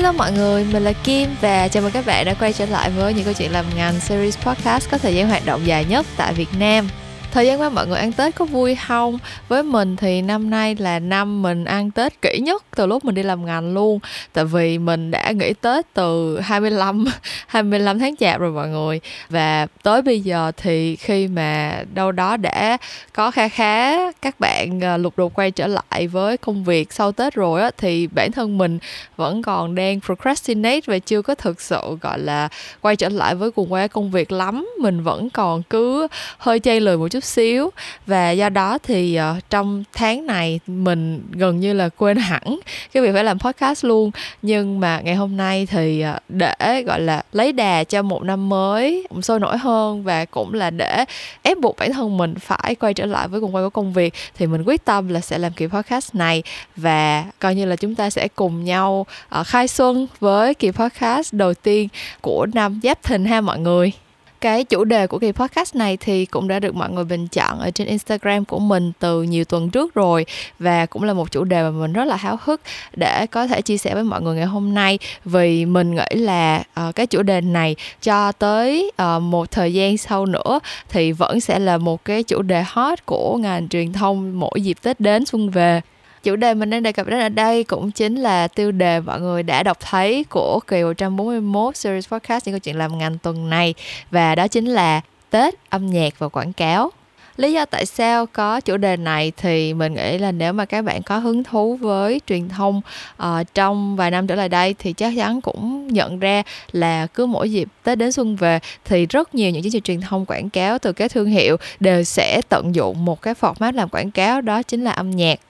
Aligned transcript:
Hello 0.00 0.12
mọi 0.12 0.32
người, 0.32 0.64
mình 0.72 0.84
là 0.84 0.92
Kim 0.92 1.30
và 1.40 1.68
chào 1.68 1.82
mừng 1.82 1.92
các 1.92 2.06
bạn 2.06 2.24
đã 2.24 2.34
quay 2.34 2.52
trở 2.52 2.66
lại 2.66 2.90
với 2.90 3.14
những 3.14 3.24
câu 3.24 3.34
chuyện 3.34 3.52
làm 3.52 3.64
ngành 3.76 4.00
series 4.00 4.38
podcast 4.38 4.90
có 4.90 4.98
thời 4.98 5.14
gian 5.14 5.28
hoạt 5.28 5.46
động 5.46 5.66
dài 5.66 5.84
nhất 5.84 6.06
tại 6.16 6.34
Việt 6.34 6.48
Nam. 6.58 6.88
Thời 7.32 7.46
gian 7.46 7.60
qua 7.60 7.68
mọi 7.68 7.86
người 7.86 7.98
ăn 7.98 8.12
Tết 8.12 8.34
có 8.34 8.44
vui 8.44 8.74
không? 8.74 9.18
Với 9.48 9.62
mình 9.62 9.96
thì 9.96 10.22
năm 10.22 10.50
nay 10.50 10.74
là 10.78 10.98
năm 10.98 11.42
mình 11.42 11.64
ăn 11.64 11.90
Tết 11.90 12.22
kỹ 12.22 12.38
nhất 12.42 12.64
từ 12.76 12.86
lúc 12.86 13.04
mình 13.04 13.14
đi 13.14 13.22
làm 13.22 13.46
ngành 13.46 13.74
luôn. 13.74 13.98
Tại 14.32 14.44
vì 14.44 14.78
mình 14.78 15.10
đã 15.10 15.30
nghỉ 15.30 15.52
Tết 15.52 15.94
từ 15.94 16.40
25 16.40 17.04
25 17.46 17.98
tháng 18.00 18.16
chạp 18.16 18.40
rồi 18.40 18.50
mọi 18.50 18.68
người. 18.68 19.00
Và 19.28 19.66
tới 19.82 20.02
bây 20.02 20.20
giờ 20.20 20.52
thì 20.56 20.96
khi 20.96 21.28
mà 21.28 21.82
đâu 21.94 22.12
đó 22.12 22.36
đã 22.36 22.76
có 23.12 23.30
kha 23.30 23.48
khá 23.48 24.10
các 24.12 24.40
bạn 24.40 24.80
ờ, 24.80 24.96
lục 24.96 25.14
đục 25.16 25.34
quay 25.34 25.50
trở 25.50 25.66
lại 25.66 26.06
với 26.06 26.36
công 26.36 26.64
việc 26.64 26.92
sau 26.92 27.12
Tết 27.12 27.34
rồi 27.34 27.62
á, 27.62 27.70
Thì 27.78 28.06
bản 28.06 28.32
thân 28.32 28.58
mình 28.58 28.78
vẫn 29.16 29.42
còn 29.42 29.74
đang 29.74 30.00
procrastinate 30.00 30.80
và 30.86 30.98
chưa 30.98 31.22
có 31.22 31.34
thực 31.34 31.60
sự, 31.60 31.80
gọi 32.00 32.18
là, 32.18 32.48
quay 32.80 32.96
trở 32.96 33.08
lại 33.08 33.34
với 33.34 33.50
cuồng 33.50 33.72
quay 33.72 33.88
công 33.88 34.10
việc 34.10 34.32
lắm. 34.32 34.68
Mình 34.80 35.02
vẫn 35.02 35.30
còn 35.30 35.62
cứ 35.62 36.06
hơi 36.38 36.60
chay 36.60 36.80
lười 36.80 36.96
một 36.96 37.08
chút 37.08 37.19
chút 37.20 37.24
xíu. 37.26 37.70
Và 38.06 38.30
do 38.30 38.48
đó 38.48 38.78
thì 38.82 39.18
uh, 39.20 39.50
trong 39.50 39.84
tháng 39.92 40.26
này 40.26 40.60
mình 40.66 41.22
gần 41.32 41.60
như 41.60 41.72
là 41.72 41.88
quên 41.88 42.16
hẳn 42.16 42.60
cái 42.92 43.02
việc 43.02 43.12
phải 43.12 43.24
làm 43.24 43.38
podcast 43.38 43.84
luôn. 43.84 44.10
Nhưng 44.42 44.80
mà 44.80 45.00
ngày 45.00 45.14
hôm 45.14 45.36
nay 45.36 45.66
thì 45.66 46.04
uh, 46.10 46.22
để 46.28 46.82
gọi 46.86 47.00
là 47.00 47.22
lấy 47.32 47.52
đà 47.52 47.84
cho 47.84 48.02
một 48.02 48.22
năm 48.22 48.48
mới 48.48 49.06
sôi 49.22 49.40
nổi 49.40 49.58
hơn 49.58 50.04
và 50.04 50.24
cũng 50.24 50.54
là 50.54 50.70
để 50.70 51.04
ép 51.42 51.58
buộc 51.58 51.76
bản 51.78 51.92
thân 51.92 52.16
mình 52.16 52.34
phải 52.38 52.74
quay 52.74 52.94
trở 52.94 53.06
lại 53.06 53.28
với 53.28 53.40
cùng 53.40 53.54
quay 53.54 53.64
của 53.64 53.70
công 53.70 53.92
việc 53.92 54.14
thì 54.38 54.46
mình 54.46 54.62
quyết 54.66 54.84
tâm 54.84 55.08
là 55.08 55.20
sẽ 55.20 55.38
làm 55.38 55.52
kỳ 55.52 55.66
podcast 55.66 56.14
này. 56.14 56.42
Và 56.76 57.24
coi 57.38 57.54
như 57.54 57.64
là 57.64 57.76
chúng 57.76 57.94
ta 57.94 58.10
sẽ 58.10 58.28
cùng 58.28 58.64
nhau 58.64 59.06
uh, 59.40 59.46
khai 59.46 59.68
xuân 59.68 60.06
với 60.20 60.54
kỳ 60.54 60.70
podcast 60.70 61.34
đầu 61.34 61.54
tiên 61.54 61.88
của 62.20 62.46
năm 62.54 62.80
Giáp 62.82 63.02
Thìn 63.02 63.24
ha 63.24 63.40
mọi 63.40 63.58
người 63.58 63.92
cái 64.40 64.64
chủ 64.64 64.84
đề 64.84 65.06
của 65.06 65.18
kỳ 65.18 65.32
podcast 65.32 65.76
này 65.76 65.96
thì 65.96 66.26
cũng 66.26 66.48
đã 66.48 66.60
được 66.60 66.74
mọi 66.74 66.90
người 66.90 67.04
bình 67.04 67.28
chọn 67.28 67.58
ở 67.58 67.70
trên 67.70 67.86
Instagram 67.86 68.44
của 68.44 68.58
mình 68.58 68.92
từ 68.98 69.22
nhiều 69.22 69.44
tuần 69.44 69.70
trước 69.70 69.94
rồi. 69.94 70.26
Và 70.58 70.86
cũng 70.86 71.02
là 71.02 71.12
một 71.12 71.32
chủ 71.32 71.44
đề 71.44 71.62
mà 71.62 71.70
mình 71.70 71.92
rất 71.92 72.04
là 72.04 72.16
háo 72.16 72.38
hức 72.42 72.60
để 72.96 73.26
có 73.26 73.46
thể 73.46 73.62
chia 73.62 73.76
sẻ 73.76 73.94
với 73.94 74.02
mọi 74.02 74.22
người 74.22 74.36
ngày 74.36 74.46
hôm 74.46 74.74
nay. 74.74 74.98
Vì 75.24 75.64
mình 75.64 75.94
nghĩ 75.94 76.20
là 76.20 76.62
uh, 76.88 76.94
cái 76.94 77.06
chủ 77.06 77.22
đề 77.22 77.40
này 77.40 77.76
cho 78.02 78.32
tới 78.32 78.92
uh, 79.02 79.22
một 79.22 79.50
thời 79.50 79.74
gian 79.74 79.98
sau 79.98 80.26
nữa 80.26 80.60
thì 80.88 81.12
vẫn 81.12 81.40
sẽ 81.40 81.58
là 81.58 81.78
một 81.78 82.04
cái 82.04 82.22
chủ 82.22 82.42
đề 82.42 82.64
hot 82.66 83.06
của 83.06 83.36
ngành 83.36 83.68
truyền 83.68 83.92
thông 83.92 84.40
mỗi 84.40 84.60
dịp 84.60 84.76
Tết 84.82 85.00
đến 85.00 85.24
xuân 85.26 85.50
về 85.50 85.80
chủ 86.22 86.36
đề 86.36 86.54
mình 86.54 86.70
đang 86.70 86.82
đề 86.82 86.92
cập 86.92 87.06
đến 87.06 87.20
ở 87.20 87.28
đây 87.28 87.64
cũng 87.64 87.90
chính 87.90 88.16
là 88.16 88.48
tiêu 88.48 88.72
đề 88.72 89.00
mọi 89.00 89.20
người 89.20 89.42
đã 89.42 89.62
đọc 89.62 89.80
thấy 89.80 90.24
của 90.24 90.60
kỳ 90.66 90.82
141 90.82 91.76
series 91.76 92.08
podcast 92.08 92.46
những 92.46 92.52
câu 92.52 92.58
chuyện 92.58 92.76
làm 92.76 92.98
ngành 92.98 93.18
tuần 93.18 93.50
này. 93.50 93.74
Và 94.10 94.34
đó 94.34 94.48
chính 94.48 94.66
là 94.66 95.00
Tết, 95.30 95.54
âm 95.70 95.86
nhạc 95.86 96.18
và 96.18 96.28
quảng 96.28 96.52
cáo. 96.52 96.90
Lý 97.36 97.52
do 97.52 97.64
tại 97.64 97.86
sao 97.86 98.26
có 98.26 98.60
chủ 98.60 98.76
đề 98.76 98.96
này 98.96 99.32
thì 99.36 99.74
mình 99.74 99.94
nghĩ 99.94 100.18
là 100.18 100.32
nếu 100.32 100.52
mà 100.52 100.64
các 100.64 100.84
bạn 100.84 101.02
có 101.02 101.18
hứng 101.18 101.44
thú 101.44 101.76
với 101.76 102.20
truyền 102.26 102.48
thông 102.48 102.80
uh, 103.22 103.26
trong 103.54 103.96
vài 103.96 104.10
năm 104.10 104.26
trở 104.26 104.34
lại 104.34 104.48
đây 104.48 104.74
thì 104.78 104.92
chắc 104.92 105.12
chắn 105.16 105.40
cũng 105.40 105.88
nhận 105.88 106.18
ra 106.18 106.42
là 106.72 107.06
cứ 107.06 107.26
mỗi 107.26 107.50
dịp 107.50 107.68
tết 107.82 107.98
đến 107.98 108.12
xuân 108.12 108.36
về 108.36 108.58
thì 108.84 109.06
rất 109.06 109.34
nhiều 109.34 109.50
những 109.50 109.62
chương 109.62 109.72
trình 109.72 109.82
truyền 109.82 110.00
thông 110.00 110.26
quảng 110.26 110.50
cáo 110.50 110.78
từ 110.78 110.92
các 110.92 111.12
thương 111.12 111.28
hiệu 111.28 111.56
đều 111.80 112.04
sẽ 112.04 112.42
tận 112.48 112.74
dụng 112.74 113.04
một 113.04 113.22
cái 113.22 113.34
format 113.40 113.72
làm 113.74 113.88
quảng 113.88 114.10
cáo 114.10 114.40
đó 114.40 114.62
chính 114.62 114.84
là 114.84 114.90
âm 114.90 115.10
nhạc 115.10 115.40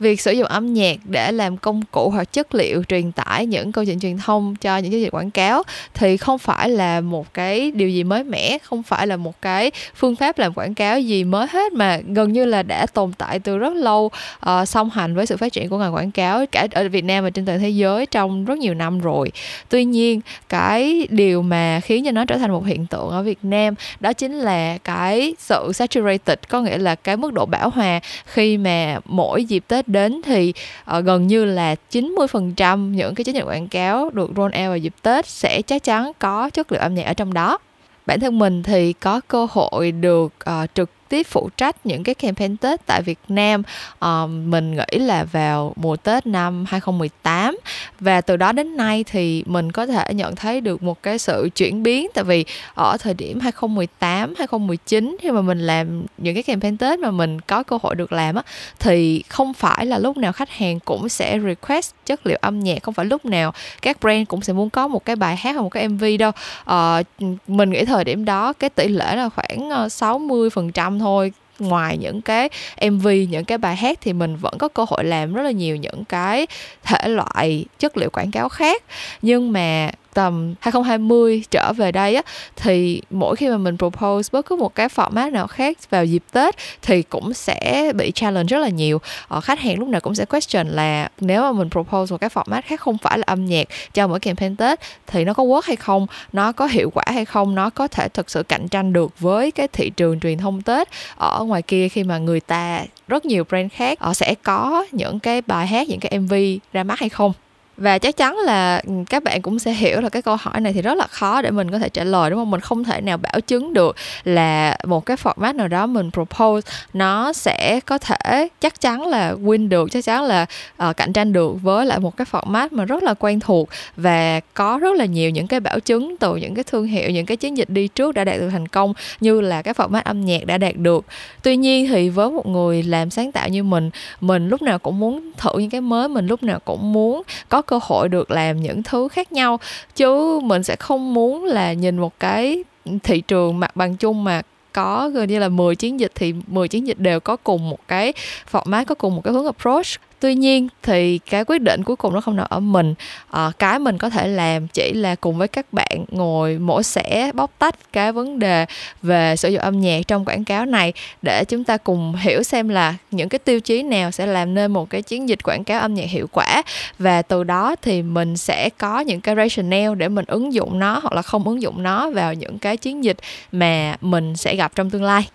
việc 0.00 0.20
sử 0.20 0.32
dụng 0.32 0.46
âm 0.46 0.74
nhạc 0.74 0.96
để 1.04 1.32
làm 1.32 1.56
công 1.56 1.82
cụ 1.90 2.10
hoặc 2.10 2.32
chất 2.32 2.54
liệu 2.54 2.82
truyền 2.88 3.12
tải 3.12 3.46
những 3.46 3.72
câu 3.72 3.84
chuyện 3.84 4.00
truyền 4.00 4.18
thông 4.18 4.56
cho 4.56 4.78
những 4.78 4.90
chiến 4.90 5.00
dịch 5.00 5.14
quảng 5.14 5.30
cáo 5.30 5.62
thì 5.94 6.16
không 6.16 6.38
phải 6.38 6.68
là 6.68 7.00
một 7.00 7.34
cái 7.34 7.70
điều 7.70 7.88
gì 7.88 8.04
mới 8.04 8.24
mẻ 8.24 8.58
không 8.58 8.82
phải 8.82 9.06
là 9.06 9.16
một 9.16 9.42
cái 9.42 9.70
phương 9.94 10.16
pháp 10.16 10.38
làm 10.38 10.52
quảng 10.54 10.74
cáo 10.74 11.00
gì 11.00 11.24
mới 11.24 11.46
hết 11.50 11.72
mà 11.72 12.00
gần 12.06 12.32
như 12.32 12.44
là 12.44 12.62
đã 12.62 12.86
tồn 12.86 13.12
tại 13.18 13.38
từ 13.38 13.58
rất 13.58 13.72
lâu 13.72 14.10
uh, 14.50 14.68
song 14.68 14.90
hành 14.90 15.14
với 15.14 15.26
sự 15.26 15.36
phát 15.36 15.52
triển 15.52 15.68
của 15.68 15.78
ngành 15.78 15.94
quảng 15.94 16.10
cáo 16.10 16.44
cả 16.46 16.66
ở 16.72 16.88
Việt 16.88 17.04
Nam 17.04 17.24
và 17.24 17.30
trên 17.30 17.46
toàn 17.46 17.60
thế 17.60 17.68
giới 17.68 18.06
trong 18.06 18.44
rất 18.44 18.58
nhiều 18.58 18.74
năm 18.74 19.00
rồi. 19.00 19.32
Tuy 19.68 19.84
nhiên 19.84 20.20
cái 20.48 21.06
điều 21.10 21.42
mà 21.42 21.80
khiến 21.80 22.04
cho 22.04 22.10
nó 22.10 22.24
trở 22.24 22.38
thành 22.38 22.50
một 22.50 22.66
hiện 22.66 22.86
tượng 22.86 23.08
ở 23.08 23.22
Việt 23.22 23.38
Nam 23.42 23.74
đó 24.00 24.12
chính 24.12 24.32
là 24.32 24.78
cái 24.78 25.34
sự 25.38 25.72
saturated 25.74 26.38
có 26.48 26.60
nghĩa 26.60 26.78
là 26.78 26.94
cái 26.94 27.16
mức 27.16 27.32
độ 27.32 27.46
bão 27.46 27.70
hòa 27.70 28.00
khi 28.26 28.56
mà 28.56 28.98
mỗi 29.04 29.44
dịp 29.44 29.64
Tết 29.68 29.83
đến 29.88 30.20
thì 30.24 30.52
uh, 30.98 31.04
gần 31.04 31.26
như 31.26 31.44
là 31.44 31.74
90% 31.90 32.90
những 32.90 33.14
cái 33.14 33.24
chiến 33.24 33.34
dịch 33.34 33.44
quảng 33.44 33.68
cáo 33.68 34.10
được 34.10 34.30
roll 34.36 34.46
out 34.46 34.54
vào 34.54 34.76
dịp 34.76 34.94
Tết 35.02 35.26
sẽ 35.26 35.62
chắc 35.62 35.84
chắn 35.84 36.12
có 36.18 36.50
chất 36.50 36.72
lượng 36.72 36.80
âm 36.80 36.94
nhạc 36.94 37.04
ở 37.04 37.14
trong 37.14 37.34
đó. 37.34 37.58
Bản 38.06 38.20
thân 38.20 38.38
mình 38.38 38.62
thì 38.62 38.92
có 38.92 39.20
cơ 39.28 39.46
hội 39.50 39.92
được 39.92 40.32
uh, 40.50 40.74
trực 40.74 40.90
tiếp 41.08 41.26
phụ 41.30 41.50
trách 41.56 41.86
những 41.86 42.04
cái 42.04 42.14
campaign 42.14 42.56
Tết 42.56 42.86
tại 42.86 43.02
Việt 43.02 43.18
Nam. 43.28 43.62
Uh, 44.04 44.30
mình 44.30 44.76
nghĩ 44.76 44.98
là 44.98 45.24
vào 45.24 45.72
mùa 45.76 45.96
Tết 45.96 46.26
năm 46.26 46.64
2018 46.68 47.58
và 48.00 48.20
từ 48.20 48.36
đó 48.36 48.52
đến 48.52 48.76
nay 48.76 49.04
thì 49.04 49.44
mình 49.46 49.72
có 49.72 49.86
thể 49.86 50.04
nhận 50.14 50.36
thấy 50.36 50.60
được 50.60 50.82
một 50.82 51.02
cái 51.02 51.18
sự 51.18 51.48
chuyển 51.54 51.82
biến. 51.82 52.08
Tại 52.14 52.24
vì 52.24 52.44
ở 52.74 52.96
thời 53.00 53.14
điểm 53.14 53.40
2018 53.40 54.34
2019 54.38 55.16
khi 55.20 55.30
mà 55.30 55.40
mình 55.40 55.58
làm 55.58 56.02
những 56.18 56.34
cái 56.34 56.42
campaign 56.42 56.76
Tết 56.76 56.98
mà 56.98 57.10
mình 57.10 57.40
có 57.40 57.62
cơ 57.62 57.78
hội 57.82 57.94
được 57.94 58.12
làm 58.12 58.34
á 58.34 58.42
thì 58.78 59.22
không 59.28 59.54
phải 59.54 59.86
là 59.86 59.98
lúc 59.98 60.16
nào 60.16 60.32
khách 60.32 60.50
hàng 60.50 60.80
cũng 60.80 61.08
sẽ 61.08 61.38
request 61.40 61.92
chất 62.06 62.26
liệu 62.26 62.38
âm 62.40 62.60
nhạc. 62.60 62.82
Không 62.82 62.94
phải 62.94 63.06
lúc 63.06 63.24
nào 63.24 63.52
các 63.82 64.00
brand 64.00 64.28
cũng 64.28 64.42
sẽ 64.42 64.52
muốn 64.52 64.70
có 64.70 64.88
một 64.88 65.04
cái 65.04 65.16
bài 65.16 65.36
hát 65.36 65.52
hoặc 65.52 65.62
một 65.62 65.68
cái 65.68 65.88
MV 65.88 66.04
đâu. 66.18 66.32
Uh, 66.70 67.06
mình 67.46 67.70
nghĩ 67.70 67.84
thời 67.84 68.04
điểm 68.04 68.24
đó 68.24 68.52
cái 68.52 68.70
tỷ 68.70 68.88
lệ 68.88 69.16
là 69.16 69.28
khoảng 69.28 69.70
ờ, 69.70 69.88
60 69.88 70.50
phần 70.50 70.72
trăm 70.72 71.00
thôi. 71.04 71.32
Ngoài 71.58 71.98
những 71.98 72.22
cái 72.22 72.48
MV 72.90 73.08
những 73.28 73.44
cái 73.44 73.58
bài 73.58 73.76
hát 73.76 73.98
thì 74.00 74.12
mình 74.12 74.36
vẫn 74.36 74.58
có 74.58 74.68
cơ 74.68 74.84
hội 74.88 75.04
làm 75.04 75.34
rất 75.34 75.42
là 75.42 75.50
nhiều 75.50 75.76
những 75.76 76.04
cái 76.04 76.46
thể 76.82 77.08
loại 77.08 77.64
chất 77.78 77.96
liệu 77.96 78.10
quảng 78.10 78.30
cáo 78.30 78.48
khác. 78.48 78.82
Nhưng 79.22 79.52
mà 79.52 79.90
tầm 80.14 80.54
2020 80.60 81.42
trở 81.50 81.72
về 81.72 81.92
đây 81.92 82.14
á 82.14 82.22
thì 82.56 83.02
mỗi 83.10 83.36
khi 83.36 83.48
mà 83.48 83.56
mình 83.56 83.78
propose 83.78 84.28
bất 84.32 84.46
cứ 84.46 84.56
một 84.56 84.74
cái 84.74 84.88
format 84.88 85.32
nào 85.32 85.46
khác 85.46 85.78
vào 85.90 86.04
dịp 86.04 86.22
Tết 86.32 86.54
thì 86.82 87.02
cũng 87.02 87.34
sẽ 87.34 87.92
bị 87.94 88.12
challenge 88.14 88.48
rất 88.48 88.58
là 88.58 88.68
nhiều. 88.68 89.00
Ờ, 89.28 89.40
khách 89.40 89.60
hàng 89.60 89.78
lúc 89.78 89.88
nào 89.88 90.00
cũng 90.00 90.14
sẽ 90.14 90.24
question 90.24 90.68
là 90.68 91.08
nếu 91.20 91.42
mà 91.42 91.52
mình 91.52 91.70
propose 91.70 92.12
một 92.12 92.20
cái 92.20 92.30
format 92.30 92.62
khác 92.64 92.80
không 92.80 92.98
phải 92.98 93.18
là 93.18 93.24
âm 93.26 93.44
nhạc 93.44 93.68
cho 93.94 94.06
mỗi 94.06 94.20
campaign 94.20 94.56
Tết 94.56 94.80
thì 95.06 95.24
nó 95.24 95.34
có 95.34 95.42
work 95.42 95.62
hay 95.64 95.76
không 95.76 96.06
nó 96.32 96.52
có 96.52 96.66
hiệu 96.66 96.90
quả 96.90 97.04
hay 97.06 97.24
không 97.24 97.54
nó 97.54 97.70
có 97.70 97.88
thể 97.88 98.08
thực 98.08 98.30
sự 98.30 98.42
cạnh 98.42 98.68
tranh 98.68 98.92
được 98.92 99.20
với 99.20 99.50
cái 99.50 99.68
thị 99.68 99.90
trường 99.90 100.20
truyền 100.20 100.38
thông 100.38 100.62
Tết. 100.62 100.88
Ở 101.16 101.44
ngoài 101.44 101.62
kia 101.62 101.88
khi 101.88 102.04
mà 102.04 102.18
người 102.18 102.40
ta 102.40 102.84
rất 103.08 103.26
nhiều 103.26 103.44
brand 103.44 103.72
khác 103.72 104.00
họ 104.00 104.14
sẽ 104.14 104.34
có 104.42 104.86
những 104.92 105.20
cái 105.20 105.42
bài 105.42 105.66
hát 105.66 105.88
những 105.88 106.00
cái 106.00 106.18
MV 106.18 106.34
ra 106.72 106.84
mắt 106.84 106.98
hay 106.98 107.08
không 107.08 107.32
và 107.76 107.98
chắc 107.98 108.16
chắn 108.16 108.38
là 108.38 108.82
ừ, 108.86 108.92
các 109.10 109.24
bạn 109.24 109.42
cũng 109.42 109.58
sẽ 109.58 109.72
hiểu 109.72 110.00
là 110.00 110.08
cái 110.08 110.22
câu 110.22 110.36
hỏi 110.36 110.60
này 110.60 110.72
thì 110.72 110.82
rất 110.82 110.94
là 110.94 111.06
khó 111.06 111.42
để 111.42 111.50
mình 111.50 111.70
có 111.70 111.78
thể 111.78 111.88
trả 111.88 112.04
lời 112.04 112.30
đúng 112.30 112.38
không? 112.38 112.50
Mình 112.50 112.60
không 112.60 112.84
thể 112.84 113.00
nào 113.00 113.16
bảo 113.16 113.40
chứng 113.40 113.72
được 113.72 113.96
là 114.24 114.76
một 114.84 115.06
cái 115.06 115.16
format 115.16 115.56
nào 115.56 115.68
đó 115.68 115.86
mình 115.86 116.10
propose 116.10 116.70
nó 116.92 117.32
sẽ 117.32 117.80
có 117.86 117.98
thể 117.98 118.48
chắc 118.60 118.80
chắn 118.80 119.06
là 119.06 119.32
win 119.32 119.68
được 119.68 119.90
chắc 119.92 120.04
chắn 120.04 120.22
là 120.24 120.46
uh, 120.88 120.96
cạnh 120.96 121.12
tranh 121.12 121.32
được 121.32 121.62
với 121.62 121.86
lại 121.86 121.98
một 121.98 122.16
cái 122.16 122.26
format 122.30 122.68
mà 122.70 122.84
rất 122.84 123.02
là 123.02 123.14
quen 123.14 123.40
thuộc 123.40 123.68
và 123.96 124.40
có 124.54 124.78
rất 124.78 124.96
là 124.96 125.04
nhiều 125.04 125.30
những 125.30 125.46
cái 125.46 125.60
bảo 125.60 125.80
chứng 125.80 126.16
từ 126.16 126.36
những 126.36 126.54
cái 126.54 126.64
thương 126.64 126.86
hiệu 126.86 127.10
những 127.10 127.26
cái 127.26 127.36
chiến 127.36 127.56
dịch 127.56 127.70
đi 127.70 127.88
trước 127.88 128.14
đã 128.14 128.24
đạt 128.24 128.40
được 128.40 128.48
thành 128.50 128.68
công 128.68 128.92
như 129.20 129.40
là 129.40 129.62
cái 129.62 129.74
format 129.74 130.02
âm 130.04 130.24
nhạc 130.24 130.46
đã 130.46 130.58
đạt 130.58 130.76
được. 130.76 131.04
Tuy 131.42 131.56
nhiên 131.56 131.88
thì 131.88 132.08
với 132.08 132.30
một 132.30 132.46
người 132.46 132.82
làm 132.82 133.10
sáng 133.10 133.32
tạo 133.32 133.48
như 133.48 133.62
mình 133.62 133.90
mình 134.20 134.48
lúc 134.48 134.62
nào 134.62 134.78
cũng 134.78 135.00
muốn 135.00 135.30
thử 135.36 135.58
những 135.58 135.70
cái 135.70 135.80
mới 135.80 136.08
mình 136.08 136.26
lúc 136.26 136.42
nào 136.42 136.58
cũng 136.64 136.92
muốn 136.92 137.22
có 137.48 137.62
cơ 137.66 137.78
hội 137.82 138.08
được 138.08 138.30
làm 138.30 138.62
những 138.62 138.82
thứ 138.82 139.08
khác 139.08 139.32
nhau. 139.32 139.58
Chứ 139.96 140.40
mình 140.42 140.62
sẽ 140.62 140.76
không 140.76 141.14
muốn 141.14 141.44
là 141.44 141.72
nhìn 141.72 141.98
một 141.98 142.20
cái 142.20 142.64
thị 143.02 143.20
trường 143.20 143.60
mặt 143.60 143.76
bằng 143.76 143.96
chung 143.96 144.24
mà 144.24 144.42
có 144.72 145.10
gần 145.14 145.28
như 145.28 145.38
là 145.38 145.48
10 145.48 145.76
chiến 145.76 146.00
dịch 146.00 146.12
thì 146.14 146.34
10 146.46 146.68
chiến 146.68 146.86
dịch 146.86 146.98
đều 146.98 147.20
có 147.20 147.36
cùng 147.36 147.70
một 147.70 147.88
cái 147.88 148.12
format, 148.52 148.84
có 148.84 148.94
cùng 148.94 149.16
một 149.16 149.20
cái 149.24 149.34
hướng 149.34 149.46
approach 149.46 149.86
tuy 150.24 150.34
nhiên 150.34 150.68
thì 150.82 151.18
cái 151.18 151.44
quyết 151.44 151.62
định 151.62 151.82
cuối 151.84 151.96
cùng 151.96 152.14
nó 152.14 152.20
không 152.20 152.36
nằm 152.36 152.46
ở 152.50 152.60
mình. 152.60 152.94
À, 153.30 153.50
cái 153.58 153.78
mình 153.78 153.98
có 153.98 154.10
thể 154.10 154.28
làm 154.28 154.68
chỉ 154.68 154.92
là 154.92 155.14
cùng 155.14 155.38
với 155.38 155.48
các 155.48 155.72
bạn 155.72 156.04
ngồi 156.10 156.58
mổ 156.58 156.82
xẻ 156.82 157.30
bóc 157.34 157.50
tách 157.58 157.92
cái 157.92 158.12
vấn 158.12 158.38
đề 158.38 158.66
về 159.02 159.36
sử 159.36 159.48
dụng 159.48 159.62
âm 159.62 159.80
nhạc 159.80 160.00
trong 160.08 160.24
quảng 160.24 160.44
cáo 160.44 160.66
này 160.66 160.92
để 161.22 161.44
chúng 161.44 161.64
ta 161.64 161.76
cùng 161.76 162.14
hiểu 162.14 162.42
xem 162.42 162.68
là 162.68 162.94
những 163.10 163.28
cái 163.28 163.38
tiêu 163.38 163.60
chí 163.60 163.82
nào 163.82 164.10
sẽ 164.10 164.26
làm 164.26 164.54
nên 164.54 164.72
một 164.72 164.90
cái 164.90 165.02
chiến 165.02 165.28
dịch 165.28 165.42
quảng 165.44 165.64
cáo 165.64 165.80
âm 165.80 165.94
nhạc 165.94 166.08
hiệu 166.08 166.26
quả. 166.32 166.62
Và 166.98 167.22
từ 167.22 167.44
đó 167.44 167.76
thì 167.82 168.02
mình 168.02 168.36
sẽ 168.36 168.68
có 168.78 169.00
những 169.00 169.20
cái 169.20 169.34
rationale 169.34 169.94
để 169.94 170.08
mình 170.08 170.24
ứng 170.28 170.52
dụng 170.52 170.78
nó 170.78 170.98
hoặc 171.02 171.12
là 171.12 171.22
không 171.22 171.44
ứng 171.44 171.62
dụng 171.62 171.82
nó 171.82 172.10
vào 172.10 172.34
những 172.34 172.58
cái 172.58 172.76
chiến 172.76 173.04
dịch 173.04 173.16
mà 173.52 173.96
mình 174.00 174.36
sẽ 174.36 174.56
gặp 174.56 174.72
trong 174.74 174.90
tương 174.90 175.04
lai 175.04 175.28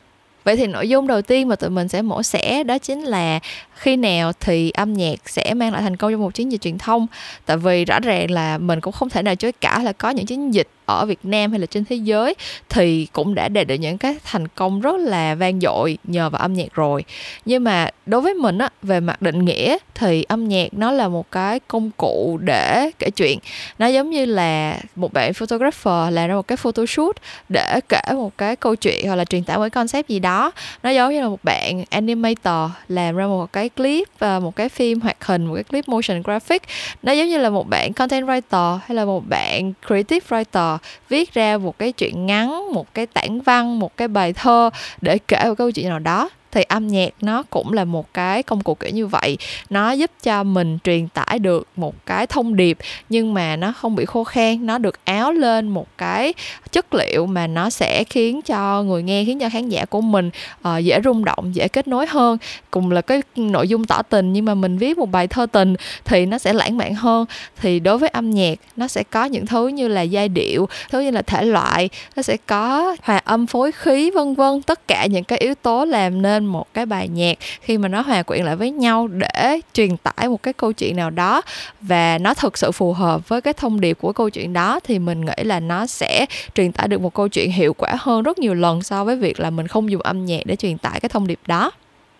vậy 0.43 0.55
thì 0.55 0.67
nội 0.67 0.89
dung 0.89 1.07
đầu 1.07 1.21
tiên 1.21 1.47
mà 1.47 1.55
tụi 1.55 1.69
mình 1.69 1.87
sẽ 1.87 2.01
mổ 2.01 2.23
xẻ 2.23 2.63
đó 2.63 2.77
chính 2.77 3.03
là 3.03 3.39
khi 3.73 3.95
nào 3.95 4.31
thì 4.39 4.69
âm 4.69 4.93
nhạc 4.93 5.29
sẽ 5.29 5.53
mang 5.53 5.73
lại 5.73 5.81
thành 5.81 5.95
công 5.95 6.11
trong 6.11 6.21
một 6.21 6.33
chiến 6.33 6.51
dịch 6.51 6.61
truyền 6.61 6.77
thông. 6.77 7.07
Tại 7.45 7.57
vì 7.57 7.85
rõ 7.85 7.99
ràng 7.99 8.31
là 8.31 8.57
mình 8.57 8.81
cũng 8.81 8.93
không 8.93 9.09
thể 9.09 9.21
nào 9.23 9.35
chối 9.35 9.51
cả 9.51 9.79
là 9.83 9.91
có 9.91 10.09
những 10.09 10.25
chiến 10.25 10.53
dịch 10.53 10.67
ở 10.97 11.05
Việt 11.05 11.19
Nam 11.23 11.51
hay 11.51 11.59
là 11.59 11.65
trên 11.65 11.85
thế 11.85 11.95
giới 11.95 12.35
thì 12.69 13.07
cũng 13.13 13.35
đã 13.35 13.47
đạt 13.47 13.67
được 13.67 13.75
những 13.75 13.97
cái 13.97 14.15
thành 14.23 14.47
công 14.47 14.81
rất 14.81 14.95
là 14.97 15.35
vang 15.35 15.59
dội 15.59 15.97
nhờ 16.03 16.29
vào 16.29 16.41
âm 16.41 16.53
nhạc 16.53 16.73
rồi. 16.73 17.03
Nhưng 17.45 17.63
mà 17.63 17.89
đối 18.05 18.21
với 18.21 18.33
mình 18.33 18.57
á, 18.57 18.69
về 18.81 18.99
mặt 18.99 19.21
định 19.21 19.45
nghĩa 19.45 19.77
thì 19.95 20.23
âm 20.23 20.47
nhạc 20.47 20.73
nó 20.73 20.91
là 20.91 21.07
một 21.07 21.31
cái 21.31 21.59
công 21.59 21.91
cụ 21.97 22.39
để 22.43 22.91
kể 22.99 23.09
chuyện. 23.15 23.39
Nó 23.79 23.87
giống 23.87 24.09
như 24.09 24.25
là 24.25 24.79
một 24.95 25.13
bạn 25.13 25.33
photographer 25.33 26.13
làm 26.13 26.29
ra 26.29 26.35
một 26.35 26.47
cái 26.47 26.57
photoshoot 26.57 27.15
để 27.49 27.79
kể 27.89 28.01
một 28.13 28.37
cái 28.37 28.55
câu 28.55 28.75
chuyện 28.75 29.07
hoặc 29.07 29.15
là 29.15 29.25
truyền 29.25 29.43
tải 29.43 29.57
một 29.57 29.63
cái 29.63 29.69
concept 29.69 30.07
gì 30.07 30.19
đó. 30.19 30.51
Nó 30.83 30.89
giống 30.89 31.13
như 31.13 31.21
là 31.21 31.27
một 31.27 31.43
bạn 31.43 31.83
animator 31.89 32.71
làm 32.87 33.15
ra 33.15 33.27
một 33.27 33.53
cái 33.53 33.69
clip 33.69 34.07
và 34.19 34.39
một 34.39 34.55
cái 34.55 34.69
phim 34.69 34.99
hoạt 34.99 35.25
hình, 35.25 35.45
một 35.45 35.55
cái 35.55 35.63
clip 35.63 35.87
motion 35.87 36.21
graphic. 36.21 36.61
Nó 37.03 37.11
giống 37.11 37.27
như 37.27 37.37
là 37.37 37.49
một 37.49 37.69
bạn 37.69 37.93
content 37.93 38.27
writer 38.27 38.79
hay 38.85 38.95
là 38.95 39.05
một 39.05 39.23
bạn 39.29 39.73
creative 39.87 40.25
writer 40.29 40.77
viết 41.09 41.33
ra 41.33 41.57
một 41.57 41.79
cái 41.79 41.91
chuyện 41.91 42.25
ngắn, 42.25 42.73
một 42.73 42.93
cái 42.93 43.05
tản 43.05 43.41
văn, 43.41 43.79
một 43.79 43.97
cái 43.97 44.07
bài 44.07 44.33
thơ 44.33 44.69
để 45.01 45.17
kể 45.27 45.43
một 45.47 45.55
câu 45.57 45.71
chuyện 45.71 45.89
nào 45.89 45.99
đó. 45.99 46.29
Thì 46.51 46.63
âm 46.63 46.87
nhạc 46.87 47.09
nó 47.21 47.43
cũng 47.49 47.73
là 47.73 47.85
một 47.85 48.13
cái 48.13 48.43
công 48.43 48.61
cụ 48.61 48.75
kiểu 48.75 48.91
như 48.91 49.07
vậy. 49.07 49.37
Nó 49.69 49.91
giúp 49.91 50.11
cho 50.23 50.43
mình 50.43 50.77
truyền 50.83 51.07
tải 51.07 51.39
được 51.39 51.67
một 51.75 51.95
cái 52.05 52.27
thông 52.27 52.55
điệp 52.55 52.77
nhưng 53.09 53.33
mà 53.33 53.55
nó 53.55 53.71
không 53.71 53.95
bị 53.95 54.05
khô 54.05 54.23
khan. 54.23 54.65
Nó 54.65 54.77
được 54.77 55.05
áo 55.05 55.31
lên 55.31 55.67
một 55.67 55.87
cái 55.97 56.33
chất 56.71 56.93
liệu 56.93 57.25
mà 57.25 57.47
nó 57.47 57.69
sẽ 57.69 58.03
khiến 58.03 58.41
cho 58.41 58.83
người 58.83 59.03
nghe 59.03 59.25
khiến 59.25 59.39
cho 59.39 59.49
khán 59.49 59.69
giả 59.69 59.85
của 59.85 60.01
mình 60.01 60.29
uh, 60.67 60.83
dễ 60.83 60.99
rung 61.03 61.25
động 61.25 61.55
dễ 61.55 61.67
kết 61.67 61.87
nối 61.87 62.07
hơn. 62.07 62.37
Cùng 62.71 62.91
là 62.91 63.01
cái 63.01 63.21
nội 63.35 63.67
dung 63.67 63.85
tỏ 63.85 64.01
tình 64.01 64.33
nhưng 64.33 64.45
mà 64.45 64.53
mình 64.53 64.77
viết 64.77 64.97
một 64.97 65.11
bài 65.11 65.27
thơ 65.27 65.45
tình 65.51 65.75
thì 66.05 66.25
nó 66.25 66.37
sẽ 66.37 66.53
lãng 66.53 66.77
mạn 66.77 66.95
hơn. 66.95 67.25
Thì 67.61 67.79
đối 67.79 67.97
với 67.97 68.09
âm 68.09 68.31
nhạc 68.31 68.59
nó 68.75 68.87
sẽ 68.87 69.03
có 69.03 69.25
những 69.25 69.45
thứ 69.45 69.67
như 69.67 69.87
là 69.87 70.01
giai 70.01 70.29
điệu 70.29 70.67
thứ 70.89 70.99
như 70.99 71.11
là 71.11 71.21
thể 71.21 71.45
loại 71.45 71.89
nó 72.15 72.21
sẽ 72.21 72.37
có 72.45 72.95
hòa 73.01 73.17
âm 73.17 73.47
phối 73.47 73.71
khí 73.71 74.11
vân 74.11 74.35
vân. 74.35 74.61
Tất 74.61 74.87
cả 74.87 75.05
những 75.05 75.23
cái 75.23 75.39
yếu 75.39 75.55
tố 75.55 75.85
làm 75.85 76.21
nên 76.21 76.45
một 76.45 76.73
cái 76.73 76.85
bài 76.85 77.07
nhạc 77.07 77.37
khi 77.61 77.77
mà 77.77 77.87
nó 77.87 78.01
hòa 78.01 78.23
quyện 78.23 78.45
lại 78.45 78.55
với 78.55 78.71
nhau 78.71 79.07
để 79.07 79.59
truyền 79.73 79.97
tải 79.97 80.29
một 80.29 80.43
cái 80.43 80.53
câu 80.53 80.73
chuyện 80.73 80.95
nào 80.95 81.09
đó 81.09 81.41
và 81.81 82.17
nó 82.17 82.33
thực 82.33 82.57
sự 82.57 82.71
phù 82.71 82.93
hợp 82.93 83.29
với 83.29 83.41
cái 83.41 83.53
thông 83.53 83.81
điệp 83.81 83.97
của 84.01 84.13
câu 84.13 84.29
chuyện 84.29 84.53
đó 84.53 84.79
thì 84.83 84.99
mình 84.99 85.25
nghĩ 85.25 85.43
là 85.43 85.59
nó 85.59 85.87
sẽ 85.87 86.25
truyền 86.59 86.71
tải 86.71 86.87
được 86.87 87.01
một 87.01 87.13
câu 87.13 87.27
chuyện 87.27 87.51
hiệu 87.51 87.73
quả 87.73 87.95
hơn 87.99 88.23
rất 88.23 88.39
nhiều 88.39 88.53
lần 88.53 88.81
so 88.81 89.03
với 89.03 89.15
việc 89.15 89.39
là 89.39 89.49
mình 89.49 89.67
không 89.67 89.91
dùng 89.91 90.01
âm 90.01 90.25
nhạc 90.25 90.41
để 90.45 90.55
truyền 90.55 90.77
tải 90.77 90.99
cái 90.99 91.09
thông 91.09 91.27
điệp 91.27 91.39
đó. 91.47 91.71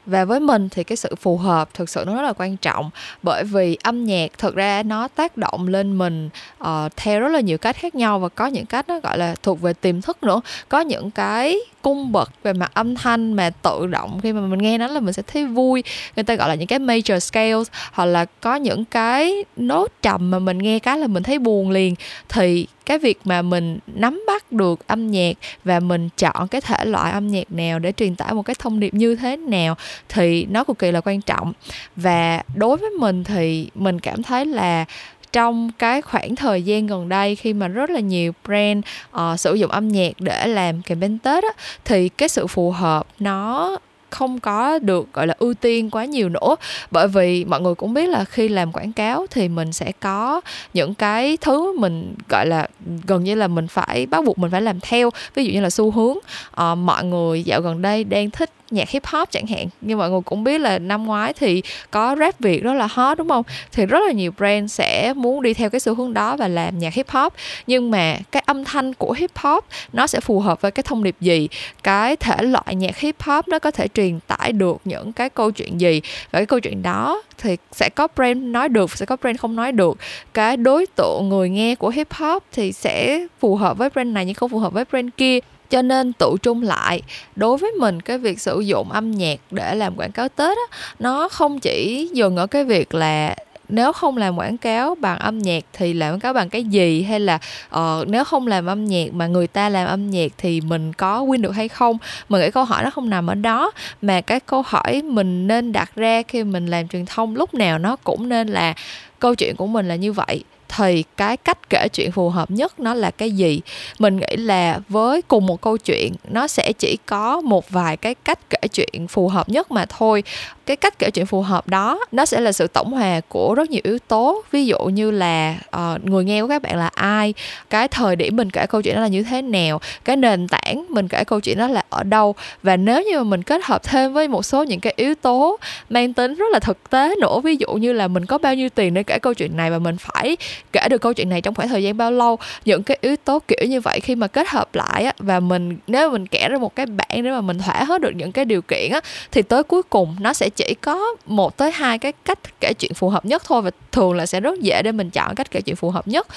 Và 0.06 0.26
với 0.26 0.40
mình 0.40 0.70
thì 0.70 0.84
cái 0.84 0.96
sự 0.96 1.16
phù 1.22 1.38
hợp 1.38 1.74
thực 1.74 1.90
sự 1.90 2.04
nó 2.08 2.16
rất 2.16 2.22
là 2.22 2.34
quan 2.34 2.58
trọng 2.58 2.90
bởi 3.24 3.44
vì 3.44 3.78
âm 3.84 4.06
nhạc 4.06 4.32
thực 4.38 4.56
ra 4.56 4.84
nó 4.84 5.08
tác 5.08 5.38
động 5.38 5.68
lên 5.68 5.98
mình 5.98 6.30
uh, 6.64 6.68
theo 6.96 7.20
rất 7.20 7.30
là 7.30 7.40
nhiều 7.40 7.58
cách 7.58 7.76
khác 7.76 7.96
nhau 7.96 8.20
và 8.20 8.30
có 8.30 8.48
những 8.48 8.66
cách 8.66 8.90
nó 8.90 9.00
gọi 9.00 9.18
là 9.18 9.36
thuộc 9.44 9.62
về 9.62 9.74
tiềm 9.74 10.02
thức 10.02 10.24
nữa. 10.24 10.42
Có 10.70 10.80
những 10.80 11.12
cái 11.12 11.58
cung 11.82 12.12
bậc 12.12 12.32
về 12.44 12.54
mặt 12.54 12.72
âm 12.74 12.96
thanh 12.96 13.34
mà 13.34 13.50
tự 13.50 13.88
động 13.88 14.20
khi 14.24 14.34
mà 14.34 14.42
mình 14.42 14.60
nghe 14.60 14.78
nó 14.78 14.88
là 14.88 15.00
mình 15.00 15.14
sẽ 15.14 15.24
thấy 15.28 15.46
vui 15.46 15.84
người 16.16 16.24
ta 16.24 16.36
gọi 16.36 16.50
là 16.50 16.56
những 16.56 16.68
cái 16.68 16.80
major 16.80 17.20
scales 17.20 17.68
hoặc 17.92 18.06
là 18.06 18.26
có 18.42 18.56
những 18.56 18.86
cái 18.86 19.44
nốt 19.56 19.88
trầm 20.02 20.32
mà 20.32 20.40
mình 20.40 20.58
nghe 20.58 20.80
cái 20.80 20.98
là 20.98 21.08
mình 21.08 21.24
thấy 21.24 21.40
buồn 21.40 21.70
liền. 21.70 21.96
Thì 22.30 22.68
cái 22.90 23.00
việc 23.00 23.20
mà 23.24 23.42
mình 23.42 23.80
nắm 23.88 24.24
bắt 24.28 24.52
được 24.52 24.88
âm 24.88 25.12
nhạc 25.12 25.38
và 25.64 25.80
mình 25.80 26.10
chọn 26.18 26.48
cái 26.48 26.62
thể 26.62 26.86
loại 26.86 27.12
âm 27.12 27.28
nhạc 27.28 27.52
nào 27.52 27.80
để 27.80 27.92
truyền 27.98 28.16
tải 28.16 28.34
một 28.34 28.42
cái 28.42 28.56
thông 28.60 28.80
điệp 28.80 28.94
như 28.94 29.16
thế 29.16 29.38
nào 29.38 29.76
thì 30.10 30.46
nó 30.46 30.64
cực 30.64 30.80
kỳ 30.80 30.92
là 30.92 31.02
quan 31.02 31.22
trọng. 31.22 31.54
Và 31.96 32.44
đối 32.56 32.78
với 32.78 32.90
mình 32.90 33.24
thì 33.24 33.70
mình 33.76 34.00
cảm 34.00 34.24
thấy 34.24 34.46
là 34.46 34.86
trong 35.32 35.72
cái 35.80 36.02
khoảng 36.02 36.36
thời 36.36 36.64
gian 36.64 36.88
gần 36.88 37.10
đây 37.10 37.36
khi 37.36 37.54
mà 37.54 37.68
rất 37.68 37.90
là 37.90 38.00
nhiều 38.00 38.34
brand 38.46 38.86
uh, 39.16 39.40
sử 39.40 39.54
dụng 39.54 39.72
âm 39.72 39.88
nhạc 39.88 40.14
để 40.20 40.48
làm 40.48 40.82
campaign 40.82 41.20
tết 41.20 41.44
á 41.44 41.50
thì 41.86 42.10
cái 42.10 42.30
sự 42.30 42.48
phù 42.48 42.72
hợp 42.72 43.08
nó 43.20 43.78
không 44.10 44.40
có 44.40 44.80
được 44.80 45.14
gọi 45.14 45.28
là 45.28 45.34
ưu 45.40 45.54
tiên 45.54 45.90
quá 45.90 46.06
nhiều 46.06 46.30
nữa. 46.30 46.56
Bởi 46.92 47.08
vì 47.08 47.46
mọi 47.46 47.62
người 47.62 47.76
cũng 47.76 47.94
biết 47.94 48.10
là 48.10 48.26
khi 48.26 48.48
làm 48.48 48.72
quảng 48.72 48.94
cáo 48.94 49.26
thì 49.32 49.48
mình 49.48 49.74
sẽ 49.74 49.92
có 50.00 50.42
những 50.74 50.94
cái 50.94 51.38
thứ 51.42 51.80
mình 51.80 52.16
gọi 52.30 52.46
là 52.46 52.68
gần 53.08 53.24
như 53.24 53.36
là 53.36 53.48
mình 53.48 53.68
phải 53.68 54.06
bắt 54.06 54.26
buộc 54.26 54.38
mình 54.38 54.52
phải 54.52 54.62
làm 54.62 54.80
theo. 54.80 55.10
Ví 55.34 55.46
dụ 55.46 55.52
như 55.52 55.62
là 55.62 55.70
xu 55.70 55.92
hướng 55.92 56.18
uh, 56.18 56.78
mọi 56.78 57.04
người 57.04 57.44
dạo 57.44 57.62
gần 57.62 57.82
đây 57.82 58.04
đang 58.04 58.30
thích 58.30 58.50
nhạc 58.72 58.90
hip 58.90 59.06
hop 59.06 59.32
chẳng 59.32 59.48
hạn. 59.48 59.68
Như 59.82 59.98
mọi 59.98 60.10
người 60.10 60.22
cũng 60.26 60.44
biết 60.44 60.62
là 60.62 60.80
năm 60.80 61.06
ngoái 61.06 61.34
thì 61.34 61.62
có 61.92 62.16
rap 62.20 62.40
việt 62.40 62.64
rất 62.64 62.74
là 62.74 62.88
hot, 62.92 63.18
đúng 63.18 63.30
không? 63.30 63.44
Thì 63.72 63.86
rất 63.86 64.00
là 64.06 64.12
nhiều 64.12 64.32
brand 64.38 64.72
sẽ 64.72 65.14
muốn 65.16 65.42
đi 65.42 65.54
theo 65.54 65.70
cái 65.70 65.80
xu 65.80 65.96
hướng 65.96 66.14
đó 66.14 66.36
và 66.36 66.48
làm 66.48 66.80
nhạc 66.80 66.94
hip 66.94 67.10
hop. 67.10 67.34
Nhưng 67.68 67.92
mà 67.92 68.18
cái 68.32 68.44
âm 68.46 68.66
thanh 68.66 68.94
của 68.94 69.12
hip 69.12 69.32
hop 69.38 69.66
nó 69.94 70.08
sẽ 70.08 70.20
phù 70.20 70.40
hợp 70.40 70.62
với 70.62 70.72
cái 70.72 70.84
thông 70.84 71.04
điệp 71.04 71.16
gì? 71.22 71.48
Cái 71.84 72.16
thể 72.16 72.44
loại 72.44 72.76
nhạc 72.76 72.98
hip 72.98 73.22
hop 73.22 73.48
nó 73.48 73.60
có 73.60 73.72
thể 73.72 73.88
truyền 73.88 74.20
tải 74.28 74.52
được 74.52 74.78
những 74.86 75.14
cái 75.14 75.30
câu 75.30 75.52
chuyện 75.52 75.82
gì? 75.82 76.02
Và 76.32 76.40
cái 76.40 76.46
câu 76.46 76.60
chuyện 76.60 76.84
đó 76.84 77.22
thì 77.38 77.58
sẽ 77.72 77.90
có 77.90 78.08
brand 78.16 78.44
nói 78.44 78.70
được, 78.70 78.98
sẽ 78.98 79.06
có 79.06 79.16
brand 79.22 79.40
không 79.40 79.56
nói 79.56 79.72
được. 79.72 79.98
Cái 80.34 80.58
đối 80.58 80.86
tượng 80.86 81.30
người 81.30 81.50
nghe 81.50 81.76
của 81.76 81.90
hip 81.90 82.14
hop 82.14 82.44
thì 82.52 82.72
sẽ 82.72 83.28
phù 83.40 83.56
hợp 83.56 83.78
với 83.78 83.90
brand 83.90 84.14
này 84.14 84.26
nhưng 84.26 84.36
không 84.36 84.50
phù 84.50 84.60
hợp 84.60 84.74
với 84.74 84.86
brand 84.92 85.10
kia 85.18 85.40
cho 85.70 85.82
nên 85.82 86.14
tụ 86.14 86.38
trung 86.38 86.64
lại 86.64 87.02
đối 87.36 87.58
với 87.58 87.72
mình 87.72 88.02
cái 88.02 88.18
việc 88.18 88.42
sử 88.42 88.60
dụng 88.60 88.92
âm 88.92 89.12
nhạc 89.12 89.40
để 89.52 89.76
làm 89.76 89.96
quảng 89.96 90.12
cáo 90.12 90.30
tết 90.30 90.58
á 90.58 90.78
nó 91.00 91.30
không 91.30 91.60
chỉ 91.60 92.10
dừng 92.14 92.38
ở 92.38 92.48
cái 92.48 92.64
việc 92.64 92.94
là 92.94 93.36
nếu 93.70 93.94
không 93.94 94.18
làm 94.18 94.40
quảng 94.40 94.58
cáo 94.58 94.96
bằng 94.96 95.20
âm 95.20 95.40
nhạc 95.40 95.64
thì 95.74 95.94
làm 95.94 96.14
quảng 96.14 96.20
cáo 96.20 96.34
bằng 96.34 96.50
cái 96.50 96.64
gì? 96.64 97.02
Hay 97.02 97.20
là 97.20 97.40
uh, 97.76 98.08
nếu 98.08 98.24
không 98.24 98.48
làm 98.48 98.66
âm 98.66 98.86
nhạc 98.86 99.14
mà 99.14 99.28
người 99.28 99.48
ta 99.48 99.70
làm 99.70 99.88
âm 99.88 100.10
nhạc 100.10 100.32
thì 100.38 100.62
mình 100.62 100.94
có 100.94 101.24
win 101.24 101.42
được 101.42 101.52
hay 101.52 101.68
không? 101.68 101.98
Mình 102.30 102.42
nghĩ 102.42 102.52
câu 102.52 102.64
hỏi 102.64 102.84
nó 102.84 102.90
không 102.90 103.10
nằm 103.10 103.28
ở 103.28 103.36
đó 103.36 103.72
mà 104.02 104.22
cái 104.22 104.40
câu 104.40 104.64
hỏi 104.66 105.02
mình 105.02 105.48
nên 105.48 105.72
đặt 105.72 105.92
ra 105.96 106.22
khi 106.28 106.44
mình 106.44 106.68
làm 106.68 106.88
truyền 106.88 107.06
thông 107.06 107.36
lúc 107.36 107.54
nào 107.54 107.80
nó 107.80 107.96
cũng 107.96 108.30
nên 108.30 108.48
là 108.48 108.74
câu 109.20 109.36
chuyện 109.36 109.56
của 109.56 109.68
mình 109.68 109.88
là 109.88 109.96
như 109.96 110.14
vậy 110.14 110.44
thì 110.78 111.04
cái 111.18 111.38
cách 111.38 111.70
kể 111.70 111.88
chuyện 111.94 112.12
phù 112.12 112.30
hợp 112.30 112.52
nhất 112.52 112.80
nó 112.80 112.94
là 112.94 113.12
cái 113.12 113.32
gì? 113.32 113.62
Mình 114.00 114.18
nghĩ 114.18 114.36
là 114.38 114.80
với 114.90 115.22
cùng 115.22 115.46
một 115.46 115.62
câu 115.62 115.78
chuyện 115.78 116.14
nó 116.30 116.48
sẽ 116.48 116.74
chỉ 116.80 116.98
có 117.06 117.42
một 117.42 117.70
vài 117.70 117.98
cái 117.98 118.16
cách 118.16 118.40
kể 118.50 118.68
chuyện 118.74 119.08
phù 119.08 119.28
hợp 119.28 119.50
nhất 119.50 119.72
mà 119.72 119.86
thôi. 119.86 120.24
Cái 120.66 120.76
cách 120.76 121.00
kể 121.00 121.12
chuyện 121.12 121.26
phù 121.26 121.42
hợp 121.42 121.68
đó 121.68 122.00
nó 122.12 122.26
sẽ 122.26 122.40
là 122.40 122.52
sự 122.52 122.68
tổng 122.68 122.92
hòa 122.92 123.22
của 123.28 123.54
rất 123.54 123.70
nhiều 123.70 123.82
yếu 123.84 124.00
tố. 124.00 124.44
Ví 124.52 124.66
dụ 124.66 124.78
như 124.80 125.12
là 125.12 125.56
uh, 125.76 126.06
người 126.06 126.26
nghe 126.26 126.42
của 126.42 126.48
các 126.48 126.62
bạn 126.62 126.78
là 126.78 126.88
ai 126.88 127.34
cái 127.70 127.88
thời 127.88 128.16
điểm 128.16 128.36
mình 128.36 128.50
kể 128.50 128.66
câu 128.70 128.82
chuyện 128.82 128.96
đó 128.96 129.02
là 129.02 129.08
như 129.08 129.24
thế 129.24 129.42
nào 129.42 129.82
cái 130.06 130.16
nền 130.16 130.48
tảng 130.48 130.86
mình 130.90 131.08
kể 131.08 131.24
câu 131.24 131.40
chuyện 131.40 131.58
đó 131.58 131.68
là 131.68 131.84
ở 131.90 132.04
đâu. 132.04 132.36
Và 132.64 132.78
nếu 132.78 133.04
như 133.04 133.18
mà 133.18 133.24
mình 133.24 133.44
kết 133.44 133.62
hợp 133.64 133.84
thêm 133.84 134.14
với 134.14 134.28
một 134.28 134.44
số 134.46 134.64
những 134.64 134.80
cái 134.80 134.94
yếu 134.96 135.16
tố 135.16 135.58
mang 135.90 136.14
tính 136.14 136.36
rất 136.36 136.46
là 136.52 136.60
thực 136.60 136.90
tế 136.90 137.16
nữa 137.22 137.40
ví 137.44 137.56
dụ 137.56 137.74
như 137.74 137.94
là 137.94 138.08
mình 138.08 138.26
có 138.26 138.38
bao 138.38 138.56
nhiêu 138.56 138.70
tiền 138.70 138.94
để 138.94 139.04
kể 139.04 139.20
câu 139.20 139.34
chuyện 139.34 139.58
này 139.58 139.72
và 139.72 139.80
mình 139.80 139.98
phải 139.98 140.38
kể 140.72 140.88
được 140.90 141.02
câu 141.02 141.14
chuyện 141.14 141.30
này 141.30 141.42
trong 141.42 141.56
khoảng 141.56 141.70
thời 141.70 141.84
gian 141.84 141.98
bao 141.98 142.12
lâu. 142.12 142.38
Những 142.66 142.84
cái 142.84 142.98
yếu 143.02 143.16
tố 143.16 143.40
kiểu 143.48 143.68
như 143.68 143.82
vậy 143.82 144.00
khi 144.00 144.16
mà 144.16 144.28
kết 144.28 144.48
hợp 144.48 144.76
lại 144.76 145.04
á, 145.04 145.14
và 145.18 145.40
mình, 145.40 145.78
nếu 145.88 146.12
mình 146.12 146.28
kể 146.28 146.48
ra 146.50 146.58
một 146.58 146.76
cái 146.76 146.86
bản 146.86 147.24
để 147.24 147.32
mà 147.32 147.42
mình 147.42 147.58
thỏa 147.60 147.84
hết 147.84 148.02
được 148.02 148.12
những 148.16 148.32
cái 148.32 148.46
điều 148.46 148.62
kiện 148.62 148.92
á, 148.92 149.02
thì 149.32 149.42
tới 149.42 149.64
cuối 149.64 149.84
cùng 149.84 150.16
nó 150.20 150.34
sẽ 150.34 150.50
chỉ 150.50 150.76
có 150.82 151.16
một 151.26 151.58
tới 151.58 151.72
hai 151.72 151.98
cái 151.98 152.14
cách 152.26 152.40
kể 152.60 152.74
chuyện 152.74 152.94
phù 152.94 153.10
hợp 153.10 153.26
nhất 153.26 153.44
thôi 153.46 153.62
và 153.62 153.72
thường 153.92 154.14
là 154.14 154.26
sẽ 154.26 154.40
rất 154.40 154.60
dễ 154.60 154.82
để 154.82 154.92
mình 154.92 155.10
chọn 155.10 155.36
cách 155.36 155.52
kể 155.52 155.62
chuyện 155.62 155.76
phù 155.76 155.90
hợp 155.90 156.08
nhất. 156.08 156.28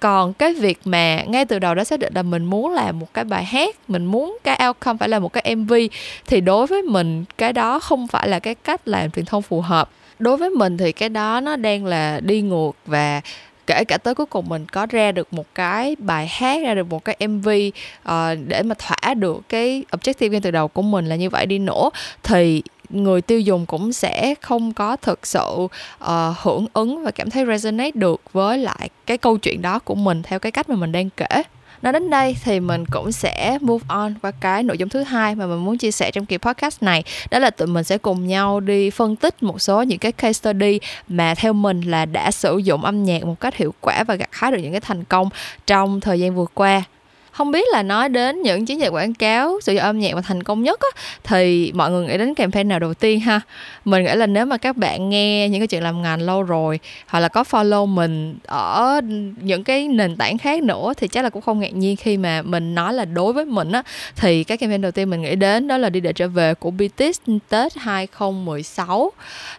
Còn 0.00 0.32
cái 0.32 0.54
việc 0.54 0.78
mà 0.84 1.22
ngay 1.22 1.44
từ 1.44 1.58
đầu 1.58 1.74
đã 1.74 1.84
xác 1.84 1.98
định 1.98 2.12
là 2.14 2.22
mình 2.22 2.44
muốn 2.44 2.72
làm 2.72 2.98
một 2.98 3.14
cái 3.14 3.24
bài 3.24 3.44
hát, 3.44 3.76
mình 3.88 4.04
muốn 4.04 4.38
cái 4.44 4.60
outcome 4.66 4.98
phải 4.98 5.08
là 5.08 5.18
một 5.18 5.32
cái 5.32 5.54
mv 5.56 5.72
thì 6.26 6.40
đối 6.40 6.66
với 6.66 6.82
mình 6.82 7.24
cái 7.38 7.52
đó 7.52 7.78
không 7.80 8.08
phải 8.08 8.28
là 8.28 8.38
cái 8.38 8.54
cách 8.54 8.88
làm 8.88 9.10
truyền 9.10 9.24
thông 9.24 9.42
phù 9.42 9.60
hợp. 9.60 9.90
Đối 10.18 10.36
với 10.36 10.50
mình 10.50 10.78
thì 10.78 10.92
cái 10.92 11.08
đó 11.08 11.40
nó 11.40 11.56
đang 11.56 11.84
là 11.84 12.20
đi 12.20 12.40
ngược 12.40 12.70
và 12.86 13.20
kể 13.66 13.84
cả 13.84 13.98
tới 13.98 14.14
cuối 14.14 14.26
cùng 14.26 14.48
mình 14.48 14.66
có 14.72 14.86
ra 14.86 15.12
được 15.12 15.32
một 15.32 15.46
cái 15.54 15.96
bài 15.98 16.26
hát 16.26 16.62
ra 16.62 16.74
được 16.74 16.90
một 16.90 17.04
cái 17.04 17.28
mv 17.28 17.48
uh, 17.48 17.74
ờ, 18.02 18.34
để 18.34 18.62
mà 18.62 18.74
thỏa 18.78 19.14
được 19.14 19.40
cái 19.48 19.84
objective 19.90 20.30
ngay 20.30 20.40
từ 20.40 20.50
đầu 20.50 20.68
của 20.68 20.82
mình 20.82 21.06
là 21.06 21.16
như 21.16 21.30
vậy 21.30 21.46
đi 21.46 21.58
nữa 21.58 21.90
thì 22.22 22.62
người 22.88 23.22
tiêu 23.22 23.40
dùng 23.40 23.66
cũng 23.66 23.92
sẽ 23.92 24.34
không 24.40 24.72
có 24.72 24.96
thực 24.96 25.26
sự 25.26 25.68
uh, 26.04 26.08
hưởng 26.42 26.66
ứng 26.72 27.02
và 27.04 27.10
cảm 27.10 27.30
thấy 27.30 27.46
resonate 27.46 27.90
được 27.94 28.20
với 28.32 28.58
lại 28.58 28.88
cái 29.06 29.18
câu 29.18 29.38
chuyện 29.38 29.62
đó 29.62 29.78
của 29.78 29.94
mình 29.94 30.22
theo 30.22 30.38
cái 30.38 30.52
cách 30.52 30.68
mà 30.68 30.76
mình 30.76 30.92
đang 30.92 31.10
kể 31.10 31.42
nói 31.82 31.92
đến 31.92 32.10
đây 32.10 32.36
thì 32.44 32.60
mình 32.60 32.84
cũng 32.86 33.12
sẽ 33.12 33.58
move 33.60 33.84
on 33.88 34.14
qua 34.22 34.30
cái 34.40 34.62
nội 34.62 34.78
dung 34.78 34.88
thứ 34.88 35.02
hai 35.02 35.34
mà 35.34 35.46
mình 35.46 35.64
muốn 35.64 35.78
chia 35.78 35.90
sẻ 35.90 36.10
trong 36.10 36.26
kỳ 36.26 36.38
podcast 36.38 36.82
này. 36.82 37.04
Đó 37.30 37.38
là 37.38 37.50
tụi 37.50 37.68
mình 37.68 37.84
sẽ 37.84 37.98
cùng 37.98 38.26
nhau 38.26 38.60
đi 38.60 38.90
phân 38.90 39.16
tích 39.16 39.42
một 39.42 39.60
số 39.62 39.82
những 39.82 39.98
cái 39.98 40.12
case 40.12 40.32
study 40.32 40.80
mà 41.08 41.34
theo 41.34 41.52
mình 41.52 41.80
là 41.80 42.04
đã 42.06 42.30
sử 42.30 42.58
dụng 42.58 42.84
âm 42.84 43.04
nhạc 43.04 43.24
một 43.24 43.40
cách 43.40 43.56
hiệu 43.56 43.74
quả 43.80 44.04
và 44.04 44.14
gặt 44.14 44.28
hái 44.32 44.52
được 44.52 44.58
những 44.58 44.72
cái 44.72 44.80
thành 44.80 45.04
công 45.04 45.28
trong 45.66 46.00
thời 46.00 46.20
gian 46.20 46.34
vừa 46.34 46.46
qua 46.54 46.82
không 47.32 47.50
biết 47.50 47.66
là 47.72 47.82
nói 47.82 48.08
đến 48.08 48.42
những 48.42 48.66
chiến 48.66 48.80
dịch 48.80 48.88
quảng 48.88 49.14
cáo 49.14 49.60
sử 49.62 49.72
dụng 49.72 49.82
âm 49.82 49.98
nhạc 49.98 50.14
mà 50.14 50.20
thành 50.20 50.42
công 50.42 50.62
nhất 50.62 50.80
á, 50.80 51.00
thì 51.24 51.72
mọi 51.74 51.90
người 51.90 52.06
nghĩ 52.06 52.18
đến 52.18 52.34
campaign 52.34 52.68
nào 52.68 52.78
đầu 52.78 52.94
tiên 52.94 53.20
ha? 53.20 53.40
Mình 53.84 54.04
nghĩ 54.04 54.14
là 54.14 54.26
nếu 54.26 54.46
mà 54.46 54.56
các 54.56 54.76
bạn 54.76 55.08
nghe 55.08 55.48
những 55.48 55.60
cái 55.60 55.66
chuyện 55.66 55.82
làm 55.82 56.02
ngành 56.02 56.20
lâu 56.20 56.42
rồi 56.42 56.80
hoặc 57.06 57.20
là 57.20 57.28
có 57.28 57.42
follow 57.42 57.86
mình 57.86 58.38
ở 58.46 59.00
những 59.40 59.64
cái 59.64 59.88
nền 59.88 60.16
tảng 60.16 60.38
khác 60.38 60.62
nữa 60.62 60.92
thì 60.96 61.08
chắc 61.08 61.22
là 61.22 61.30
cũng 61.30 61.42
không 61.42 61.60
ngạc 61.60 61.74
nhiên 61.74 61.96
khi 61.96 62.16
mà 62.16 62.42
mình 62.42 62.74
nói 62.74 62.94
là 62.94 63.04
đối 63.04 63.32
với 63.32 63.44
mình 63.44 63.72
á. 63.72 63.82
Thì 64.16 64.44
cái 64.44 64.58
campaign 64.58 64.82
đầu 64.82 64.92
tiên 64.92 65.10
mình 65.10 65.22
nghĩ 65.22 65.36
đến 65.36 65.68
đó 65.68 65.78
là 65.78 65.90
đi 65.90 66.00
để 66.00 66.12
trở 66.12 66.28
về 66.28 66.54
của 66.54 66.70
BTS 66.70 67.20
Tết 67.48 67.76
2016 67.76 69.12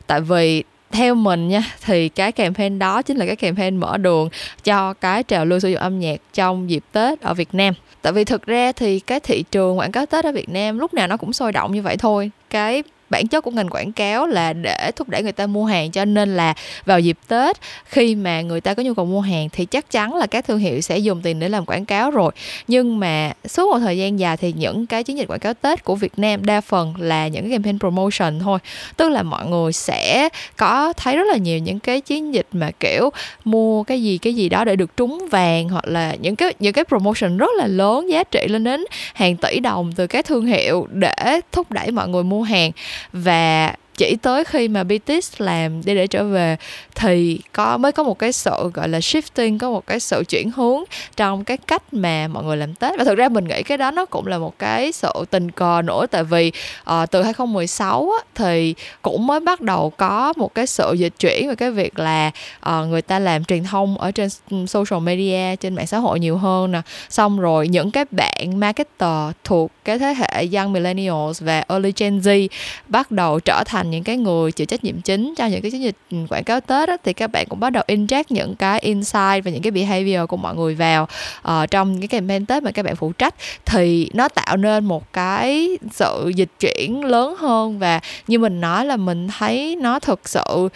tại 0.07 0.21
vì 0.21 0.63
theo 0.93 1.15
mình 1.15 1.47
nha, 1.47 1.63
thì 1.85 2.09
cái 2.09 2.31
campaign 2.31 2.79
đó 2.79 3.01
chính 3.01 3.17
là 3.17 3.25
cái 3.25 3.35
campaign 3.35 3.77
mở 3.77 3.97
đường 3.97 4.29
cho 4.63 4.93
cái 4.93 5.23
trào 5.23 5.45
lưu 5.45 5.59
sử 5.59 5.69
dụng 5.69 5.81
âm 5.81 5.99
nhạc 5.99 6.21
trong 6.33 6.69
dịp 6.69 6.83
Tết 6.91 7.21
ở 7.21 7.33
Việt 7.33 7.49
Nam. 7.53 7.73
Tại 8.01 8.13
vì 8.13 8.23
thực 8.23 8.45
ra 8.45 8.71
thì 8.71 8.99
cái 8.99 9.19
thị 9.19 9.43
trường 9.51 9.79
quảng 9.79 9.91
cáo 9.91 10.05
Tết 10.05 10.25
ở 10.25 10.31
Việt 10.31 10.49
Nam 10.49 10.79
lúc 10.79 10.93
nào 10.93 11.07
nó 11.07 11.17
cũng 11.17 11.33
sôi 11.33 11.51
động 11.51 11.71
như 11.71 11.81
vậy 11.81 11.97
thôi. 11.97 12.31
Cái 12.49 12.83
bản 13.13 13.27
chất 13.27 13.41
của 13.41 13.51
ngành 13.51 13.69
quảng 13.69 13.91
cáo 13.91 14.27
là 14.27 14.53
để 14.53 14.91
thúc 14.95 15.09
đẩy 15.09 15.23
người 15.23 15.31
ta 15.31 15.47
mua 15.47 15.65
hàng 15.65 15.91
cho 15.91 16.05
nên 16.05 16.35
là 16.35 16.53
vào 16.85 16.99
dịp 16.99 17.17
Tết, 17.27 17.57
khi 17.85 18.15
mà 18.15 18.41
người 18.41 18.61
ta 18.61 18.73
có 18.73 18.83
nhu 18.83 18.93
cầu 18.93 19.05
mua 19.05 19.21
hàng 19.21 19.49
thì 19.49 19.65
chắc 19.65 19.91
chắn 19.91 20.15
là 20.15 20.25
các 20.25 20.47
thương 20.47 20.59
hiệu 20.59 20.81
sẽ 20.81 20.97
dùng 20.97 21.21
tiền 21.21 21.39
để 21.39 21.49
làm 21.49 21.65
quảng 21.65 21.85
cáo 21.85 22.11
rồi. 22.11 22.31
Nhưng 22.67 22.99
mà 22.99 23.31
suốt 23.47 23.71
một 23.71 23.79
thời 23.79 23.97
gian 23.97 24.19
dài 24.19 24.37
thì 24.37 24.53
những 24.57 24.85
cái 24.85 25.03
chiến 25.03 25.17
dịch 25.17 25.27
quảng 25.27 25.39
cáo 25.39 25.53
Tết 25.53 25.83
của 25.83 25.95
Việt 25.95 26.19
Nam 26.19 26.45
đa 26.45 26.61
phần 26.61 26.93
là 26.97 27.27
những 27.27 27.43
cái 27.43 27.51
campaign 27.51 27.79
promotion 27.79 28.39
thôi. 28.39 28.59
Tức 28.97 29.09
là 29.09 29.23
mọi 29.23 29.45
người 29.45 29.73
sẽ 29.73 30.29
có 30.57 30.93
thấy 30.93 31.17
rất 31.17 31.27
là 31.27 31.37
nhiều 31.37 31.59
những 31.59 31.79
cái 31.79 32.01
chiến 32.01 32.33
dịch 32.33 32.47
mà, 32.51 32.71
kiểu, 32.79 33.09
mua 33.45 33.83
cái 33.83 34.03
gì 34.03 34.17
cái 34.17 34.33
gì 34.33 34.49
đó 34.49 34.65
để 34.65 34.75
được 34.75 34.97
trúng 34.97 35.27
vàng 35.31 35.69
hoặc 35.69 35.85
là 35.87 36.15
những 36.15 36.35
cái 36.35 36.53
những 36.59 36.73
cái 36.73 36.83
promotion 36.83 37.37
rất 37.37 37.49
là 37.57 37.67
lớn 37.67 38.09
giá 38.09 38.23
trị 38.23 38.47
lên 38.47 38.63
đến 38.63 38.85
hàng 39.13 39.37
tỷ 39.37 39.59
đồng 39.59 39.91
từ 39.95 40.07
các 40.07 40.25
thương 40.25 40.45
hiệu 40.45 40.87
để 40.91 41.41
thúc 41.51 41.71
đẩy 41.71 41.91
mọi 41.91 42.07
người 42.07 42.23
mua 42.23 42.43
hàng 42.43 42.71
và 43.13 43.75
chỉ 43.97 44.15
tới 44.21 44.43
khi 44.43 44.67
mà 44.67 44.83
BTS 44.83 45.41
làm 45.41 45.81
đi 45.85 45.95
để 45.95 46.07
trở 46.07 46.23
về 46.23 46.57
thì 46.95 47.39
có 47.53 47.77
mới 47.77 47.91
có 47.91 48.03
một 48.03 48.19
cái 48.19 48.31
sự 48.31 48.71
gọi 48.73 48.89
là 48.89 48.99
shifting 48.99 49.57
có 49.57 49.69
một 49.69 49.87
cái 49.87 49.99
sự 49.99 50.23
chuyển 50.29 50.51
hướng 50.51 50.83
trong 51.15 51.43
cái 51.43 51.57
cách 51.57 51.93
mà 51.93 52.27
mọi 52.27 52.43
người 52.43 52.57
làm 52.57 52.73
Tết. 52.73 52.97
Và 52.97 53.03
thực 53.03 53.17
ra 53.17 53.29
mình 53.29 53.47
nghĩ 53.47 53.63
cái 53.63 53.77
đó 53.77 53.91
nó 53.91 54.05
cũng 54.05 54.27
là 54.27 54.37
một 54.37 54.59
cái 54.59 54.91
sự 54.91 55.11
tình 55.29 55.51
cờ 55.51 55.81
nữa 55.81 56.05
tại 56.11 56.23
vì 56.23 56.51
uh, 56.81 57.11
từ 57.11 57.23
2016 57.23 58.11
á, 58.19 58.25
thì 58.35 58.75
cũng 59.01 59.27
mới 59.27 59.39
bắt 59.39 59.61
đầu 59.61 59.89
có 59.89 60.33
một 60.37 60.55
cái 60.55 60.67
sự 60.67 60.93
dịch 60.93 61.13
chuyển 61.19 61.49
về 61.49 61.55
cái 61.55 61.71
việc 61.71 61.99
là 61.99 62.31
uh, 62.69 62.87
người 62.87 63.01
ta 63.01 63.19
làm 63.19 63.43
truyền 63.43 63.63
thông 63.63 63.97
ở 63.97 64.11
trên 64.11 64.29
social 64.67 64.99
media 65.01 65.55
trên 65.55 65.75
mạng 65.75 65.87
xã 65.87 65.97
hội 65.97 66.19
nhiều 66.19 66.37
hơn 66.37 66.71
nè. 66.71 66.81
Xong 67.09 67.39
rồi 67.39 67.67
những 67.67 67.91
cái 67.91 68.05
bạn 68.11 68.59
marketer 68.59 69.31
thuộc 69.43 69.71
cái 69.85 69.99
thế 69.99 70.13
hệ 70.13 70.47
young 70.53 70.73
millennials 70.73 71.41
và 71.41 71.63
early 71.67 71.93
Gen 71.97 72.19
Z 72.19 72.47
bắt 72.87 73.11
đầu 73.11 73.39
trở 73.39 73.63
thành 73.65 73.91
những 73.93 74.03
cái 74.03 74.17
người 74.17 74.51
chịu 74.51 74.65
trách 74.65 74.83
nhiệm 74.83 75.01
chính 75.01 75.33
cho 75.37 75.45
những 75.45 75.61
cái 75.61 75.71
chiến 75.71 75.83
dịch 75.83 75.95
ừ, 76.11 76.17
quảng 76.29 76.43
cáo 76.43 76.61
Tết 76.61 76.89
á, 76.89 76.97
thì 77.03 77.13
các 77.13 77.31
bạn 77.31 77.45
cũng 77.49 77.59
bắt 77.59 77.69
đầu 77.69 77.83
inject 77.87 78.23
những 78.29 78.55
cái 78.55 78.79
insight 78.79 79.43
và 79.45 79.51
những 79.51 79.61
cái 79.61 79.71
behavior 79.71 80.27
của 80.27 80.37
mọi 80.37 80.55
người 80.55 80.75
vào 80.75 81.07
uh, 81.47 81.71
trong 81.71 81.99
cái 81.99 82.07
campaign 82.07 82.45
Tết 82.45 82.63
mà 82.63 82.71
các 82.71 82.85
bạn 82.85 82.95
phụ 82.95 83.11
trách. 83.11 83.35
Thì 83.65 84.09
nó 84.13 84.29
tạo 84.29 84.57
nên 84.57 84.85
một 84.85 85.13
cái 85.13 85.77
sự 85.91 86.31
dịch 86.35 86.49
chuyển 86.59 87.05
lớn 87.05 87.35
hơn 87.39 87.79
và 87.79 87.99
như 88.27 88.39
mình 88.39 88.61
nói 88.61 88.85
là 88.85 88.97
mình 88.97 89.27
thấy 89.37 89.75
nó 89.75 89.99
thực 89.99 90.29
sự 90.29 90.69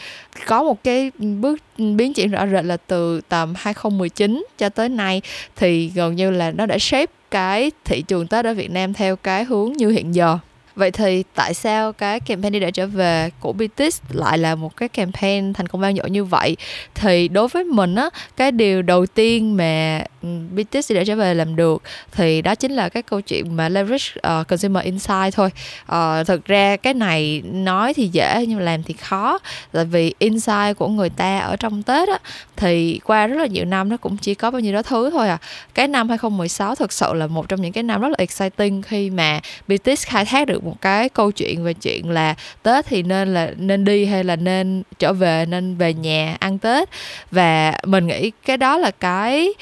có 0.47 0.63
một 0.63 0.83
cái 0.83 1.11
bước 1.19 1.61
biến 1.77 2.13
chuyển 2.13 2.31
rõ 2.31 2.47
rệt 2.47 2.65
là 2.65 2.77
từ 2.77 3.21
tầm 3.21 3.53
2019 3.57 4.45
cho 4.57 4.69
tới 4.69 4.89
nay 4.89 5.21
thì 5.55 5.91
gần 5.95 6.15
như 6.15 6.31
là 6.31 6.51
nó 6.51 6.65
đã 6.65 6.77
shape 6.79 7.11
cái 7.31 7.71
thị 7.85 8.01
trường 8.07 8.27
Tết 8.27 8.45
ở 8.45 8.53
Việt 8.53 8.71
Nam 8.71 8.93
theo 8.93 9.15
cái 9.15 9.43
hướng 9.43 9.73
như 9.73 9.89
hiện 9.89 10.15
giờ. 10.15 10.37
Vậy 10.77 10.91
thì 10.91 11.23
tại 11.35 11.53
sao 11.53 11.93
cái 11.93 12.19
campaign 12.19 12.53
đi 12.53 12.59
để 12.59 12.71
trở 12.71 12.87
về 12.87 13.29
của 13.39 13.53
BTS 13.53 14.01
lại 14.09 14.37
là 14.37 14.55
một 14.55 14.77
cái 14.77 14.89
campaign 14.89 15.53
thành 15.53 15.67
công 15.67 15.81
vang 15.81 15.95
dội 15.95 16.09
như 16.09 16.23
vậy? 16.23 16.57
Thì 16.95 17.27
đối 17.27 17.47
với 17.47 17.63
mình 17.63 17.95
á, 17.95 18.09
cái 18.37 18.51
điều 18.51 18.81
đầu 18.81 19.05
tiên 19.05 19.57
mà 19.57 20.01
Ừ, 20.27 20.63
BTS 20.63 20.91
để 20.91 21.05
trở 21.05 21.15
về 21.15 21.33
làm 21.33 21.55
được 21.55 21.83
thì 22.11 22.41
đó 22.41 22.55
chính 22.55 22.71
là 22.71 22.89
cái 22.89 23.03
câu 23.03 23.21
chuyện 23.21 23.55
mà 23.55 23.69
leverage 23.69 24.05
uh, 24.17 24.47
consumer 24.47 24.83
insight 24.83 25.33
thôi. 25.33 25.49
Uh, 25.91 26.27
thực 26.27 26.45
ra 26.45 26.75
cái 26.75 26.93
này 26.93 27.41
nói 27.45 27.93
thì 27.93 28.07
dễ 28.07 28.45
nhưng 28.47 28.57
mà 28.57 28.63
làm 28.63 28.83
thì 28.83 28.93
khó. 28.93 29.39
Tại 29.71 29.85
vì 29.85 30.13
insight 30.19 30.77
của 30.77 30.87
người 30.87 31.09
ta 31.09 31.39
ở 31.39 31.55
trong 31.55 31.83
Tết 31.83 32.09
á 32.09 32.19
thì 32.55 32.99
qua 33.03 33.27
rất 33.27 33.35
là 33.35 33.45
nhiều 33.45 33.65
năm 33.65 33.89
nó 33.89 33.97
cũng 33.97 34.17
chỉ 34.17 34.35
có 34.35 34.51
bao 34.51 34.59
nhiêu 34.59 34.73
đó 34.73 34.81
thứ 34.81 35.09
thôi 35.09 35.29
à. 35.29 35.37
Cái 35.73 35.87
năm 35.87 36.09
2016 36.09 36.75
thực 36.75 36.93
sự 36.93 37.13
là 37.13 37.27
một 37.27 37.49
trong 37.49 37.61
những 37.61 37.71
cái 37.71 37.83
năm 37.83 38.01
rất 38.01 38.09
là 38.09 38.15
exciting 38.17 38.81
khi 38.81 39.09
mà 39.09 39.39
BTS 39.67 40.05
khai 40.07 40.25
thác 40.25 40.47
được 40.47 40.63
một 40.63 40.75
cái 40.81 41.09
câu 41.09 41.31
chuyện 41.31 41.63
về 41.63 41.73
chuyện 41.73 42.09
là 42.09 42.35
tết 42.63 42.85
thì 42.85 43.03
nên 43.03 43.33
là 43.33 43.51
nên 43.57 43.85
đi 43.85 44.05
hay 44.05 44.23
là 44.23 44.35
nên 44.35 44.83
trở 44.99 45.13
về 45.13 45.45
nên 45.45 45.75
về 45.75 45.93
nhà 45.93 46.37
ăn 46.39 46.57
tết 46.57 46.89
và 47.31 47.73
mình 47.85 48.07
nghĩ 48.07 48.31
cái 48.45 48.57
đó 48.57 48.77
là 48.77 48.91
cái 48.91 49.53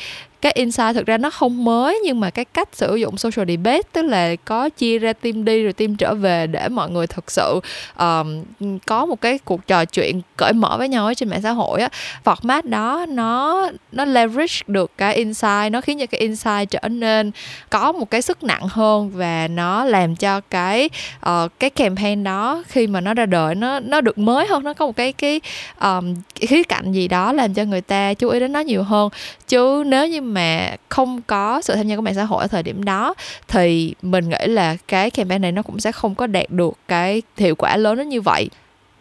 cái 0.46 0.54
insight 0.56 0.96
thực 0.96 1.06
ra 1.06 1.18
nó 1.18 1.30
không 1.30 1.64
mới 1.64 2.00
nhưng 2.04 2.20
mà 2.20 2.30
cái 2.30 2.46
cách 2.46 2.70
sử 2.74 2.96
dụng 2.96 3.18
social 3.18 3.48
debate 3.48 3.82
tức 3.92 4.02
là 4.02 4.36
có 4.36 4.70
chia 4.70 5.00
ra 5.00 5.14
team 5.14 5.46
đi 5.46 5.64
rồi 5.64 5.74
team 5.74 5.96
trở 5.96 6.14
về 6.14 6.48
để 6.48 6.70
mọi 6.70 6.90
người 6.90 7.08
thực 7.08 7.32
sự 7.32 7.60
um, 8.00 8.44
có 8.86 9.06
một 9.06 9.22
cái 9.22 9.40
cuộc 9.46 9.68
trò 9.68 9.86
chuyện 9.86 10.22
cởi 10.38 10.54
mở 10.54 10.75
với 10.78 10.90
nhau 10.90 11.06
ấy 11.06 11.16
trên 11.16 11.30
mạng 11.30 11.42
xã 11.42 11.52
hội 11.52 11.82
á. 11.82 11.90
Format 12.24 12.62
đó 12.64 13.06
nó 13.10 13.70
nó 13.92 14.06
leverage 14.06 14.56
được 14.68 14.92
cái 14.98 15.16
insight 15.16 15.72
nó 15.72 15.82
khiến 15.82 16.00
cho 16.00 16.06
cái 16.06 16.22
insight 16.22 16.70
trở 16.70 16.90
nên 16.90 17.32
có 17.70 17.92
một 17.92 18.12
cái 18.12 18.22
sức 18.22 18.44
nặng 18.44 18.68
hơn 18.70 19.12
và 19.14 19.48
nó 19.48 19.86
làm 19.86 20.16
cho 20.16 20.42
cái 20.42 20.90
uh, 21.30 21.52
cái 21.60 21.70
campaign 21.70 22.24
đó 22.24 22.64
khi 22.68 22.88
mà 22.88 23.02
nó 23.02 23.14
ra 23.14 23.25
đời 23.25 23.56
nó 23.56 23.80
nó 23.80 24.02
được 24.02 24.18
mới 24.18 24.48
hơn 24.48 24.64
nó 24.64 24.74
có 24.74 24.86
một 24.86 24.96
cái 24.96 25.14
cái 25.14 25.42
um, 25.82 26.16
khía 26.36 26.64
cạnh 26.64 26.92
gì 26.92 27.08
đó 27.08 27.34
làm 27.34 27.54
cho 27.54 27.64
người 27.64 27.82
ta 27.82 28.14
chú 28.14 28.30
ý 28.30 28.40
đến 28.40 28.52
nó 28.52 28.60
nhiều 28.60 28.84
hơn. 28.84 29.10
Chứ 29.48 29.84
nếu 29.86 30.08
như 30.08 30.22
mà 30.22 30.35
mà 30.36 30.75
không 30.89 31.22
có 31.22 31.62
sự 31.62 31.75
tham 31.75 31.88
gia 31.88 31.96
của 31.96 32.01
mạng 32.01 32.15
xã 32.15 32.24
hội 32.24 32.42
ở 32.42 32.48
thời 32.48 32.63
điểm 32.63 32.84
đó, 32.84 33.13
thì 33.48 33.94
mình 34.01 34.30
nghĩ 34.30 34.48
là 34.48 34.77
cái 34.88 35.10
campaign 35.12 35.42
này 35.42 35.51
nó 35.51 35.62
cũng 35.62 35.80
sẽ 35.80 35.92
không 35.92 36.15
có 36.15 36.27
đạt 36.27 36.50
được 36.50 36.74
cái 36.88 37.22
hiệu 37.38 37.56
quả 37.56 37.77
lớn 37.77 37.98
đến 37.98 38.10
như 38.10 38.22
vậy 38.22 38.50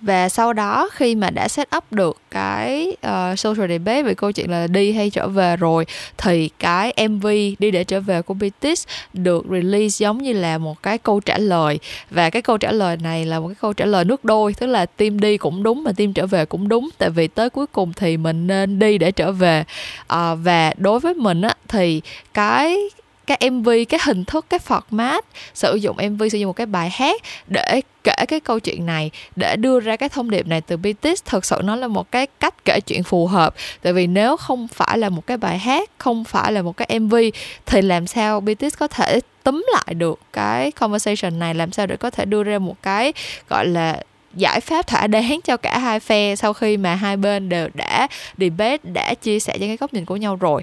và 0.05 0.29
sau 0.29 0.53
đó 0.53 0.89
khi 0.93 1.15
mà 1.15 1.31
đã 1.31 1.49
set 1.49 1.69
up 1.77 1.93
được 1.93 2.17
cái 2.31 2.97
uh, 3.07 3.39
social 3.39 3.69
debate 3.69 4.03
về 4.03 4.15
câu 4.15 4.33
chuyện 4.33 4.51
là 4.51 4.67
đi 4.67 4.93
hay 4.93 5.11
trở 5.11 5.29
về 5.29 5.57
rồi 5.57 5.87
thì 6.19 6.51
cái 6.59 6.95
MV 7.09 7.27
đi 7.59 7.71
để 7.71 7.85
trở 7.85 8.01
về 8.01 8.23
của 8.23 8.35
BTS 8.35 8.87
được 9.13 9.45
release 9.51 9.97
giống 9.99 10.23
như 10.23 10.33
là 10.33 10.59
một 10.59 10.83
cái 10.83 10.99
câu 10.99 11.21
trả 11.21 11.39
lời. 11.39 11.79
Và 12.11 12.31
cái 12.31 12.43
câu 12.43 12.59
trả 12.59 12.73
lời 12.73 12.97
này 12.97 13.25
là 13.25 13.41
một 13.41 13.49
cái 13.49 13.57
câu 13.61 13.73
trả 13.73 13.85
lời 13.85 14.05
nước 14.05 14.25
đôi 14.25 14.55
tức 14.55 14.67
là 14.67 14.87
team 14.87 15.21
đi 15.21 15.37
cũng 15.37 15.63
đúng 15.63 15.85
mà 15.85 15.93
team 15.93 16.13
trở 16.13 16.27
về 16.27 16.45
cũng 16.45 16.69
đúng 16.69 16.89
tại 16.99 17.11
vì 17.11 17.29
tới 17.29 17.51
cuối 17.51 17.67
cùng 17.67 17.93
thì 17.93 18.17
mình 18.17 18.47
nên 18.47 18.79
đi 18.79 18.99
để 18.99 19.11
trở 19.11 19.33
về. 19.33 19.65
Uh, 20.13 20.39
và 20.43 20.73
đối 20.77 21.01
với 21.01 21.15
mình 21.15 21.43
á 21.43 21.55
thì 21.69 22.01
cái 22.35 22.77
cái 23.27 23.51
MV 23.51 23.69
cái 23.89 24.01
hình 24.03 24.25
thức, 24.25 24.47
cái 24.49 24.61
format, 24.69 25.23
sử 25.55 25.75
dụng 25.75 25.97
MV 26.11 26.23
sử 26.33 26.39
dụng 26.39 26.49
một 26.49 26.53
cái 26.53 26.67
bài 26.67 26.91
hát 26.91 27.23
để 27.47 27.81
kể 28.05 28.25
cái 28.29 28.41
câu 28.41 28.61
chuyện 28.61 28.87
này, 28.87 29.11
để 29.37 29.57
đưa 29.57 29.81
ra 29.81 29.97
cái 29.97 30.09
thông 30.09 30.31
điệp 30.31 30.47
này 30.47 30.61
từ 30.61 30.77
BTS 30.77 31.25
thực 31.25 31.45
sự 31.45 31.61
nó 31.65 31.77
là 31.77 31.89
một 31.89 32.11
cái 32.11 32.27
cách 32.41 32.65
kể 32.65 32.81
chuyện 32.81 33.03
phù 33.03 33.27
hợp. 33.27 33.55
Tại 33.83 33.93
vì 33.93 34.07
nếu 34.07 34.37
không 34.37 34.69
phải 34.69 34.99
là 34.99 35.09
một 35.09 35.27
cái 35.27 35.37
bài 35.37 35.59
hát, 35.59 35.91
không 35.99 36.25
phải 36.25 36.53
là 36.53 36.63
một 36.63 36.77
cái 36.77 36.99
MV 37.01 37.15
thì 37.67 37.83
làm 37.83 38.07
sao 38.07 38.41
BTS 38.41 38.79
có 38.79 38.89
thể 38.89 39.21
túm 39.43 39.67
lại 39.73 39.95
được 39.95 40.21
cái 40.33 40.71
conversation 40.71 41.39
này? 41.39 41.55
Làm 41.55 41.73
sao 41.73 41.87
để 41.87 41.97
có 41.97 42.11
thể 42.11 42.25
đưa 42.25 42.43
ra 42.43 42.59
một 42.59 42.83
cái, 42.83 43.13
gọi 43.49 43.67
là, 43.67 44.03
giải 44.35 44.61
pháp 44.61 44.87
thỏa 44.87 45.07
đáng 45.07 45.41
cho 45.45 45.57
cả 45.57 45.79
hai 45.79 46.01
phe 46.01 46.37
sau 46.37 46.53
khi 46.53 46.77
mà 46.77 46.95
hai 46.95 47.17
bên 47.17 47.49
đều 47.49 47.69
đã 47.75 48.09
debate, 48.39 48.79
đã 48.83 49.15
chia 49.15 49.41
sẻ 49.41 49.59
những 49.59 49.69
cái 49.69 49.77
góc 49.77 49.95
nhìn 49.95 50.05
của 50.05 50.17
nhau 50.17 50.37
rồi? 50.37 50.63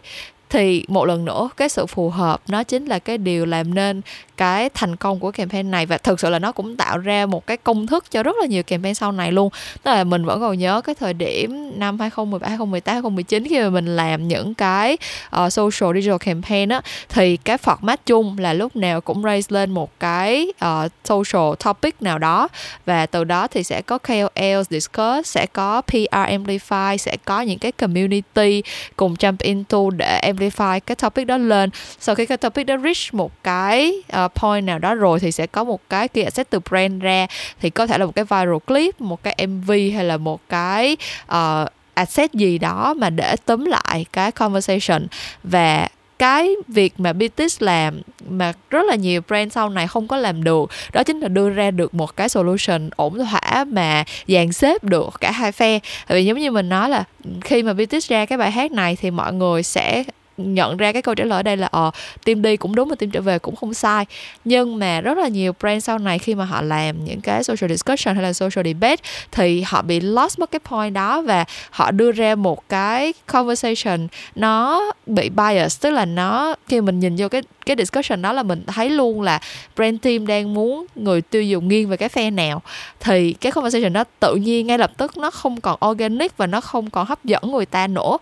Thì 0.51 0.85
một 0.87 1.05
lần 1.05 1.25
nữa 1.25 1.49
cái 1.57 1.69
sự 1.69 1.85
phù 1.85 2.09
hợp 2.09 2.41
nó 2.47 2.63
chính 2.63 2.85
là 2.85 2.99
cái 2.99 3.17
điều 3.17 3.45
làm 3.45 3.73
nên 3.73 4.01
cái 4.37 4.69
thành 4.73 4.95
công 4.95 5.19
của 5.19 5.31
campaign 5.31 5.71
này. 5.71 5.85
Và 5.85 5.97
thực 5.97 6.19
sự 6.19 6.29
là 6.29 6.39
nó 6.39 6.51
cũng 6.51 6.77
tạo 6.77 6.97
ra 6.97 7.25
một 7.25 7.47
cái 7.47 7.57
công 7.57 7.87
thức 7.87 8.11
cho 8.11 8.23
rất 8.23 8.35
là 8.41 8.45
nhiều 8.45 8.63
campaign 8.63 8.95
sau 8.95 9.11
này 9.11 9.31
luôn. 9.31 9.49
Tức 9.83 9.91
là 9.91 10.03
mình 10.03 10.25
vẫn 10.25 10.39
còn 10.41 10.57
nhớ 10.57 10.81
cái 10.81 10.95
thời 10.95 11.13
điểm 11.13 11.79
năm 11.79 11.99
2017 11.99 12.49
2018 12.49 12.95
2019 12.95 13.47
khi 13.47 13.59
mà 13.59 13.69
mình 13.69 13.95
làm 13.95 14.27
những 14.27 14.53
cái 14.53 14.97
uh, 15.35 15.53
social 15.53 15.95
digital 15.95 16.17
campaign 16.17 16.69
á 16.69 16.81
thì 17.09 17.37
cái 17.37 17.57
format 17.57 17.97
chung 18.05 18.37
là 18.39 18.53
lúc 18.53 18.75
nào 18.75 19.01
cũng 19.01 19.23
raise 19.23 19.47
lên 19.49 19.71
một 19.71 19.99
cái 19.99 20.47
uh, 20.65 20.91
social 21.03 21.53
topic 21.65 22.01
nào 22.01 22.19
đó. 22.19 22.47
Và 22.85 23.05
từ 23.05 23.23
đó 23.23 23.47
thì 23.47 23.63
sẽ 23.63 23.81
có 23.81 23.97
KOL 23.97 24.61
discuss 24.69 25.25
sẽ 25.25 25.45
có 25.53 25.81
PR 25.81 26.11
amplify 26.11 26.97
sẽ 26.97 27.17
có 27.25 27.41
những 27.41 27.59
cái 27.59 27.71
community 27.71 28.61
cùng 28.95 29.13
jump 29.13 29.35
into 29.39 29.89
để 29.97 30.19
em 30.23 30.37
amplify. 30.41 30.79
Cái 30.79 30.95
topic 30.95 31.27
đó 31.27 31.37
lên. 31.37 31.69
Sau 31.99 32.15
khi 32.15 32.25
cái 32.25 32.37
topic 32.37 32.65
đó 32.65 32.77
reach 32.77 33.13
một 33.13 33.43
cái 33.43 33.93
uh, 34.25 34.33
point 34.33 34.65
nào 34.65 34.79
đó 34.79 34.95
rồi 34.95 35.19
thì 35.19 35.31
sẽ 35.31 35.47
có 35.47 35.63
một 35.63 35.89
cái 35.89 36.07
kia 36.07 36.23
asset 36.23 36.49
từ 36.49 36.59
brand 36.69 37.01
ra. 37.01 37.27
Thì 37.61 37.69
có 37.69 37.87
thể 37.87 37.97
là 37.97 38.05
một 38.05 38.15
cái 38.15 38.25
viral 38.25 38.57
clip 38.67 39.01
một 39.01 39.23
cái 39.23 39.47
mv 39.47 39.71
hay 39.71 40.03
là 40.03 40.17
một 40.17 40.41
cái 40.49 40.97
uh, 41.33 41.67
asset 41.93 42.33
gì 42.33 42.57
đó 42.57 42.93
mà 42.93 43.09
để 43.09 43.35
tóm 43.45 43.65
lại 43.65 44.05
cái 44.11 44.31
conversation. 44.31 45.07
Và 45.43 45.87
cái 46.21 46.55
việc 46.67 46.93
mà 46.97 47.13
BTS 47.13 47.61
làm 47.61 48.01
mà 48.29 48.53
rất 48.69 48.85
là 48.85 48.95
nhiều 48.95 49.21
brand 49.27 49.53
sau 49.53 49.69
này 49.69 49.87
không 49.87 50.07
có 50.07 50.17
làm 50.17 50.43
được 50.43 50.69
đó 50.93 51.03
chính 51.03 51.19
là 51.19 51.27
đưa 51.27 51.49
ra 51.49 51.71
được 51.71 51.93
một 51.93 52.15
cái 52.15 52.29
solution 52.29 52.89
ổn 52.95 53.17
thỏa 53.17 53.63
mà 53.63 54.03
dàn 54.27 54.51
xếp 54.51 54.83
được 54.83 55.09
cả 55.21 55.31
hai 55.31 55.51
phe. 55.51 55.79
Tại 56.07 56.17
vì 56.17 56.25
giống 56.25 56.39
như 56.39 56.51
mình 56.51 56.69
nói 56.69 56.89
là 56.89 57.03
ừ, 57.23 57.29
khi 57.41 57.63
mà 57.63 57.73
BTS 57.73 58.09
ra 58.09 58.25
cái 58.25 58.37
bài 58.37 58.51
hát 58.51 58.71
này 58.71 58.97
thì 59.01 59.11
mọi 59.11 59.33
người 59.33 59.63
sẽ 59.63 60.03
nhận 60.37 60.77
ra 60.77 60.91
cái 60.91 61.01
câu 61.01 61.15
trả 61.15 61.23
lời 61.23 61.39
ở 61.39 61.43
đây 61.43 61.57
là 61.57 61.67
ờ 61.67 61.91
team 62.25 62.41
đi 62.41 62.57
cũng 62.57 62.75
đúng 62.75 62.89
mà 62.89 62.95
team 62.95 63.11
trở 63.11 63.21
về 63.21 63.39
cũng 63.39 63.55
không 63.55 63.73
sai. 63.73 64.05
Nhưng 64.45 64.79
mà 64.79 65.01
rất 65.01 65.17
là 65.17 65.27
nhiều 65.27 65.53
brand 65.59 65.83
sau 65.83 65.99
này 65.99 66.19
khi 66.19 66.35
mà 66.35 66.45
họ 66.45 66.61
làm 66.61 67.05
những 67.05 67.21
cái 67.21 67.43
social 67.43 67.71
discussion 67.71 68.15
hay 68.15 68.23
là 68.23 68.33
social 68.33 68.65
debate 68.65 69.03
thì 69.31 69.61
họ 69.61 69.81
bị 69.81 69.99
lost 69.99 70.39
mất 70.39 70.51
cái 70.51 70.59
point 70.59 70.93
đó 70.93 71.21
và 71.21 71.45
họ 71.69 71.91
đưa 71.91 72.11
ra 72.11 72.35
một 72.35 72.69
cái 72.69 73.13
conversation 73.25 74.07
nó 74.35 74.81
bị 75.05 75.29
bias 75.29 75.81
tức 75.81 75.89
là 75.89 76.05
nó, 76.05 76.55
khi 76.67 76.81
mình 76.81 76.99
nhìn 76.99 77.15
vô 77.17 77.29
cái 77.29 77.41
cái 77.65 77.75
discussion 77.75 78.21
đó 78.21 78.33
là 78.33 78.43
mình 78.43 78.63
thấy 78.67 78.89
luôn 78.89 79.21
là 79.21 79.39
brand 79.75 80.01
team 80.01 80.27
đang 80.27 80.53
muốn 80.53 80.85
người 80.95 81.21
tiêu 81.21 81.43
dùng 81.43 81.67
nghiêng 81.67 81.89
về 81.89 81.97
cái 81.97 82.09
phe 82.09 82.31
nào. 82.31 82.61
Thì 82.99 83.33
cái 83.33 83.51
conversation 83.51 83.93
đó 83.93 84.03
tự 84.19 84.35
nhiên 84.35 84.67
ngay 84.67 84.77
lập 84.77 84.91
tức 84.97 85.17
nó 85.17 85.31
không 85.31 85.61
còn 85.61 85.79
organic 85.85 86.37
và 86.37 86.47
nó 86.47 86.61
không 86.61 86.89
còn 86.89 87.05
hấp 87.05 87.25
dẫn 87.25 87.51
người 87.51 87.65
ta 87.65 87.87
nữa 87.87 88.17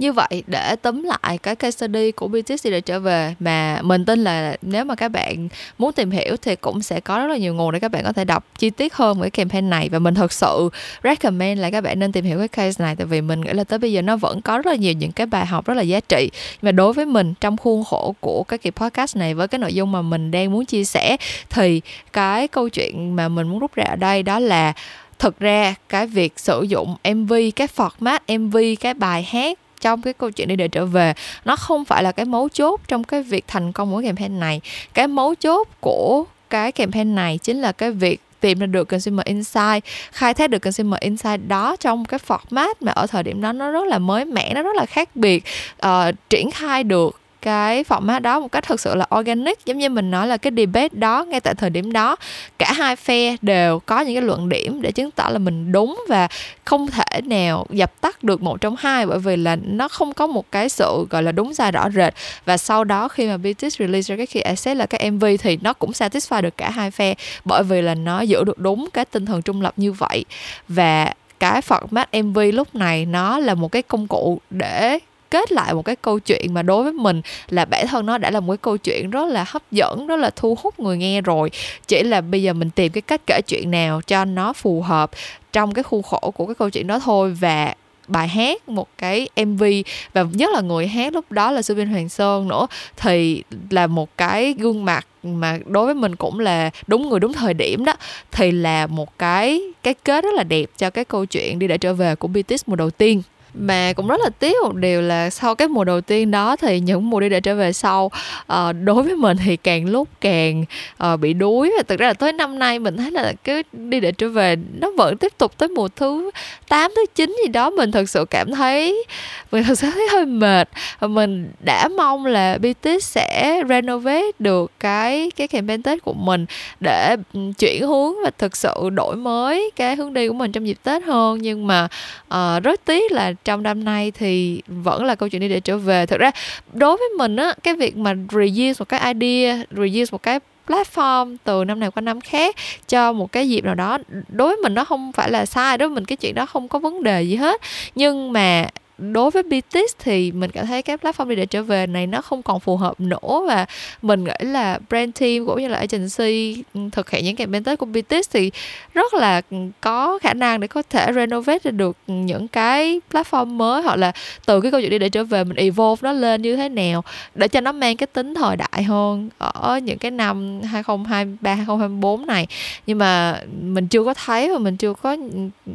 như 0.00 0.12
vậy, 0.12 0.42
để 0.46 0.76
tóm 0.82 1.02
lại 1.02 1.38
cái 1.38 1.56
case 1.56 1.70
study 1.70 2.12
của 2.12 2.28
BTS 2.28 2.66
để 2.66 2.80
trở 2.80 3.00
về. 3.00 3.34
Mà 3.40 3.78
mình 3.82 4.04
tin 4.04 4.24
là 4.24 4.56
nếu 4.62 4.84
mà 4.84 4.94
các 4.94 5.08
bạn 5.08 5.48
muốn 5.78 5.92
tìm 5.92 6.10
hiểu 6.10 6.36
thì 6.42 6.56
cũng 6.56 6.82
sẽ 6.82 7.00
có 7.00 7.18
rất 7.18 7.26
là 7.26 7.36
nhiều 7.36 7.54
nguồn 7.54 7.72
để 7.72 7.78
các 7.78 7.90
bạn 7.90 8.04
có 8.04 8.12
thể 8.12 8.24
đọc 8.24 8.44
chi 8.58 8.70
tiết 8.70 8.94
hơn 8.94 9.20
về 9.20 9.30
cái 9.30 9.44
campaign 9.44 9.70
này. 9.70 9.88
Và 9.88 9.98
mình 9.98 10.14
thật 10.14 10.32
sự 10.32 10.68
recommend 11.04 11.60
là 11.60 11.70
các 11.70 11.80
bạn 11.80 11.98
nên 11.98 12.12
tìm 12.12 12.24
hiểu 12.24 12.38
cái 12.38 12.48
case 12.48 12.84
này, 12.84 12.96
tại 12.96 13.06
vì 13.06 13.20
mình 13.20 13.40
nghĩ 13.40 13.52
là 13.52 13.64
tới 13.64 13.78
bây 13.78 13.92
giờ 13.92 14.02
nó 14.02 14.16
vẫn 14.16 14.40
có 14.40 14.56
rất 14.56 14.66
là 14.66 14.74
nhiều 14.74 14.92
những 14.92 15.12
cái 15.12 15.26
bài 15.26 15.46
học 15.46 15.66
rất 15.66 15.74
là 15.74 15.82
giá 15.82 16.00
trị. 16.00 16.30
Mà 16.62 16.72
đối 16.72 16.92
với 16.92 17.06
mình, 17.06 17.34
trong 17.40 17.56
khuôn 17.56 17.84
khổ 17.84 18.14
của 18.20 18.42
cái 18.42 18.58
kỳ 18.58 18.70
podcast 18.70 19.16
này 19.16 19.34
với 19.34 19.48
cái 19.48 19.58
nội 19.58 19.74
dung 19.74 19.92
mà 19.92 20.02
mình 20.02 20.30
đang 20.30 20.52
muốn 20.52 20.64
chia 20.64 20.84
sẻ, 20.84 21.16
thì 21.50 21.80
cái 22.12 22.48
câu 22.48 22.68
chuyện 22.68 23.16
mà 23.16 23.28
mình 23.28 23.48
muốn 23.48 23.58
rút 23.58 23.74
ra 23.74 23.84
ở 23.84 23.96
đây 23.96 24.22
đó 24.22 24.38
là, 24.38 24.72
thực 25.18 25.38
ra 25.38 25.74
cái 25.88 26.06
việc 26.06 26.32
sử 26.36 26.62
dụng 26.62 26.96
mv 27.14 27.32
cái 27.56 27.68
format 27.76 28.38
mv 28.38 28.56
cái 28.80 28.94
bài 28.94 29.22
hát 29.22 29.58
trong 29.80 30.02
cái 30.02 30.12
câu 30.12 30.30
chuyện 30.30 30.48
đi 30.48 30.56
để 30.56 30.68
trở 30.68 30.86
về. 30.86 31.14
Nó 31.44 31.56
không 31.56 31.84
phải 31.84 32.02
là 32.02 32.12
cái 32.12 32.26
mấu 32.26 32.48
chốt 32.48 32.80
trong 32.88 33.04
cái 33.04 33.22
việc 33.22 33.44
thành 33.48 33.72
công 33.72 33.92
của 33.92 34.02
campaign 34.04 34.40
này. 34.40 34.60
Cái 34.94 35.08
mấu 35.08 35.34
chốt 35.34 35.68
của 35.80 36.24
cái 36.50 36.72
campaign 36.72 37.14
này 37.14 37.38
chính 37.38 37.60
là 37.60 37.72
cái 37.72 37.90
việc 37.90 38.20
tìm 38.40 38.58
ra 38.58 38.66
được 38.66 38.88
consumer 38.88 39.26
insight 39.26 39.84
khai 40.12 40.34
thác 40.34 40.50
được 40.50 40.58
consumer 40.58 41.00
insight 41.00 41.48
đó 41.48 41.76
trong 41.76 42.04
cái 42.04 42.20
format 42.26 42.74
mà 42.80 42.92
ở 42.92 43.06
thời 43.06 43.22
điểm 43.22 43.40
đó 43.40 43.52
nó 43.52 43.70
rất 43.70 43.84
là 43.86 43.98
mới 43.98 44.24
mẻ 44.24 44.54
nó 44.54 44.62
rất 44.62 44.76
là 44.76 44.86
khác 44.86 45.16
biệt 45.16 45.44
uh, 45.86 46.14
triển 46.30 46.50
khai 46.50 46.84
được 46.84 47.19
cái 47.42 47.84
format 47.84 48.20
đó 48.20 48.40
một 48.40 48.52
cách 48.52 48.64
thực 48.64 48.80
sự 48.80 48.94
là 48.94 49.06
organic, 49.18 49.66
giống 49.66 49.78
như 49.78 49.88
mình 49.88 50.10
nói 50.10 50.26
là 50.26 50.36
cái 50.36 50.52
debate 50.56 50.88
đó 50.92 51.24
ngay 51.24 51.40
tại 51.40 51.54
thời 51.54 51.70
điểm 51.70 51.92
đó, 51.92 52.16
cả 52.58 52.72
hai 52.72 52.96
phe 52.96 53.36
đều 53.42 53.78
có 53.78 54.00
những 54.00 54.14
cái 54.14 54.22
luận 54.22 54.48
điểm 54.48 54.82
để 54.82 54.92
chứng 54.92 55.10
tỏ 55.10 55.28
là 55.28 55.38
mình 55.38 55.72
đúng 55.72 56.04
và 56.08 56.28
không 56.64 56.86
thể 56.86 57.20
nào 57.24 57.66
dập 57.70 58.00
tắt 58.00 58.24
được 58.24 58.42
một 58.42 58.60
trong 58.60 58.76
hai 58.78 59.06
bởi 59.06 59.18
vì 59.18 59.36
là 59.36 59.56
nó 59.62 59.88
không 59.88 60.12
có 60.12 60.26
một 60.26 60.52
cái 60.52 60.68
sự, 60.68 61.06
gọi 61.10 61.22
là, 61.22 61.32
đúng 61.32 61.54
sai 61.54 61.72
rõ 61.72 61.90
rệt. 61.90 62.14
Và 62.44 62.56
sau 62.56 62.84
đó 62.84 63.08
khi 63.08 63.26
mà 63.26 63.36
BTS 63.36 63.78
release 63.78 64.14
ra 64.14 64.16
cái 64.16 64.26
khi 64.26 64.40
asset 64.40 64.76
là 64.76 64.86
cái 64.86 65.10
MV 65.10 65.24
thì 65.40 65.58
nó 65.62 65.72
cũng 65.72 65.90
satisfy 65.90 66.42
được 66.42 66.56
cả 66.56 66.70
hai 66.70 66.90
phe 66.90 67.14
bởi 67.44 67.62
vì 67.62 67.82
là 67.82 67.94
nó 67.94 68.20
giữ 68.20 68.44
được 68.44 68.58
đúng 68.58 68.88
cái 68.92 69.04
tinh 69.04 69.26
thần 69.26 69.42
trung 69.42 69.62
lập 69.62 69.74
như 69.76 69.92
vậy. 69.92 70.24
Và 70.68 71.12
cái 71.40 71.60
format 71.60 72.22
MV 72.22 72.38
lúc 72.54 72.74
này 72.74 73.06
nó 73.06 73.38
là 73.38 73.54
một 73.54 73.72
cái 73.72 73.82
công 73.82 74.06
cụ 74.06 74.40
để 74.50 74.98
kết 75.30 75.52
lại 75.52 75.74
một 75.74 75.82
cái 75.82 75.96
câu 75.96 76.18
chuyện 76.18 76.54
mà 76.54 76.62
đối 76.62 76.82
với 76.82 76.92
mình 76.92 77.22
là 77.48 77.64
bản 77.64 77.86
thân 77.86 78.06
nó 78.06 78.18
đã 78.18 78.30
là 78.30 78.40
một 78.40 78.52
cái 78.52 78.58
câu 78.62 78.76
chuyện 78.76 79.10
rất 79.10 79.28
là 79.28 79.44
hấp 79.48 79.62
dẫn, 79.72 80.06
rất 80.06 80.16
là 80.16 80.30
thu 80.36 80.58
hút 80.62 80.80
người 80.80 80.96
nghe 80.96 81.20
rồi. 81.20 81.50
Chỉ 81.86 82.02
là 82.02 82.20
bây 82.20 82.42
giờ 82.42 82.52
mình 82.52 82.70
tìm 82.70 82.92
cái 82.92 83.02
cách 83.02 83.20
kể 83.26 83.40
chuyện 83.46 83.70
nào 83.70 84.00
cho 84.06 84.24
nó 84.24 84.52
phù 84.52 84.82
hợp 84.82 85.10
trong 85.52 85.74
cái 85.74 85.82
khuôn 85.82 86.02
khổ 86.02 86.32
của 86.36 86.46
cái 86.46 86.54
câu 86.54 86.70
chuyện 86.70 86.86
đó 86.86 86.98
thôi. 86.98 87.36
Và 87.40 87.74
bài 88.08 88.28
hát, 88.28 88.68
một 88.68 88.88
cái 88.98 89.28
mv 89.46 89.64
và 90.12 90.24
nhất 90.32 90.50
là 90.52 90.60
người 90.60 90.86
hát 90.86 91.12
lúc 91.12 91.32
đó 91.32 91.50
là 91.50 91.62
sư 91.62 91.74
viên 91.74 91.88
hoàng 91.88 92.08
sơn 92.08 92.48
nữa, 92.48 92.66
thì 92.96 93.42
là 93.70 93.86
một 93.86 94.16
cái 94.16 94.54
gương 94.58 94.84
mặt 94.84 95.06
mà 95.22 95.58
đối 95.66 95.84
với 95.86 95.94
mình 95.94 96.16
cũng 96.16 96.40
là 96.40 96.70
đúng 96.86 97.08
người 97.08 97.20
đúng 97.20 97.32
thời 97.32 97.54
điểm 97.54 97.84
đó, 97.84 97.92
thì 98.32 98.50
là 98.50 98.86
một 98.86 99.18
cái 99.18 99.60
cái 99.82 99.94
kết 99.94 100.24
rất 100.24 100.34
là 100.34 100.42
đẹp 100.42 100.70
cho 100.78 100.90
cái 100.90 101.04
câu 101.04 101.26
chuyện 101.26 101.58
đi 101.58 101.66
để 101.66 101.78
trở 101.78 101.94
về 101.94 102.14
của 102.14 102.28
BTS 102.28 102.62
mùa 102.66 102.76
đầu 102.76 102.90
tiên 102.90 103.22
mà 103.54 103.92
cũng 103.92 104.08
rất 104.08 104.20
là 104.24 104.30
tiếc 104.38 104.56
một 104.62 104.74
điều 104.74 105.00
là 105.00 105.30
sau 105.30 105.54
cái 105.54 105.68
mùa 105.68 105.84
đầu 105.84 106.00
tiên 106.00 106.30
đó 106.30 106.56
thì 106.56 106.80
những 106.80 107.10
mùa 107.10 107.20
đi 107.20 107.28
để 107.28 107.40
trở 107.40 107.54
về 107.54 107.72
sau 107.72 108.10
uh, 108.52 108.58
đối 108.84 109.02
với 109.02 109.16
mình 109.16 109.36
thì 109.44 109.56
càng 109.56 109.86
lúc 109.86 110.08
càng 110.20 110.64
uh, 111.04 111.20
bị 111.20 111.32
đuối. 111.32 111.72
Và 111.76 111.82
thực 111.82 111.98
ra 111.98 112.06
là 112.06 112.14
tới 112.14 112.32
năm 112.32 112.58
nay 112.58 112.78
mình 112.78 112.96
thấy 112.96 113.10
là 113.10 113.32
cái 113.44 113.64
đi 113.72 114.00
để 114.00 114.12
trở 114.12 114.28
về 114.28 114.56
nó 114.80 114.90
vẫn 114.96 115.16
tiếp 115.16 115.32
tục 115.38 115.58
tới 115.58 115.68
mùa 115.68 115.88
thứ 115.88 116.30
8 116.68 116.92
thứ 116.96 117.04
9 117.14 117.36
gì 117.44 117.48
đó 117.52 117.70
mình 117.70 117.92
thật 117.92 118.08
sự 118.08 118.24
cảm 118.30 118.50
thấy 118.50 119.04
mình 119.52 119.64
thật 119.64 119.78
sự 119.78 119.90
thấy 119.94 120.08
hơi 120.12 120.24
mệt. 120.26 120.68
Và 120.98 121.08
mình 121.08 121.52
đã 121.64 121.88
mong 121.96 122.26
là 122.26 122.58
BTS 122.58 123.04
sẽ 123.04 123.62
renovate 123.68 124.30
được 124.38 124.72
cái 124.80 125.30
cái 125.36 125.48
campaign 125.48 125.82
Tết 125.82 126.02
của 126.02 126.12
mình 126.12 126.46
để 126.80 127.16
ừ, 127.32 127.40
chuyển 127.58 127.86
hướng 127.86 128.14
và 128.24 128.30
thực 128.38 128.56
sự 128.56 128.90
đổi 128.90 129.16
mới 129.16 129.70
cái 129.76 129.96
hướng 129.96 130.14
đi 130.14 130.28
của 130.28 130.34
mình 130.34 130.52
trong 130.52 130.66
dịp 130.66 130.78
Tết 130.82 131.02
hơn. 131.02 131.38
Nhưng 131.42 131.66
mà 131.66 131.88
uh, 132.34 132.62
rất 132.62 132.80
tiếc 132.84 133.12
là 133.12 133.32
trong 133.44 133.62
năm 133.62 133.84
nay 133.84 134.10
thì 134.10 134.62
vẫn 134.66 135.04
là 135.04 135.14
câu 135.14 135.28
chuyện 135.28 135.40
đi 135.40 135.48
để 135.48 135.60
trở 135.60 135.78
về. 135.78 136.06
Thực 136.06 136.20
ra, 136.20 136.30
đối 136.72 136.96
với 136.96 137.08
mình 137.18 137.36
á, 137.36 137.54
cái 137.62 137.74
việc 137.74 137.96
mà 137.96 138.14
reuse 138.32 138.78
một 138.78 138.88
cái 138.88 139.14
idea, 139.14 139.64
reuse 139.70 140.12
một 140.12 140.22
cái 140.22 140.38
platform 140.66 141.36
từ 141.44 141.64
năm 141.64 141.80
này 141.80 141.90
qua 141.90 142.00
năm 142.00 142.20
khác 142.20 142.56
cho 142.88 143.12
một 143.12 143.32
cái 143.32 143.48
dịp 143.48 143.64
nào 143.64 143.74
đó, 143.74 143.98
đối 144.28 144.48
với 144.48 144.56
mình 144.56 144.74
nó 144.74 144.84
không 144.84 145.12
phải 145.12 145.30
là 145.30 145.46
sai, 145.46 145.78
đối 145.78 145.88
với 145.88 145.94
mình 145.94 146.04
cái 146.04 146.16
chuyện 146.16 146.34
đó 146.34 146.46
không 146.46 146.68
có 146.68 146.78
vấn 146.78 147.02
đề 147.02 147.22
gì 147.22 147.36
hết. 147.36 147.60
Nhưng 147.94 148.32
mà 148.32 148.66
đối 149.00 149.30
với 149.30 149.42
BTS 149.42 149.96
thì 149.98 150.32
mình 150.32 150.50
cảm 150.50 150.66
thấy 150.66 150.82
cái 150.82 150.96
platform 150.96 151.28
đi 151.28 151.36
để 151.36 151.46
trở 151.46 151.62
về 151.62 151.86
này 151.86 152.06
nó 152.06 152.22
không 152.22 152.42
còn 152.42 152.60
phù 152.60 152.76
hợp 152.76 153.00
nữa 153.00 153.44
và 153.46 153.66
mình 154.02 154.24
nghĩ 154.24 154.32
là 154.40 154.78
brand 154.88 155.20
team 155.20 155.46
cũng 155.46 155.60
như 155.60 155.68
là 155.68 155.78
agency 155.78 156.62
ừ, 156.74 156.80
thực 156.92 157.10
hiện 157.10 157.24
những 157.24 157.36
campaign 157.36 157.64
Tết 157.64 157.78
của 157.78 157.86
BTS 157.86 158.30
thì 158.30 158.50
rất 158.94 159.14
là 159.14 159.42
có 159.80 160.18
khả 160.18 160.34
năng 160.34 160.60
để 160.60 160.66
có 160.66 160.82
thể 160.90 161.12
renovate 161.14 161.70
được 161.70 161.96
những 162.06 162.48
cái 162.48 163.00
platform 163.12 163.46
mới 163.46 163.82
hoặc 163.82 163.96
là 163.96 164.12
từ 164.46 164.60
cái 164.60 164.70
câu 164.70 164.80
chuyện 164.80 164.90
đi 164.90 164.98
để 164.98 165.08
trở 165.08 165.24
về 165.24 165.44
mình 165.44 165.56
evolve 165.56 166.00
nó 166.02 166.12
lên 166.12 166.42
như 166.42 166.56
thế 166.56 166.68
nào 166.68 167.04
để 167.34 167.48
cho 167.48 167.60
nó 167.60 167.72
mang 167.72 167.96
cái 167.96 168.06
tính 168.06 168.34
thời 168.34 168.56
đại 168.56 168.82
hơn 168.82 169.28
ở 169.38 169.78
những 169.78 169.98
cái 169.98 170.10
năm 170.10 170.60
2023 170.62 171.54
2024 171.54 172.26
này. 172.26 172.46
Nhưng 172.86 172.98
mà 172.98 173.40
mình 173.62 173.88
chưa 173.88 174.04
có 174.04 174.14
thấy 174.14 174.50
và 174.52 174.58
mình 174.58 174.76
chưa 174.76 174.94
có 174.94 175.10
ừ, 175.10 175.16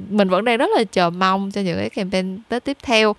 mình 0.10 0.30
vẫn 0.30 0.46
đang 0.46 0.58
rất 0.58 0.70
là 0.78 0.84
chờ 0.84 1.10
mong 1.10 1.52
cho 1.52 1.62
những 1.62 1.78
cái 1.78 1.90
campaign 1.90 2.40
Tết 2.50 2.64
tiếp 2.64 2.78
theo 2.84 3.15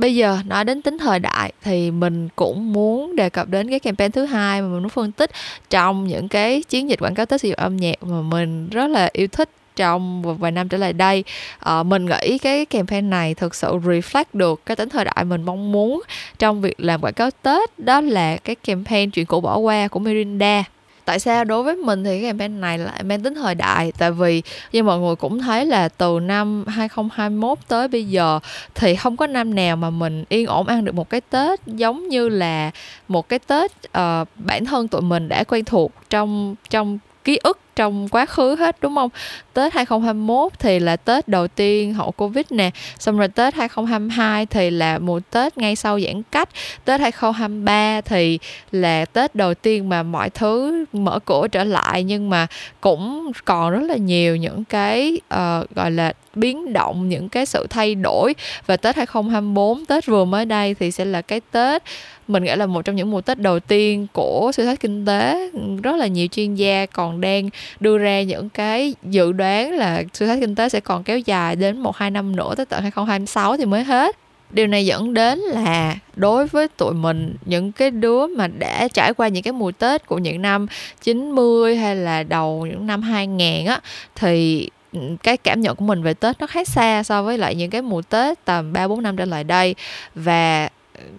bây 0.00 0.14
giờ 0.14 0.38
nói 0.46 0.64
đến 0.64 0.82
tính 0.82 0.98
thời 0.98 1.18
đại 1.18 1.52
thì 1.62 1.90
mình 1.90 2.28
cũng 2.36 2.72
muốn 2.72 3.16
đề 3.16 3.30
cập 3.30 3.48
đến 3.48 3.70
cái 3.70 3.80
campaign 3.80 4.12
thứ 4.12 4.24
hai 4.24 4.62
mà 4.62 4.68
mình 4.68 4.82
muốn 4.82 4.88
phân 4.88 5.12
tích 5.12 5.30
trong 5.70 6.06
những 6.06 6.28
cái 6.28 6.62
chiến 6.62 6.90
dịch 6.90 7.02
quảng 7.02 7.14
cáo 7.14 7.26
tết 7.26 7.40
sử 7.40 7.48
dụng 7.48 7.56
âm 7.56 7.76
nhạc 7.76 8.02
mà 8.02 8.20
mình 8.22 8.68
rất 8.68 8.86
là 8.86 9.10
yêu 9.12 9.28
thích 9.28 9.48
trong 9.76 10.22
một 10.22 10.34
vài 10.34 10.50
năm 10.50 10.68
trở 10.68 10.78
lại 10.78 10.92
đây. 10.92 11.24
À, 11.58 11.82
mình 11.82 12.06
nghĩ 12.06 12.38
cái 12.38 12.66
campaign 12.66 13.10
này 13.10 13.34
thực 13.34 13.54
sự 13.54 13.68
reflect 13.68 14.24
được 14.32 14.66
cái 14.66 14.76
tính 14.76 14.88
thời 14.88 15.04
đại 15.04 15.24
mình 15.24 15.42
mong 15.42 15.72
muốn 15.72 16.02
trong 16.38 16.60
việc 16.60 16.80
làm 16.80 17.00
quảng 17.00 17.14
cáo 17.14 17.30
tết. 17.42 17.78
Đó 17.78 18.00
là 18.00 18.36
cái 18.36 18.56
campaign 18.56 19.10
chuyện 19.10 19.26
cũ 19.26 19.40
bỏ 19.40 19.56
qua 19.56 19.88
của 19.88 20.00
Mirinda 20.00 20.64
tại 21.04 21.20
sao? 21.20 21.44
Đối 21.44 21.62
với 21.62 21.76
mình 21.76 22.04
thì 22.04 22.20
cái 22.20 22.30
campaign 22.30 22.60
này 22.60 22.78
lại 22.78 23.02
mang 23.02 23.22
tính 23.22 23.34
thời 23.34 23.54
đại 23.54 23.92
tại 23.98 24.12
vì 24.12 24.42
như 24.72 24.82
mọi 24.82 24.98
người 24.98 25.16
cũng 25.16 25.40
thấy 25.40 25.66
là 25.66 25.88
từ 25.88 26.20
năm 26.20 26.64
2021 26.66 27.58
tới 27.68 27.88
bây 27.88 28.04
giờ 28.04 28.38
thì 28.74 28.96
không 28.96 29.16
có 29.16 29.26
năm 29.26 29.54
nào 29.54 29.76
mà 29.76 29.90
mình 29.90 30.24
yên 30.28 30.46
ổn 30.46 30.66
ăn 30.66 30.84
được 30.84 30.94
một 30.94 31.10
cái 31.10 31.20
tết 31.20 31.60
giống 31.66 32.08
như 32.08 32.28
là 32.28 32.70
một 33.08 33.28
cái 33.28 33.38
tết 33.38 33.70
uh, 33.86 34.28
bản 34.36 34.64
thân 34.64 34.88
tụi 34.88 35.00
mình 35.00 35.28
đã 35.28 35.44
quen 35.44 35.64
thuộc 35.64 35.92
trong 36.10 36.54
trong 36.70 36.98
ký 37.24 37.38
ức 37.42 37.58
trong 37.80 38.08
quá 38.08 38.26
khứ 38.26 38.56
hết 38.56 38.76
đúng 38.80 38.94
không? 38.94 39.10
Tết 39.54 39.74
2021 39.74 40.52
thì 40.58 40.78
là 40.78 40.96
Tết 40.96 41.28
đầu 41.28 41.48
tiên 41.48 41.94
hậu 41.94 42.10
Covid 42.10 42.44
nè, 42.50 42.70
xong 42.98 43.18
rồi 43.18 43.28
Tết 43.28 43.54
2022 43.54 44.46
thì 44.46 44.70
là 44.70 44.98
mùa 44.98 45.20
Tết 45.30 45.58
ngay 45.58 45.76
sau 45.76 46.00
giãn 46.00 46.22
cách, 46.30 46.48
Tết 46.84 47.00
2023 47.00 48.00
thì 48.00 48.38
là 48.72 49.04
Tết 49.04 49.34
đầu 49.34 49.54
tiên 49.54 49.88
mà 49.88 50.02
mọi 50.02 50.30
thứ 50.30 50.84
mở 50.92 51.18
cửa 51.18 51.48
trở 51.48 51.64
lại 51.64 52.04
nhưng 52.04 52.30
mà 52.30 52.46
cũng 52.80 53.32
còn 53.44 53.70
rất 53.70 53.82
là 53.82 53.96
nhiều 53.96 54.36
những 54.36 54.64
cái 54.64 55.20
uh, 55.34 55.74
gọi 55.74 55.90
là 55.90 56.12
biến 56.34 56.72
động 56.72 57.08
những 57.08 57.28
cái 57.28 57.46
sự 57.46 57.66
thay 57.70 57.94
đổi. 57.94 58.34
Và 58.66 58.76
Tết 58.76 58.96
2024 58.96 59.86
Tết 59.86 60.06
vừa 60.06 60.24
mới 60.24 60.44
đây 60.44 60.74
thì 60.74 60.90
sẽ 60.90 61.04
là 61.04 61.22
cái 61.22 61.40
Tết 61.50 61.82
mình 62.30 62.44
nghĩ 62.44 62.56
là 62.56 62.66
một 62.66 62.82
trong 62.82 62.96
những 62.96 63.10
mùa 63.10 63.20
Tết 63.20 63.38
đầu 63.38 63.60
tiên 63.60 64.06
của 64.12 64.50
suy 64.54 64.64
thoái 64.64 64.76
kinh 64.76 65.06
tế. 65.06 65.50
Rất 65.82 65.96
là 65.96 66.06
nhiều 66.06 66.26
chuyên 66.26 66.54
gia 66.54 66.86
còn 66.86 67.20
đang 67.20 67.50
đưa 67.80 67.98
ra 67.98 68.22
những 68.22 68.48
cái 68.48 68.94
dự 69.02 69.32
đoán 69.32 69.72
là 69.72 70.02
suy 70.12 70.26
thoái 70.26 70.40
kinh 70.40 70.54
tế 70.54 70.68
sẽ 70.68 70.80
còn 70.80 71.02
kéo 71.02 71.18
dài 71.18 71.56
đến 71.56 71.78
một 71.78 71.96
hai 71.96 72.10
năm 72.10 72.36
nữa, 72.36 72.54
tới 72.56 72.66
tận 72.66 72.82
2026 72.82 73.56
thì 73.56 73.64
mới 73.64 73.84
hết. 73.84 74.16
Điều 74.50 74.66
này 74.66 74.86
dẫn 74.86 75.14
đến 75.14 75.38
là 75.38 75.96
đối 76.16 76.46
với 76.46 76.68
tụi 76.68 76.94
mình, 76.94 77.36
những 77.44 77.72
cái 77.72 77.90
đứa 77.90 78.26
mà 78.26 78.48
đã 78.58 78.88
trải 78.88 79.14
qua 79.14 79.28
những 79.28 79.42
cái 79.42 79.52
mùa 79.52 79.72
Tết 79.72 80.06
của 80.06 80.18
những 80.18 80.42
năm 80.42 80.66
90 81.02 81.76
hay 81.76 81.96
là 81.96 82.22
đầu 82.22 82.66
những 82.66 82.86
năm 82.86 83.02
2000 83.02 83.66
á, 83.66 83.80
thì 84.14 84.68
ừ, 84.92 85.00
cái 85.22 85.36
cảm 85.36 85.60
nhận 85.60 85.76
của 85.76 85.84
mình 85.84 86.02
về 86.02 86.14
Tết 86.14 86.40
nó 86.40 86.46
khá 86.46 86.64
xa 86.64 87.02
so 87.02 87.22
với 87.22 87.38
lại 87.38 87.54
những 87.54 87.70
cái 87.70 87.82
mùa 87.82 88.02
Tết 88.02 88.44
tầm 88.44 88.72
3 88.72 88.88
4 88.88 89.02
năm 89.02 89.16
trở 89.16 89.24
lại 89.24 89.44
đây. 89.44 89.74
Và 90.14 90.68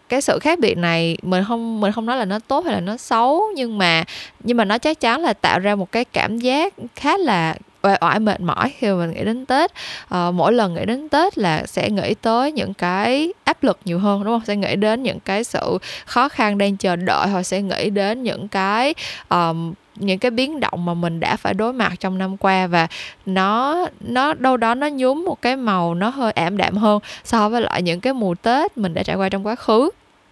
cái 0.09 0.21
sự 0.21 0.39
khác 0.39 0.59
biệt 0.59 0.77
này 0.77 1.17
mình 1.21 1.43
không 1.47 1.81
mình 1.81 1.91
không 1.91 2.05
nói 2.05 2.17
là 2.17 2.25
nó 2.25 2.39
tốt 2.39 2.65
hay 2.65 2.73
là 2.73 2.79
nó 2.79 2.97
xấu 2.97 3.43
nhưng 3.55 3.77
mà 3.77 4.03
nhưng 4.43 4.57
mà 4.57 4.65
nó 4.65 4.77
chắc 4.77 4.99
chắn 4.99 5.21
là 5.21 5.33
tạo 5.33 5.59
ra 5.59 5.75
một 5.75 5.91
cái 5.91 6.05
cảm 6.05 6.39
giác 6.39 6.73
khá 6.95 7.17
là 7.17 7.55
uể 7.81 7.95
oải 8.01 8.19
mệt 8.19 8.41
mỏi 8.41 8.73
khi 8.77 8.87
mà 8.87 8.93
mình 8.93 9.11
nghĩ 9.11 9.23
đến 9.23 9.45
tết. 9.45 9.71
À, 10.09 10.31
mỗi 10.31 10.53
lần 10.53 10.73
nghĩ 10.73 10.85
đến 10.85 11.09
tết 11.09 11.37
là 11.37 11.65
sẽ 11.65 11.89
nghĩ 11.89 12.13
tới 12.13 12.51
những 12.51 12.73
cái 12.73 13.33
áp 13.43 13.63
lực 13.63 13.79
nhiều 13.85 13.99
hơn 13.99 14.23
đúng 14.23 14.33
không? 14.33 14.45
Sẽ 14.45 14.55
nghĩ 14.55 14.75
đến 14.75 15.03
những 15.03 15.19
cái 15.19 15.43
sự 15.43 15.77
khó 16.05 16.29
khăn 16.29 16.57
đang 16.57 16.77
chờ 16.77 16.95
đợi 16.95 17.27
hoặc 17.27 17.43
sẽ 17.43 17.61
nghĩ 17.61 17.89
đến 17.89 18.23
những 18.23 18.47
cái 18.47 18.93
um, 19.29 19.73
những 20.01 20.19
cái 20.19 20.31
biến 20.31 20.59
động 20.59 20.85
mà 20.85 20.93
mình 20.93 21.19
đã 21.19 21.35
phải 21.35 21.53
đối 21.53 21.73
mặt 21.73 21.93
trong 21.99 22.17
năm 22.17 22.37
qua 22.37 22.67
và 22.67 22.87
nó 23.25 23.85
nó 23.99 24.33
đâu 24.33 24.57
đó 24.57 24.75
nó 24.75 24.87
nhúm 24.87 25.25
một 25.25 25.41
cái 25.41 25.55
màu 25.55 25.95
nó 25.95 26.09
hơi 26.09 26.31
ảm 26.31 26.57
đạm 26.57 26.77
hơn 26.77 26.99
so 27.23 27.49
với 27.49 27.61
lại 27.61 27.81
những 27.81 27.99
cái 27.99 28.13
mùa 28.13 28.35
tết 28.35 28.77
mình 28.77 28.93
đã 28.93 29.03
trải 29.03 29.15
qua 29.15 29.29
trong 29.29 29.45
quá 29.47 29.55
khứ. 29.55 29.89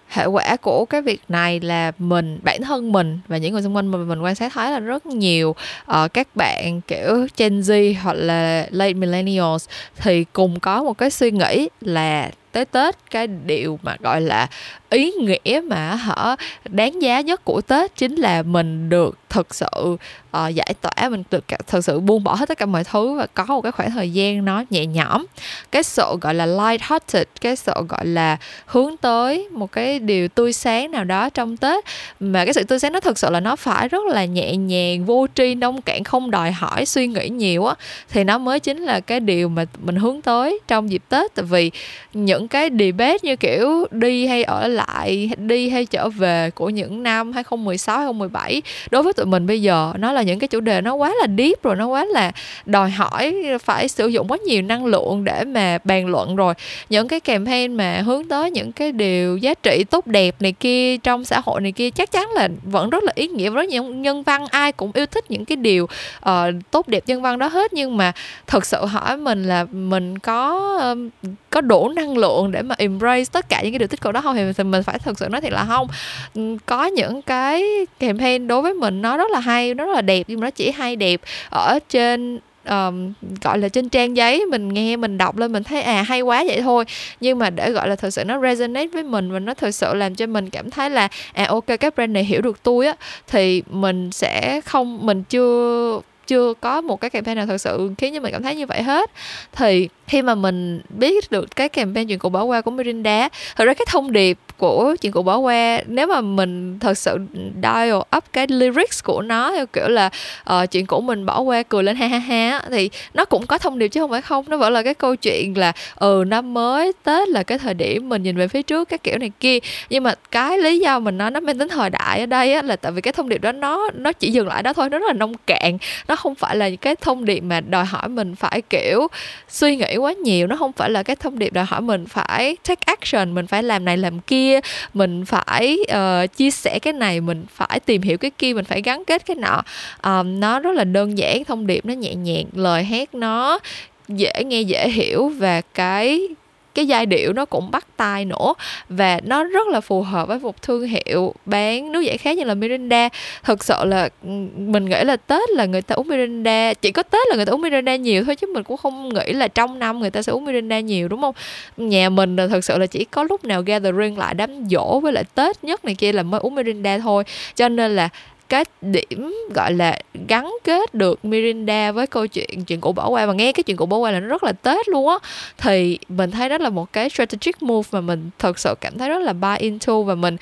Hệ 0.10 0.25
quả 0.25 0.55
của 0.62 0.86
cái 0.86 1.01
việc 1.01 1.21
này 1.29 1.60
là 1.60 1.91
mình 1.99 2.39
bản 2.43 2.62
thân 2.62 2.91
mình 2.91 3.19
và 3.27 3.38
những 3.38 3.53
người 3.53 3.62
xung 3.62 3.75
quanh 3.75 3.91
mình 3.91 4.08
mình 4.08 4.21
quan 4.21 4.36
sát 4.36 4.53
thấy 4.53 4.71
là 4.71 4.79
rất 4.79 5.05
nhiều 5.05 5.55
uh, 5.91 6.13
các 6.13 6.27
bạn 6.36 6.82
kiểu 6.82 7.27
Gen 7.38 7.60
Z 7.60 7.95
hoặc 8.01 8.13
là 8.13 8.67
late 8.71 8.93
millennials 8.93 9.69
thì 9.97 10.25
cùng 10.34 10.60
có 10.60 10.84
một 10.84 10.97
cái 10.97 11.10
suy 11.10 11.32
nghĩ 11.32 11.69
là 11.82 12.32
tới 12.51 12.65
Tết 12.65 12.95
cái 13.12 13.27
điều 13.27 13.79
mà 13.84 13.95
gọi 13.99 14.21
là 14.21 14.47
ý 14.89 15.12
nghĩa 15.12 15.62
mà 15.67 15.95
họ 15.95 16.36
đáng 16.65 17.02
giá 17.02 17.21
nhất 17.21 17.45
của 17.45 17.62
Tết 17.62 17.95
chính 17.95 18.15
là 18.15 18.43
mình 18.43 18.89
được 18.89 19.17
thực 19.30 19.56
sự 19.56 19.97
uh, 20.38 20.56
giải 20.56 20.73
tỏa 20.82 21.10
mình 21.10 21.23
được 21.32 21.43
thực 21.67 21.86
sự 21.86 21.99
buông 21.99 22.23
bỏ 22.23 22.36
hết 22.36 22.49
tất 22.49 22.58
cả 22.58 22.65
mọi 22.65 22.84
thứ 22.84 23.17
và 23.17 23.28
có 23.34 23.45
một 23.45 23.62
cái 23.62 23.71
khoảng 23.71 23.91
thời 23.91 24.10
gian 24.10 24.45
nó 24.45 24.63
nhẹ 24.69 24.86
nhõm. 24.86 25.25
Cái 25.71 25.84
sự 25.84 26.17
gọi 26.21 26.34
là 26.34 26.45
light 26.45 26.82
hearted 26.82 27.23
cái 27.41 27.56
sự 27.56 27.73
gọi 27.89 28.06
là 28.06 28.38
hướng 28.65 28.97
tới 28.97 29.47
một 29.52 29.71
cái 29.71 29.99
điều 29.99 30.28
tươi 30.28 30.54
sáng 30.54 30.91
nào 30.91 31.04
đó 31.04 31.30
trong 31.30 31.58
Tết. 31.58 31.86
Mà 32.19 32.45
cái 32.45 32.54
sự 32.54 32.63
tươi 32.63 32.80
sáng 32.80 32.93
nó 32.93 32.99
thực 32.99 33.17
sự 33.17 33.30
là 33.30 33.39
nó 33.39 33.56
phải 33.56 33.88
rất 33.88 34.06
là 34.06 34.25
nhẹ 34.25 34.56
nhàng 34.56 35.06
vô 35.06 35.28
tri 35.36 35.56
nông 35.56 35.82
cạn 35.82 36.04
không 36.04 36.32
đòi 36.32 36.52
hỏi 36.52 36.86
suy 36.86 37.08
nghĩ 37.08 37.30
nhiều 37.30 37.65
á. 37.65 37.75
Thì 38.10 38.23
nó 38.23 38.38
mới 38.38 38.60
chính 38.60 38.78
là 38.78 38.99
cái 38.99 39.19
điều 39.19 39.49
mà 39.49 39.65
mình 39.84 39.95
hướng 39.95 40.21
tới 40.21 40.60
trong 40.67 40.91
dịp 40.91 41.02
Tết. 41.10 41.36
Tại 41.36 41.45
vì 41.45 41.71
những 42.13 42.47
cái 42.47 42.69
debate 42.80 43.17
như 43.21 43.36
kiểu 43.36 43.86
đi 43.91 44.28
hay 44.28 44.43
ở 44.43 44.67
lại 44.79 45.29
đi 45.37 45.69
hay 45.69 45.85
trở 45.85 46.09
về 46.09 46.49
của 46.49 46.69
những 46.69 47.03
năm 47.03 47.33
2016 47.33 47.97
2017 47.97 48.61
đối 48.91 49.03
với 49.03 49.13
tụi 49.13 49.25
mình 49.25 49.47
bây 49.47 49.61
giờ 49.61 49.93
nó 49.97 50.11
là 50.11 50.21
những 50.21 50.39
cái 50.39 50.47
chủ 50.47 50.59
đề 50.59 50.81
nó 50.81 50.93
quá 50.93 51.13
là 51.21 51.27
deep 51.37 51.63
rồi 51.63 51.75
nó 51.75 51.87
quá 51.87 52.05
là 52.05 52.31
đòi 52.65 52.89
hỏi 52.89 53.35
phải 53.63 53.87
sử 53.87 54.07
dụng 54.07 54.27
quá 54.27 54.37
nhiều 54.45 54.61
năng 54.61 54.85
lượng 54.85 55.23
để 55.23 55.43
mà 55.43 55.77
bàn 55.83 56.07
luận 56.07 56.35
rồi. 56.35 56.53
Những 56.89 57.07
cái 57.07 57.19
campaign 57.19 57.73
mà 57.73 58.01
hướng 58.05 58.27
tới 58.27 58.51
những 58.51 58.71
cái 58.71 58.91
điều 58.91 59.37
giá 59.37 59.53
trị 59.53 59.83
tốt 59.89 60.07
đẹp 60.07 60.35
này 60.39 60.51
kia 60.51 60.97
trong 60.97 61.23
xã 61.23 61.41
hội 61.45 61.61
này 61.61 61.71
kia 61.71 61.89
chắc 61.89 62.11
chắn 62.11 62.29
là 62.31 62.47
vẫn 62.63 62.89
rất 62.89 63.03
là 63.03 63.11
ý 63.15 63.27
nghĩa 63.27 63.49
rất 63.49 63.67
nhiều 63.69 63.83
nhân 63.83 64.23
văn. 64.23 64.47
Ai 64.47 64.71
cũng 64.71 64.91
yêu 64.93 65.05
thích 65.05 65.31
những 65.31 65.45
cái 65.45 65.55
điều 65.55 65.83
uh, 65.83 66.31
tốt 66.71 66.87
đẹp 66.87 67.03
nhân 67.07 67.21
văn 67.21 67.39
đó 67.39 67.47
hết. 67.47 67.73
Nhưng 67.73 67.97
mà 67.97 68.11
thật 68.47 68.65
sự 68.65 68.85
hỏi 68.85 69.17
mình 69.17 69.43
là 69.43 69.65
mình 69.71 70.19
có 70.19 70.77
um, 70.81 71.09
có 71.49 71.61
đủ 71.61 71.89
năng 71.89 72.17
lượng 72.17 72.51
để 72.51 72.61
mà 72.61 72.75
embrace 72.77 73.25
tất 73.31 73.49
cả 73.49 73.61
những 73.61 73.71
cái 73.71 73.79
điều 73.79 73.87
tích 73.87 74.01
cực 74.01 74.13
đó 74.13 74.21
không? 74.21 74.35
Thì 74.35 74.43
mình 74.43 74.53
mình 74.71 74.84
phải 74.84 74.99
thực 74.99 75.19
sự 75.19 75.27
nói 75.29 75.41
thiệt 75.41 75.51
là 75.51 75.65
không. 75.65 75.88
Ừ, 76.36 76.58
có 76.65 76.86
những 76.86 77.21
cái 77.21 77.63
campaign 77.99 78.47
đối 78.47 78.62
với 78.62 78.73
mình 78.73 79.01
nó 79.01 79.17
rất 79.17 79.32
là 79.32 79.39
hay 79.39 79.73
nó 79.73 79.86
rất 79.86 79.93
là 79.95 80.01
đẹp 80.01 80.23
nhưng 80.27 80.39
mà 80.39 80.45
nó 80.45 80.51
chỉ 80.51 80.71
hay 80.71 80.95
đẹp 80.95 81.21
ở 81.49 81.79
trên 81.89 82.39
um, 82.69 83.13
gọi 83.41 83.58
là 83.58 83.69
trên 83.69 83.89
trang 83.89 84.17
giấy 84.17 84.45
mình 84.45 84.69
nghe 84.69 84.95
mình 84.95 85.17
đọc 85.17 85.38
lên 85.38 85.51
mình 85.51 85.63
thấy 85.63 85.82
à 85.82 86.01
hay 86.01 86.21
quá 86.21 86.43
vậy 86.47 86.62
thôi. 86.62 86.86
Nhưng 87.21 87.39
mà 87.39 87.49
để 87.49 87.71
gọi 87.71 87.89
là 87.89 87.95
thực 87.95 88.10
sự 88.10 88.23
nó 88.23 88.41
resonate 88.41 88.88
với 88.88 89.03
mình 89.03 89.32
và 89.32 89.39
nó 89.39 89.53
thực 89.53 89.71
sự 89.71 89.93
làm 89.93 90.15
cho 90.15 90.25
mình 90.25 90.49
cảm 90.49 90.71
thấy 90.71 90.89
là 90.89 91.08
à 91.34 91.45
ok 91.49 91.65
cái 91.79 91.91
brand 91.95 92.12
này 92.12 92.23
hiểu 92.23 92.41
được 92.41 92.63
tôi 92.63 92.88
á 92.88 92.95
thì 93.27 93.63
mình 93.69 94.12
sẽ 94.12 94.62
không 94.65 95.05
mình 95.05 95.23
chưa 95.23 96.01
chưa 96.27 96.53
có 96.62 96.82
một 96.82 97.01
cái 97.01 97.10
campaign 97.10 97.38
nào 97.38 97.45
thật 97.45 97.58
sự 97.58 97.91
khiến 97.97 98.13
cho 98.13 98.19
mình 98.19 98.32
cảm 98.32 98.43
thấy 98.43 98.55
như 98.55 98.65
vậy 98.65 98.84
hết. 98.84 99.12
Thì 99.51 99.89
khi 100.08 100.21
mà 100.21 100.36
mình 100.36 100.82
biết 100.89 101.32
được 101.32 101.55
cái 101.55 101.69
campaign 101.69 102.08
chuyện 102.08 102.19
cũ 102.19 102.29
bỏ 102.29 102.43
qua 102.43 102.62
của 102.62 102.71
Mirinda 102.71 103.29
thật 103.55 103.65
ra 103.65 103.73
cái 103.73 103.86
thông 103.89 104.12
điệp 104.12 104.38
của 104.60 104.95
chuyện 105.02 105.12
cũ 105.12 105.22
bỏ 105.22 105.38
qua 105.38 105.82
nếu 105.88 106.08
mà 106.08 106.22
mình 106.22 106.80
thật 106.80 106.98
sự 106.98 107.17
dial 107.63 107.93
up 108.17 108.24
cái 108.34 108.48
lyrics 108.50 109.04
của 109.04 109.22
nó 109.22 109.52
theo 109.52 109.65
kiểu 109.65 109.88
là 109.88 110.10
uh, 110.54 110.72
chuyện 110.72 110.86
cũ 110.86 111.02
mình 111.02 111.26
bỏ 111.26 111.39
qua 111.41 111.63
cười 111.63 111.84
lên 111.84 111.95
ha 111.95 112.08
ha 112.08 112.17
ha 112.17 112.62
thì 112.69 112.89
nó 113.13 113.26
cũng 113.26 113.48
có 113.48 113.58
thông 113.58 113.80
điệp 113.80 113.88
chứ 113.88 114.00
không 114.00 114.10
phải 114.10 114.22
không. 114.22 114.45
Nó 114.48 114.58
vẫn 114.58 114.74
là 114.74 114.84
cái 114.84 114.93
câu 114.93 115.15
chuyện 115.15 115.58
là 115.58 115.72
ừ 115.95 116.24
năm 116.28 116.54
mới 116.54 116.91
tết 117.04 117.30
là 117.30 117.43
cái 117.43 117.58
thời 117.58 117.74
điểm 117.74 118.10
mình 118.10 118.24
nhìn 118.24 118.38
về 118.38 118.48
phía 118.48 118.62
trước 118.62 118.89
các 118.89 119.04
kiểu 119.04 119.17
này 119.17 119.32
kia. 119.39 119.60
Nhưng 119.89 120.04
mà 120.04 120.15
cái 120.32 120.58
lý 120.58 120.80
do 120.80 121.00
mình 121.00 121.17
nói 121.17 121.32
nó 121.32 121.39
mang 121.39 121.60
tính 121.60 121.67
thời 121.67 121.89
đại 121.89 122.19
ở 122.19 122.26
đây 122.26 122.54
á, 122.54 122.62
là 122.62 122.76
tại 122.76 122.91
vì 122.91 123.02
cái 123.02 123.13
thông 123.13 123.30
điệp 123.30 123.41
đó 123.41 123.52
nó 123.52 123.89
nó 123.93 124.12
chỉ 124.12 124.32
dừng 124.32 124.48
lại 124.48 124.63
đó 124.63 124.74
thôi 124.74 124.89
nó 124.89 125.00
rất 125.00 125.08
là 125.08 125.13
nông 125.13 125.34
cạn. 125.48 125.78
Nó 126.08 126.15
không 126.15 126.36
phải 126.36 126.56
là 126.56 126.69
cái 126.82 126.95
thông 126.95 127.26
điệp 127.26 127.39
mà 127.39 127.62
đòi 127.62 127.86
hỏi 127.86 128.10
mình 128.10 128.36
phải 128.36 128.62
kiểu 128.62 129.08
suy 129.50 129.76
nghĩ 129.76 129.98
quá 129.98 130.13
nhiều. 130.13 130.48
Nó 130.48 130.56
không 130.56 130.72
phải 130.72 130.89
là 130.89 131.04
cái 131.04 131.15
thông 131.15 131.39
điệp 131.39 131.54
đòi 131.54 131.65
hỏi 131.65 131.82
mình 131.82 132.06
phải 132.06 132.58
take 132.67 132.82
action 132.86 133.36
mình 133.36 133.48
phải 133.48 133.63
làm 133.63 133.86
này 133.86 133.98
làm 133.98 134.19
kia 134.19 134.48
mình 134.93 135.25
phải 135.25 135.77
uh, 135.81 136.35
chia 136.35 136.51
sẻ 136.51 136.79
cái 136.79 136.93
này 136.93 137.21
mình 137.21 137.45
phải 137.55 137.79
tìm 137.79 138.01
hiểu 138.01 138.17
cái 138.17 138.31
kia 138.38 138.53
mình 138.53 138.65
phải 138.65 138.81
gắn 138.81 139.05
kết 139.05 139.25
cái 139.25 139.35
nọ. 139.35 139.62
Um, 140.03 140.39
nó 140.39 140.59
rất 140.59 140.75
là 140.75 140.83
đơn 140.83 141.17
giản 141.17 141.43
thông 141.43 141.67
điệp 141.67 141.85
nó 141.85 141.93
nhẹ 141.93 142.15
nhàng 142.15 142.45
lời 142.53 142.83
hát 142.83 143.15
nó 143.15 143.59
dễ 144.07 144.43
nghe 144.45 144.62
dễ 144.62 144.89
hiểu 144.89 145.29
và 145.29 145.62
cái 145.62 146.27
cái 146.75 146.88
giai 146.88 147.05
điệu 147.05 147.34
nó 147.34 147.45
cũng 147.45 147.71
bắt 147.71 147.88
tai 147.97 148.25
nữa 148.25 148.53
và 148.89 149.19
nó 149.23 149.43
rất 149.43 149.67
là 149.67 149.82
phù 149.82 150.01
hợp 150.01 150.27
với 150.27 150.39
một 150.39 150.62
thương 150.62 150.88
hiệu 150.88 151.34
bán 151.45 151.91
nước 151.91 152.01
giải 152.01 152.17
khát 152.17 152.38
như 152.38 152.43
là 152.43 152.53
Mirinda. 152.53 153.10
Thực 153.43 153.63
sự 153.63 153.75
là 153.86 154.10
mình 154.55 154.86
nghĩ 154.86 155.03
là 155.03 155.17
Tết 155.17 155.49
là 155.49 155.65
người 155.65 155.82
ta 155.82 155.95
uống 155.95 156.08
Mirinda. 156.08 156.73
Chỉ 156.73 156.91
có 156.91 157.03
Tết 157.03 157.27
là 157.29 157.36
người 157.36 157.45
ta 157.45 157.51
uống 157.51 157.62
Mirinda 157.62 157.95
nhiều 157.95 158.23
thôi 158.23 158.36
chứ 158.36 158.47
mình 158.53 158.63
cũng 158.63 158.77
không 158.77 159.13
nghĩ 159.13 159.34
là 159.34 159.47
trong 159.47 159.79
năm 159.79 159.99
người 159.99 160.12
ta 160.12 160.21
sẽ 160.21 160.32
uống 160.32 160.45
Mirinda 160.45 160.79
nhiều, 160.79 161.08
đúng 161.08 161.21
không? 161.21 161.36
Nhà 161.77 162.10
mình 162.10 162.36
là 162.36 162.47
thực 162.47 162.63
sự 162.63 162.77
là 162.77 162.86
chỉ 162.86 163.05
có 163.05 163.23
lúc 163.23 163.45
nào 163.45 163.62
gathering 163.62 164.17
lại 164.17 164.34
đám 164.34 164.69
dỗ 164.69 164.99
với 164.99 165.13
lại 165.13 165.23
Tết 165.36 165.63
nhất 165.63 165.86
này 165.86 165.95
kia 165.95 166.12
là 166.12 166.23
mới 166.23 166.39
uống 166.39 166.55
Mirinda 166.55 166.97
thôi. 166.97 167.23
Cho 167.55 167.69
nên 167.69 167.95
là 167.95 168.10
cái 168.49 168.65
điểm, 168.81 169.35
gọi 169.55 169.73
là, 169.73 169.99
gắn 170.27 170.51
kết 170.63 170.93
được 170.93 171.25
Mirinda 171.25 171.91
với 171.91 172.07
câu 172.07 172.27
chuyện 172.27 172.65
chuyện 172.67 172.81
cũ 172.81 172.91
bỏ 172.91 173.09
qua 173.09 173.25
và 173.25 173.33
nghe 173.33 173.51
cái 173.51 173.63
chuyện 173.63 173.77
cũ 173.77 173.85
bỏ 173.85 173.97
qua 173.97 174.12
là 174.12 174.19
nó 174.19 174.27
rất 174.27 174.43
là 174.43 174.51
tết 174.51 174.89
luôn 174.89 175.09
á. 175.09 175.15
Thì 175.57 175.99
mình 176.09 176.31
thấy 176.31 176.49
đó 176.49 176.57
là 176.57 176.69
một 176.69 176.93
cái 176.93 177.09
strategic 177.09 177.63
move 177.63 177.89
mà 177.91 178.01
mình 178.01 178.29
thật 178.39 178.59
sự 178.59 178.75
cảm 178.81 178.97
thấy 178.97 179.09
rất 179.09 179.21
là 179.21 179.33
buy 179.33 179.57
into 179.59 180.01
và 180.01 180.15
mình 180.15 180.38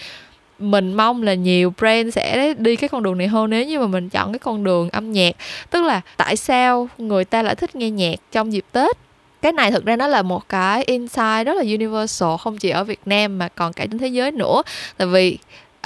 mình 0.59 0.93
mong 0.93 1.23
là 1.23 1.33
nhiều 1.33 1.73
brand 1.77 2.15
sẽ 2.15 2.53
đi 2.57 2.75
cái 2.75 2.89
con 2.89 3.03
đường 3.03 3.17
này 3.17 3.27
hơn 3.27 3.49
nếu 3.49 3.65
như 3.65 3.79
mà 3.79 3.87
mình 3.87 4.09
chọn 4.09 4.31
cái 4.31 4.39
con 4.39 4.63
đường 4.63 4.89
âm 4.89 5.11
nhạc. 5.11 5.35
Tức 5.69 5.83
là 5.83 6.01
tại 6.17 6.35
sao 6.35 6.89
người 6.97 7.25
ta 7.25 7.41
lại 7.41 7.55
thích 7.55 7.75
nghe 7.75 7.89
nhạc 7.89 8.15
trong 8.31 8.53
dịp 8.53 8.65
tết? 8.71 8.97
Cái 9.41 9.51
này 9.51 9.71
thực 9.71 9.85
ra 9.85 9.95
nó 9.95 10.07
là 10.07 10.21
một 10.21 10.49
cái 10.49 10.83
insight 10.83 11.45
rất 11.45 11.53
là 11.53 11.61
universal, 11.61 12.37
không 12.39 12.57
chỉ 12.57 12.69
ở 12.69 12.83
Việt 12.83 12.99
Nam 13.05 13.37
mà 13.37 13.47
còn 13.47 13.73
cả 13.73 13.85
trên 13.85 13.97
thế 13.97 14.07
giới 14.07 14.31
nữa. 14.31 14.61
Tại 14.97 15.07
vì 15.07 15.37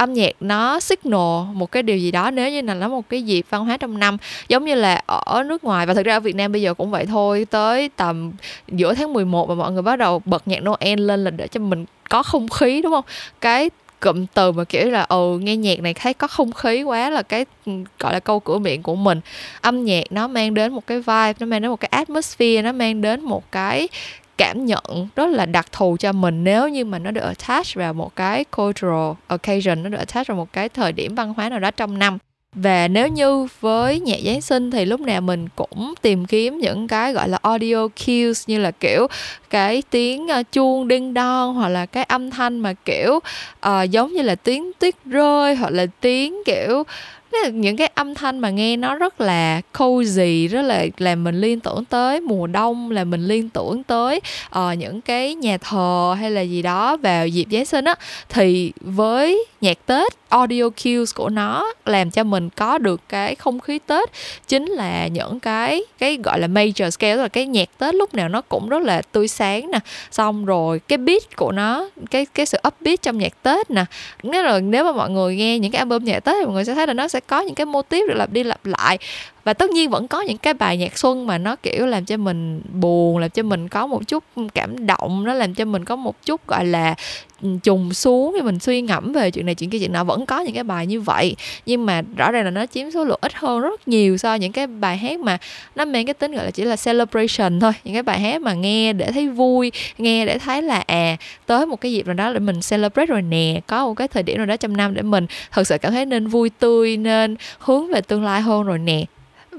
âm 0.01 0.13
nhạc 0.13 0.31
nó 0.39 0.79
signal 0.79 1.53
một 1.53 1.71
cái 1.71 1.83
điều 1.83 1.97
gì 1.97 2.11
đó 2.11 2.31
nếu 2.31 2.49
như 2.51 2.61
là 2.61 2.73
nó 2.73 2.87
một 2.87 3.09
cái 3.09 3.23
dịp 3.23 3.45
văn 3.49 3.65
hóa 3.65 3.77
trong 3.77 3.99
năm, 3.99 4.17
giống 4.47 4.65
như 4.65 4.75
là 4.75 5.01
ở 5.05 5.43
nước 5.43 5.63
ngoài. 5.63 5.85
Và 5.85 5.93
thực 5.93 6.05
ra 6.05 6.15
ở 6.15 6.19
Việt 6.19 6.35
Nam 6.35 6.51
bây 6.51 6.61
giờ 6.61 6.73
cũng 6.73 6.91
vậy 6.91 7.05
thôi, 7.05 7.47
tới 7.49 7.89
tầm 7.95 8.31
giữa 8.67 8.93
tháng 8.93 9.13
11 9.13 9.49
mà 9.49 9.55
mọi 9.55 9.71
người 9.71 9.81
bắt 9.81 9.95
đầu 9.95 10.21
bật 10.25 10.47
nhạc 10.47 10.59
Noel 10.63 10.99
lên 10.99 11.23
là 11.23 11.31
để 11.31 11.47
cho 11.47 11.59
mình 11.59 11.85
có 12.09 12.23
không 12.23 12.49
khí, 12.49 12.81
đúng 12.81 12.91
không? 12.91 13.05
Cái 13.41 13.69
cụm 13.99 14.25
từ 14.33 14.51
mà 14.51 14.63
kiểu 14.63 14.89
là 14.89 15.03
ừ 15.03 15.39
nghe 15.41 15.55
nhạc 15.55 15.81
này 15.81 15.93
thấy 15.93 16.13
có 16.13 16.27
không 16.27 16.51
khí 16.51 16.83
quá 16.83 17.09
là 17.09 17.21
cái 17.21 17.45
ừ, 17.65 17.71
gọi 17.99 18.13
là 18.13 18.19
câu 18.19 18.39
cửa 18.39 18.57
miệng 18.57 18.83
của 18.83 18.95
mình. 18.95 19.21
Âm 19.61 19.85
nhạc 19.85 20.03
nó 20.09 20.27
mang 20.27 20.53
đến 20.53 20.73
một 20.73 20.87
cái 20.87 20.97
vibe, 20.97 21.33
nó 21.39 21.45
mang 21.45 21.61
đến 21.61 21.71
một 21.71 21.79
cái 21.79 21.89
atmosphere, 21.91 22.61
nó 22.61 22.71
mang 22.71 23.01
đến 23.01 23.21
một 23.21 23.51
cái 23.51 23.87
cảm 24.41 24.65
nhận 24.65 25.07
rất 25.15 25.29
là 25.29 25.45
đặc 25.45 25.67
thù 25.71 25.97
cho 25.99 26.11
mình 26.11 26.43
nếu 26.43 26.69
như 26.69 26.85
mà 26.85 26.99
nó 26.99 27.11
được 27.11 27.21
attach 27.21 27.75
vào 27.75 27.93
một 27.93 28.15
cái 28.15 28.43
cultural 28.43 29.11
occasion 29.27 29.83
nó 29.83 29.89
được 29.89 29.97
attach 29.97 30.27
vào 30.27 30.37
một 30.37 30.53
cái 30.53 30.69
thời 30.69 30.91
điểm 30.91 31.15
văn 31.15 31.33
hóa 31.33 31.49
nào 31.49 31.59
đó 31.59 31.71
trong 31.71 31.99
năm. 31.99 32.17
Và 32.55 32.87
nếu 32.87 33.07
như 33.07 33.47
với 33.59 33.99
nhạc 33.99 34.17
Giáng 34.25 34.41
sinh 34.41 34.71
thì 34.71 34.85
lúc 34.85 34.99
nào 34.99 35.21
mình 35.21 35.47
cũng 35.55 35.93
tìm 36.01 36.25
kiếm 36.25 36.57
những 36.57 36.87
cái 36.87 37.13
gọi 37.13 37.29
là 37.29 37.39
audio 37.41 37.87
cues 37.87 38.49
như 38.49 38.59
là 38.59 38.71
kiểu 38.71 39.07
cái 39.49 39.83
tiếng 39.89 40.27
uh, 40.39 40.51
chuông 40.51 40.87
đinh 40.87 41.13
đon 41.13 41.55
hoặc 41.55 41.69
là 41.69 41.85
cái 41.85 42.03
âm 42.03 42.29
thanh 42.29 42.59
mà 42.59 42.73
kiểu 42.73 43.19
uh, 43.67 43.89
giống 43.89 44.13
như 44.13 44.21
là 44.21 44.35
tiếng 44.35 44.71
tuyết 44.79 44.95
rơi 45.05 45.55
hoặc 45.55 45.69
là 45.69 45.85
tiếng 46.01 46.35
kiểu 46.45 46.83
những 47.53 47.77
cái 47.77 47.91
âm 47.95 48.15
thanh 48.15 48.39
mà 48.39 48.49
nghe 48.49 48.77
nó 48.77 48.95
rất 48.95 49.21
là 49.21 49.61
cozy 49.73 50.47
rất 50.47 50.61
là 50.61 50.85
làm 50.97 51.23
mình 51.23 51.41
liên 51.41 51.59
tưởng 51.59 51.85
tới 51.85 52.21
mùa 52.21 52.47
đông 52.47 52.91
là 52.91 53.03
mình 53.03 53.27
liên 53.27 53.49
tưởng 53.49 53.83
tới 53.83 54.21
uh, 54.59 54.77
những 54.77 55.01
cái 55.01 55.35
nhà 55.35 55.57
thờ 55.57 56.15
hay 56.19 56.31
là 56.31 56.41
gì 56.41 56.61
đó 56.61 56.97
vào 56.97 57.27
dịp 57.27 57.45
giáng 57.51 57.65
sinh 57.65 57.85
á. 57.85 57.95
Thì 58.29 58.71
với 58.81 59.45
nhạc 59.61 59.77
tết 59.85 60.13
audio 60.29 60.69
cues 60.69 61.15
của 61.15 61.29
nó 61.29 61.73
làm 61.85 62.11
cho 62.11 62.23
mình 62.23 62.49
có 62.49 62.77
được 62.77 63.01
cái 63.09 63.35
không 63.35 63.59
khí 63.59 63.79
tết. 63.87 64.09
Chính 64.47 64.65
là 64.65 65.07
những 65.07 65.39
cái 65.39 65.81
cái 65.99 66.17
gọi 66.23 66.39
là 66.39 66.47
major 66.47 66.89
scale 66.89 67.15
là 67.15 67.27
cái 67.27 67.45
nhạc 67.45 67.69
tết 67.77 67.95
lúc 67.95 68.13
nào 68.13 68.29
nó 68.29 68.41
cũng 68.41 68.69
rất 68.69 68.83
là 68.83 69.01
tươi 69.01 69.27
sáng 69.27 69.71
nè. 69.71 69.79
Xong 70.11 70.45
rồi 70.45 70.79
cái 70.79 70.97
beat 70.97 71.35
của 71.35 71.51
nó 71.51 71.89
cái 72.11 72.25
cái 72.25 72.45
sự 72.45 72.57
upbeat 72.67 73.01
trong 73.01 73.17
nhạc 73.17 73.43
tết 73.43 73.71
nè. 73.71 73.85
Nếu 74.23 74.43
là 74.43 74.59
nếu 74.59 74.83
mà 74.83 74.91
mọi 74.91 75.09
người 75.09 75.35
nghe 75.35 75.59
những 75.59 75.71
cái 75.71 75.79
album 75.79 76.03
nhạc 76.03 76.19
tết 76.19 76.35
thì 76.39 76.45
mọi 76.45 76.53
người 76.53 76.65
sẽ 76.65 76.73
thấy 76.73 76.87
là 76.87 76.93
nó 76.93 77.07
sẽ 77.07 77.19
có 77.27 77.41
những 77.41 77.55
cái 77.55 77.65
mô 77.65 77.81
típ 77.81 78.07
được 78.07 78.15
lặp 78.17 78.31
đi 78.31 78.43
lặp 78.43 78.65
lại 78.65 78.97
và 79.43 79.53
tất 79.53 79.69
nhiên 79.69 79.89
vẫn 79.89 80.07
có 80.07 80.21
những 80.21 80.37
cái 80.37 80.53
bài 80.53 80.77
nhạc 80.77 80.97
xuân 80.97 81.27
mà 81.27 81.37
nó, 81.37 81.55
kiểu, 81.55 81.85
làm 81.85 82.05
cho 82.05 82.17
mình 82.17 82.61
buồn, 82.73 83.17
làm 83.17 83.29
cho 83.29 83.43
mình 83.43 83.67
có 83.67 83.87
một 83.87 84.07
chút 84.07 84.23
cảm 84.53 84.85
động, 84.87 85.23
nó 85.23 85.33
làm 85.33 85.53
cho 85.53 85.65
mình 85.65 85.85
có 85.85 85.95
một 85.95 86.15
chút, 86.25 86.47
gọi 86.47 86.65
là 86.65 86.95
ừ, 87.41 87.49
trùng 87.63 87.93
xuống 87.93 88.33
thì 88.35 88.41
mình 88.41 88.59
suy 88.59 88.81
ngẫm 88.81 89.13
về 89.13 89.31
chuyện 89.31 89.45
này, 89.45 89.55
chuyện 89.55 89.69
kia, 89.69 89.79
chuyện 89.79 89.93
nọ. 89.93 90.03
Vẫn 90.03 90.25
có 90.25 90.39
những 90.39 90.53
cái 90.53 90.63
bài 90.63 90.87
như 90.87 91.01
vậy, 91.01 91.35
nhưng 91.65 91.85
mà 91.85 92.01
rõ 92.17 92.31
ràng 92.31 92.45
là 92.45 92.51
nó 92.51 92.65
chiếm 92.65 92.91
số 92.91 93.03
lượng 93.03 93.19
ít 93.21 93.33
hơn 93.35 93.61
rất 93.61 93.87
nhiều 93.87 94.17
so 94.17 94.29
với 94.29 94.39
những 94.39 94.51
cái 94.51 94.67
bài 94.67 94.97
hát 94.97 95.19
mà 95.19 95.37
nó 95.75 95.85
mang 95.85 96.05
cái 96.05 96.13
tính, 96.13 96.31
gọi 96.31 96.45
là, 96.45 96.51
chỉ 96.51 96.63
là 96.63 96.75
celebration 96.75 97.59
thôi. 97.59 97.71
Những 97.83 97.93
cái 97.93 98.03
bài 98.03 98.19
hát 98.19 98.41
mà 98.41 98.53
nghe 98.53 98.93
để 98.93 99.11
thấy 99.11 99.29
vui, 99.29 99.71
nghe 99.97 100.25
để 100.25 100.39
thấy 100.39 100.61
là 100.61 100.83
à 100.87 101.17
tới 101.45 101.65
một 101.65 101.81
cái 101.81 101.91
dịp 101.91 102.07
nào 102.07 102.13
đó 102.13 102.33
để 102.33 102.39
mình 102.39 102.59
celebrate 102.69 103.05
rồi 103.05 103.21
nè, 103.21 103.61
có 103.67 103.85
một 103.85 103.93
cái 103.93 104.07
thời 104.07 104.23
điểm 104.23 104.37
nào 104.37 104.45
đó 104.45 104.57
trong 104.57 104.77
năm 104.77 104.93
để 104.93 105.01
mình 105.01 105.25
thật 105.51 105.67
sự 105.67 105.77
cảm 105.77 105.91
thấy 105.91 106.05
nên 106.05 106.27
vui 106.27 106.49
tươi, 106.49 106.97
nên 106.97 107.35
hướng 107.59 107.91
về 107.91 108.01
tương 108.01 108.23
lai 108.23 108.41
hơn 108.41 108.63
rồi 108.63 108.79
nè 108.79 109.05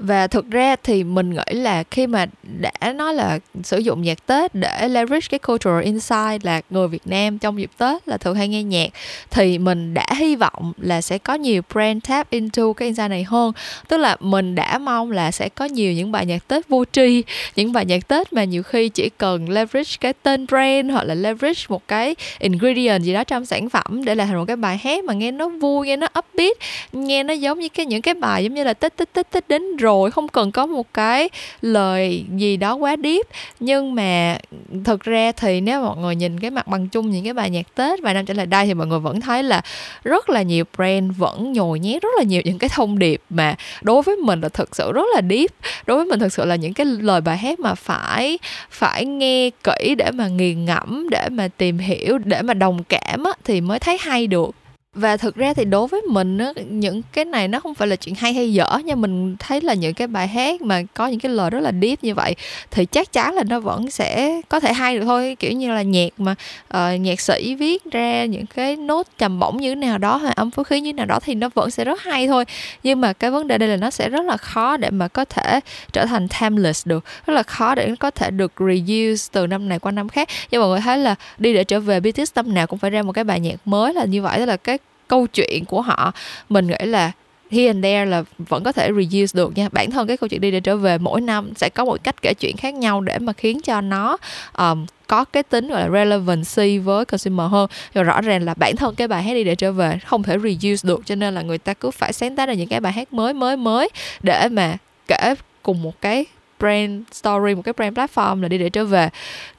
và 0.03 0.27
thực 0.27 0.51
ra 0.51 0.75
thì 0.83 1.03
mình 1.03 1.29
nghĩ 1.29 1.53
là 1.53 1.83
khi 1.91 2.07
mà 2.07 2.25
đã 2.43 2.93
nói 2.93 3.13
là 3.13 3.39
sử 3.63 3.77
dụng 3.77 4.01
nhạc 4.01 4.25
Tết 4.25 4.55
để 4.55 4.87
leverage 4.87 5.27
cái 5.29 5.39
cultural 5.39 5.83
insight 5.83 6.45
là 6.45 6.61
người 6.69 6.87
Việt 6.87 7.07
Nam 7.07 7.37
trong 7.37 7.59
dịp 7.59 7.71
Tết 7.77 8.07
là 8.07 8.17
thường 8.17 8.35
hay 8.35 8.47
nghe 8.47 8.63
nhạc, 8.63 8.89
thì 9.31 9.57
mình 9.57 9.93
đã 9.93 10.05
hy 10.17 10.35
vọng 10.35 10.73
là 10.77 11.01
sẽ 11.01 11.17
có 11.17 11.33
nhiều 11.33 11.61
brand 11.73 12.03
tap 12.07 12.29
into 12.29 12.73
cái 12.73 12.85
insight 12.87 13.09
này 13.09 13.23
hơn. 13.23 13.51
Tức 13.87 13.97
là 13.97 14.17
mình 14.19 14.55
đã 14.55 14.77
mong 14.77 15.11
là 15.11 15.31
sẽ 15.31 15.49
có 15.49 15.65
nhiều 15.65 15.93
những 15.93 16.11
bài 16.11 16.25
nhạc 16.25 16.47
Tết 16.47 16.69
vô 16.69 16.83
tri, 16.91 17.23
những 17.55 17.73
bài 17.73 17.85
nhạc 17.85 18.07
Tết 18.07 18.33
mà 18.33 18.43
nhiều 18.43 18.63
khi 18.63 18.89
chỉ 18.89 19.09
cần 19.17 19.49
leverage 19.49 19.91
cái 19.99 20.13
tên 20.13 20.47
brand 20.47 20.91
hoặc 20.91 21.03
là 21.03 21.13
leverage 21.15 21.61
một 21.69 21.87
cái 21.87 22.15
ingredient 22.39 23.03
gì 23.03 23.13
đó 23.13 23.23
trong 23.23 23.45
sản 23.45 23.69
phẩm 23.69 24.05
để 24.05 24.15
làm 24.15 24.27
thành 24.27 24.37
một 24.37 24.45
cái 24.47 24.55
bài 24.55 24.77
hát 24.83 25.03
mà 25.03 25.13
nghe 25.13 25.31
nó 25.31 25.49
vui, 25.49 25.87
nghe 25.87 25.97
nó 25.97 26.07
upbeat, 26.19 26.57
nghe 26.93 27.23
nó 27.23 27.33
giống 27.33 27.59
như 27.59 27.69
cái, 27.69 27.85
những 27.85 28.01
cái 28.01 28.13
bài 28.13 28.43
giống 28.43 28.53
như 28.53 28.63
là 28.63 28.73
Tết 28.73 28.97
Tết 28.97 29.13
Tết 29.13 29.31
Tết 29.31 29.47
đến 29.47 29.77
rồi 29.77 29.92
không 30.11 30.27
cần 30.27 30.51
có 30.51 30.65
một 30.65 30.93
cái 30.93 31.29
lời 31.61 32.25
gì 32.35 32.57
đó 32.57 32.75
quá 32.75 32.95
deep. 33.03 33.27
Nhưng 33.59 33.95
mà 33.95 34.37
thực 34.83 35.03
ra 35.03 35.31
thì 35.31 35.61
nếu 35.61 35.81
mọi 35.81 35.97
người 35.97 36.15
nhìn 36.15 36.39
cái 36.39 36.51
mặt 36.51 36.67
bằng 36.67 36.87
chung 36.89 37.11
những 37.11 37.23
cái 37.23 37.33
bài 37.33 37.49
nhạc 37.49 37.75
tết 37.75 38.01
vài 38.01 38.13
năm 38.13 38.25
trở 38.25 38.33
lại 38.33 38.45
đây 38.45 38.65
thì 38.65 38.73
mọi 38.73 38.87
người 38.87 38.99
vẫn 38.99 39.21
thấy 39.21 39.43
là 39.43 39.61
rất 40.03 40.29
là 40.29 40.41
nhiều 40.41 40.65
brand 40.77 41.17
vẫn 41.17 41.53
nhồi 41.53 41.79
nhét 41.79 42.01
rất 42.01 42.09
là 42.17 42.23
nhiều 42.23 42.41
những 42.45 42.59
cái 42.59 42.69
thông 42.69 42.99
điệp 42.99 43.21
mà 43.29 43.55
đối 43.81 44.01
với 44.01 44.15
mình 44.15 44.41
là 44.41 44.49
thực 44.49 44.75
sự 44.75 44.91
rất 44.91 45.05
là 45.15 45.21
deep. 45.29 45.51
Đối 45.85 45.97
với 45.97 46.05
mình 46.05 46.19
thực 46.19 46.33
sự 46.33 46.45
là 46.45 46.55
những 46.55 46.73
cái 46.73 46.85
lời 46.85 47.21
bài 47.21 47.37
hát 47.37 47.59
mà 47.59 47.75
phải 47.75 48.39
phải 48.69 49.05
nghe 49.05 49.49
kỹ 49.63 49.95
để 49.97 50.11
mà 50.11 50.27
nghiền 50.27 50.65
ngẫm 50.65 51.07
để 51.09 51.29
mà 51.31 51.47
tìm 51.57 51.77
hiểu 51.77 52.17
để 52.17 52.41
mà 52.41 52.53
đồng 52.53 52.83
cảm 52.83 53.23
á, 53.23 53.31
thì 53.43 53.61
mới 53.61 53.79
thấy 53.79 53.97
hay 54.01 54.27
được 54.27 54.55
và 54.95 55.17
thực 55.17 55.35
ra 55.35 55.53
thì 55.53 55.65
đối 55.65 55.87
với 55.87 56.01
mình 56.01 56.37
á 56.37 56.51
những 56.69 57.01
cái 57.13 57.25
này 57.25 57.47
nó 57.47 57.59
không 57.59 57.73
phải 57.73 57.87
là 57.87 57.95
chuyện 57.95 58.15
hay 58.15 58.33
hay 58.33 58.53
dở 58.53 58.79
nhưng 58.85 59.01
mình 59.01 59.35
thấy 59.39 59.61
là 59.61 59.73
những 59.73 59.93
cái 59.93 60.07
bài 60.07 60.27
hát 60.27 60.61
mà 60.61 60.81
có 60.93 61.07
những 61.07 61.19
cái 61.19 61.31
lời 61.31 61.49
rất 61.49 61.59
là 61.59 61.71
deep 61.81 62.03
như 62.03 62.13
vậy 62.15 62.35
thì 62.71 62.85
chắc 62.85 63.13
chắn 63.13 63.33
là 63.33 63.43
nó 63.43 63.59
vẫn 63.59 63.91
sẽ 63.91 64.41
có 64.49 64.59
thể 64.59 64.73
hay 64.73 64.95
được 64.97 65.05
thôi. 65.05 65.35
Kiểu 65.39 65.51
như 65.51 65.73
là 65.73 65.81
nhạc 65.81 66.09
mà 66.17 66.35
uh, 66.73 66.99
nhạc 66.99 67.19
sĩ 67.21 67.55
viết 67.55 67.83
ra 67.91 68.25
những 68.25 68.45
cái 68.45 68.75
nốt 68.75 69.07
trầm 69.17 69.39
bổng 69.39 69.57
như 69.57 69.69
thế 69.69 69.75
nào 69.75 69.97
đó 69.97 70.17
hay 70.17 70.33
âm 70.35 70.51
phối 70.51 70.65
khí 70.65 70.81
như 70.81 70.89
thế 70.89 70.93
nào 70.93 71.05
đó 71.05 71.19
thì 71.19 71.35
nó 71.35 71.49
vẫn 71.53 71.71
sẽ 71.71 71.85
rất 71.85 72.01
hay 72.01 72.27
thôi. 72.27 72.45
Nhưng 72.83 73.01
mà 73.01 73.13
cái 73.13 73.31
vấn 73.31 73.47
đề 73.47 73.57
đây 73.57 73.69
là 73.69 73.75
nó 73.75 73.89
sẽ 73.89 74.09
rất 74.09 74.25
là 74.25 74.37
khó 74.37 74.77
để 74.77 74.89
mà 74.89 75.07
có 75.07 75.25
thể 75.25 75.59
trở 75.93 76.05
thành 76.05 76.27
timeless 76.27 76.87
được. 76.87 77.05
Rất 77.25 77.33
là 77.33 77.43
khó 77.43 77.75
để 77.75 77.87
nó 77.87 77.95
có 77.99 78.11
thể 78.11 78.31
được 78.31 78.53
reuse 78.59 79.29
từ 79.31 79.47
năm 79.47 79.69
này 79.69 79.79
qua 79.79 79.91
năm 79.91 80.09
khác. 80.09 80.29
Nhưng 80.51 80.61
mọi 80.61 80.69
người 80.69 80.81
thấy 80.81 80.97
là 80.97 81.15
đi 81.37 81.53
để 81.53 81.63
trở 81.63 81.79
về 81.79 81.99
BTS 81.99 82.31
năm 82.35 82.53
nào 82.53 82.67
cũng 82.67 82.79
phải 82.79 82.91
ra 82.91 83.01
một 83.01 83.11
cái 83.11 83.23
bài 83.23 83.39
nhạc 83.39 83.55
mới 83.65 83.93
là 83.93 84.05
như 84.05 84.21
vậy. 84.21 84.39
Tức 84.39 84.45
là 84.45 84.57
cái 84.57 84.77
câu 85.07 85.27
chuyện 85.27 85.65
của 85.65 85.81
họ 85.81 86.13
mình 86.49 86.67
nghĩ 86.67 86.85
là 86.85 87.11
here 87.53 87.67
and 87.67 87.83
there 87.83 88.05
là 88.05 88.23
vẫn 88.37 88.63
có 88.63 88.71
thể 88.71 88.91
reuse 88.93 89.37
được 89.37 89.57
nha. 89.57 89.69
Bản 89.71 89.91
thân 89.91 90.07
cái 90.07 90.17
câu 90.17 90.27
chuyện 90.27 90.41
đi 90.41 90.51
để 90.51 90.59
trở 90.59 90.77
về 90.77 90.97
mỗi 90.97 91.21
năm 91.21 91.51
sẽ 91.55 91.69
có 91.69 91.85
một 91.85 92.03
cách 92.03 92.21
kể 92.21 92.33
chuyện 92.33 92.57
khác 92.57 92.73
nhau 92.73 93.01
để 93.01 93.19
mà 93.19 93.33
khiến 93.33 93.61
cho 93.61 93.81
nó 93.81 94.17
um, 94.57 94.85
có 95.07 95.25
cái 95.25 95.43
tính 95.43 95.67
gọi 95.67 95.81
là 95.81 95.89
relevancy 95.89 96.77
với 96.77 97.05
consumer 97.05 97.51
hơn. 97.51 97.69
Rồi 97.93 98.03
rõ 98.03 98.21
ràng 98.21 98.43
là 98.43 98.53
bản 98.53 98.75
thân 98.75 98.95
cái 98.95 99.07
bài 99.07 99.23
hát 99.23 99.33
đi 99.33 99.43
để 99.43 99.55
trở 99.55 99.71
về 99.71 99.99
không 100.05 100.23
thể 100.23 100.37
reuse 100.39 100.87
được 100.87 101.01
cho 101.05 101.15
nên 101.15 101.35
là 101.35 101.41
người 101.41 101.57
ta 101.57 101.73
cứ 101.73 101.91
phải 101.91 102.13
sáng 102.13 102.35
tác 102.35 102.45
ra 102.45 102.53
những 102.53 102.67
cái 102.67 102.79
bài 102.79 102.93
hát 102.93 103.13
mới 103.13 103.33
mới 103.33 103.57
mới 103.57 103.89
để 104.21 104.47
mà 104.49 104.77
kể 105.07 105.35
cùng 105.63 105.81
một 105.81 106.01
cái 106.01 106.25
brand 106.59 107.03
story 107.11 107.55
một 107.55 107.61
cái 107.61 107.73
brand 107.73 107.97
platform 107.97 108.41
là 108.41 108.47
đi 108.47 108.57
để 108.57 108.69
trở 108.69 108.85
về. 108.85 109.09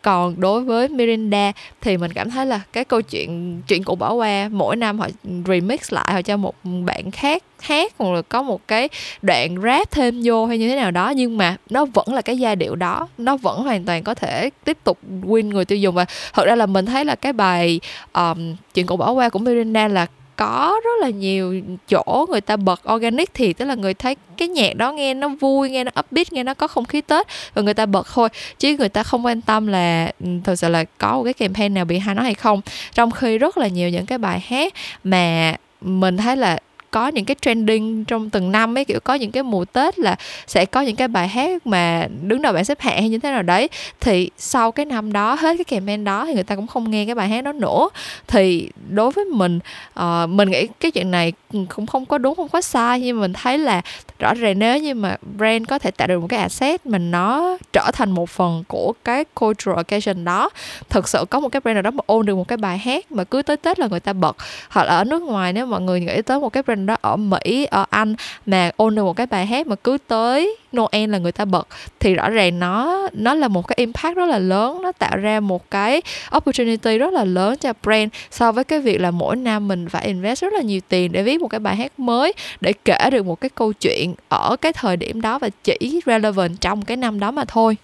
Còn 0.03 0.41
đối 0.41 0.65
với 0.65 0.89
Mirinda 0.89 1.53
thì 1.81 1.97
mình 1.97 2.13
cảm 2.13 2.31
thấy 2.31 2.47
là 2.47 2.61
cái 2.73 2.85
câu 2.85 3.03
chuyện 3.03 3.63
chuyện 3.69 3.85
cũ 3.85 3.95
bỏ 3.95 4.13
qua 4.13 4.49
mỗi 4.53 4.77
năm 4.77 4.99
họ 4.99 5.09
remix 5.47 5.93
lại 5.93 6.13
họ 6.13 6.23
cho 6.23 6.37
một 6.37 6.55
bạn 6.87 7.11
khác 7.11 7.43
hát 7.61 7.93
hoặc 7.99 8.15
là 8.15 8.23
có 8.23 8.43
một 8.43 8.69
cái 8.69 8.89
đoạn 9.23 9.57
rap 9.63 9.91
thêm 9.91 10.21
vô 10.25 10.47
hay 10.47 10.59
như 10.59 10.69
thế 10.69 10.77
nào 10.77 10.91
đó 10.91 11.11
nhưng 11.11 11.37
mà 11.37 11.57
nó 11.71 11.85
vẫn 11.85 12.15
là 12.15 12.23
cái 12.23 12.39
giai 12.39 12.57
điệu 12.57 12.77
đó 12.77 13.09
nó 13.19 13.37
vẫn 13.37 13.63
hoàn 13.63 13.85
toàn 13.85 14.03
có 14.03 14.15
thể 14.15 14.51
tiếp 14.65 14.79
tục 14.85 14.99
win 15.23 15.49
người 15.49 15.65
tiêu 15.65 15.79
dùng. 15.79 15.95
Và 15.95 16.07
thật 16.33 16.47
ra 16.47 16.57
là 16.57 16.67
mình 16.67 16.87
thấy 16.87 17.05
là 17.05 17.15
cái 17.15 17.33
bài 17.33 17.81
um, 18.13 18.55
chuyện 18.75 18.87
cũ 18.87 18.97
bỏ 18.97 19.11
qua 19.11 19.29
của 19.29 19.39
Mirinda 19.39 19.89
là 19.89 20.07
có 20.37 20.81
rất 20.85 21.01
là 21.01 21.11
nhiều 21.11 21.61
chỗ 21.89 22.27
người 22.31 22.41
ta 22.41 22.57
bật 22.57 22.81
organic 22.93 23.35
thì 23.35 23.53
tức 23.53 23.65
là 23.65 23.75
người 23.75 23.95
thấy 23.95 24.17
cái 24.37 24.49
nhạc 24.49 24.77
đó 24.77 24.93
nghe 24.93 25.15
nó 25.15 25.29
vui, 25.29 25.71
nghe 25.71 25.85
nó 25.85 25.91
upbeat, 26.01 26.33
nghe 26.33 26.43
nó 26.43 26.55
có 26.55 26.67
không 26.67 26.85
khí 26.85 27.01
tết 27.01 27.27
và 27.55 27.63
người 27.63 27.75
ta 27.75 27.87
bật 27.87 28.07
thôi. 28.15 28.29
Chứ 28.59 28.77
người 28.79 28.89
ta 28.89 29.03
không 29.03 29.27
quan 29.27 29.41
tâm 29.41 29.67
là 29.67 30.13
ừ, 30.21 30.27
thực 30.45 30.55
thật 30.55 30.59
sự 30.59 30.69
là 30.69 30.85
có 30.99 31.13
một 31.13 31.25
cái 31.25 31.33
campaign 31.33 31.75
nào 31.75 31.85
bị 31.85 31.99
hay 31.99 32.15
nó 32.15 32.23
hay 32.23 32.35
không. 32.35 32.61
Trong 32.95 33.11
khi 33.11 33.39
rất 33.39 33.59
là 33.59 33.69
nhiều 33.69 33.89
những 33.89 34.07
cái 34.07 34.19
bài 34.19 34.41
hát 34.41 34.73
mà 35.05 35.57
mình 35.81 36.17
thấy 36.17 36.37
là 36.37 36.59
có 36.95 37.09
những 37.09 37.25
cái 37.25 37.37
trending 37.41 38.05
trong 38.05 38.31
từng 38.31 38.53
năm 38.53 38.79
ấy 38.79 38.85
kiểu 38.85 39.01
có 39.01 39.15
những 39.15 39.31
cái 39.31 39.43
mùa 39.43 39.65
tết 39.65 39.99
là 39.99 40.17
sẽ 40.47 40.65
có 40.65 40.81
những 40.81 40.97
cái 40.97 41.09
bài 41.09 41.29
hát 41.29 41.67
mà 41.67 42.07
đứng 42.23 42.43
đầu 42.43 42.53
bảng 42.53 42.65
xếp 42.65 42.81
hạng 42.81 43.01
hay 43.01 43.09
như 43.09 43.19
thế 43.19 43.31
nào 43.31 43.43
đấy. 43.43 43.69
Thì 44.01 44.31
sau 44.39 44.73
cái 44.73 44.87
năm 44.87 45.13
đó 45.13 45.35
hết 45.35 45.57
cái 45.57 45.65
campaign 45.65 46.05
đó 46.05 46.27
thì 46.27 46.35
người 46.35 46.43
ta 46.43 46.57
cũng 46.57 46.67
không 46.67 46.91
nghe 46.91 47.05
cái 47.05 47.15
bài 47.15 47.29
hát 47.29 47.45
đó 47.45 47.53
nữa. 47.53 47.89
Thì 48.27 48.71
đối 48.89 49.11
với 49.11 49.25
mình 49.25 49.59
uh, 50.01 50.29
mình 50.29 50.51
nghĩ 50.51 50.67
cái 50.81 50.91
chuyện 50.91 51.11
này 51.11 51.33
cũng 51.69 51.87
không 51.87 52.07
có 52.07 52.19
đúng 52.19 52.35
không 52.35 52.49
có 52.49 52.61
sai 52.61 53.01
nhưng 53.01 53.21
mình 53.21 53.33
thấy 53.33 53.59
là 53.59 53.83
rõ 54.19 54.35
ràng 54.35 54.59
nếu 54.59 54.79
như 54.79 54.95
mà 54.95 55.17
brand 55.37 55.69
có 55.69 55.79
thể 55.79 55.91
tạo 55.91 56.09
được 56.09 56.21
một 56.21 56.27
cái 56.31 56.41
asset 56.41 56.87
mà 56.87 56.99
nó 56.99 57.59
trở 57.73 57.91
thành 57.93 58.11
một 58.11 58.31
phần 58.31 58.65
của 58.69 58.93
cái 59.05 59.25
cultural 59.25 59.77
occasion 59.77 60.25
đó 60.25 60.51
thực 60.89 61.09
sự 61.09 61.25
có 61.31 61.41
một 61.41 61.49
cái 61.49 61.61
brand 61.61 61.75
nào 61.75 61.83
đó 61.83 61.91
mà 61.91 62.03
ôn 62.07 62.27
được 62.27 62.35
một 62.35 62.49
cái 62.49 62.57
bài 62.57 62.79
hát 62.79 63.13
mà 63.13 63.25
cứ 63.25 63.43
tới 63.43 63.57
tết 63.57 63.79
là 63.79 63.87
người 63.87 64.01
ta 64.01 64.13
bật. 64.13 64.37
Hoặc 64.69 64.85
là 64.85 64.97
ở 64.97 65.05
nước 65.05 65.23
ngoài 65.23 65.53
nếu 65.53 65.67
mọi 65.67 65.81
người 65.81 66.01
nghĩ 66.01 66.23
tới 66.23 66.41
một 66.41 66.49
cái 66.49 66.63
brand 66.63 66.84
đó 66.87 66.97
ở 67.01 67.17
mỹ, 67.17 67.67
ở 67.71 67.85
anh, 67.91 68.15
mà 68.47 68.71
ôn 68.77 68.95
được 68.95 69.03
một 69.03 69.17
cái 69.17 69.27
bài 69.27 69.47
hát 69.47 69.67
mà 69.67 69.77
cứ 69.77 69.99
tới 70.07 70.57
noel 70.77 71.11
là 71.11 71.19
người 71.19 71.33
ta 71.33 71.45
bật. 71.45 71.69
Thì 72.01 72.15
rõ 72.15 72.31
ràng 72.31 72.59
nó 72.59 73.09
nó 73.13 73.35
là 73.35 73.49
một 73.49 73.69
cái 73.69 73.75
impact 73.79 74.17
rất 74.17 74.27
là 74.27 74.39
lớn, 74.39 74.83
nó 74.83 74.93
tạo 74.93 75.17
ra 75.17 75.41
một 75.41 75.71
cái 75.71 76.03
opportunity 76.37 76.99
rất 76.99 77.13
là 77.13 77.25
lớn 77.25 77.57
cho 77.57 77.73
brand. 77.83 78.13
So 78.31 78.53
với 78.53 78.65
cái 78.65 78.81
việc 78.81 79.01
là 79.01 79.11
mỗi 79.11 79.37
năm 79.37 79.69
mình 79.69 79.89
phải 79.89 80.07
invest 80.07 80.43
rất 80.43 80.53
là 80.53 80.61
nhiều 80.61 80.81
tiền 80.89 81.13
để 81.13 81.23
viết 81.23 81.41
một 81.41 81.49
cái 81.49 81.61
bài 81.61 81.77
hát 81.77 81.99
mới, 81.99 82.33
để 82.61 82.73
kể 82.85 83.11
được 83.13 83.27
một 83.27 83.41
cái 83.41 83.49
câu 83.55 83.73
chuyện 83.73 84.15
ở 84.29 84.57
cái 84.57 84.73
thời 84.73 84.97
điểm 84.97 85.21
đó 85.21 85.39
và 85.39 85.49
chỉ 85.65 86.01
relevant 86.07 86.61
trong 86.61 86.83
cái 86.83 86.97
năm 86.97 87.21
đó 87.21 87.31
mà 87.31 87.45
thôi 87.45 87.77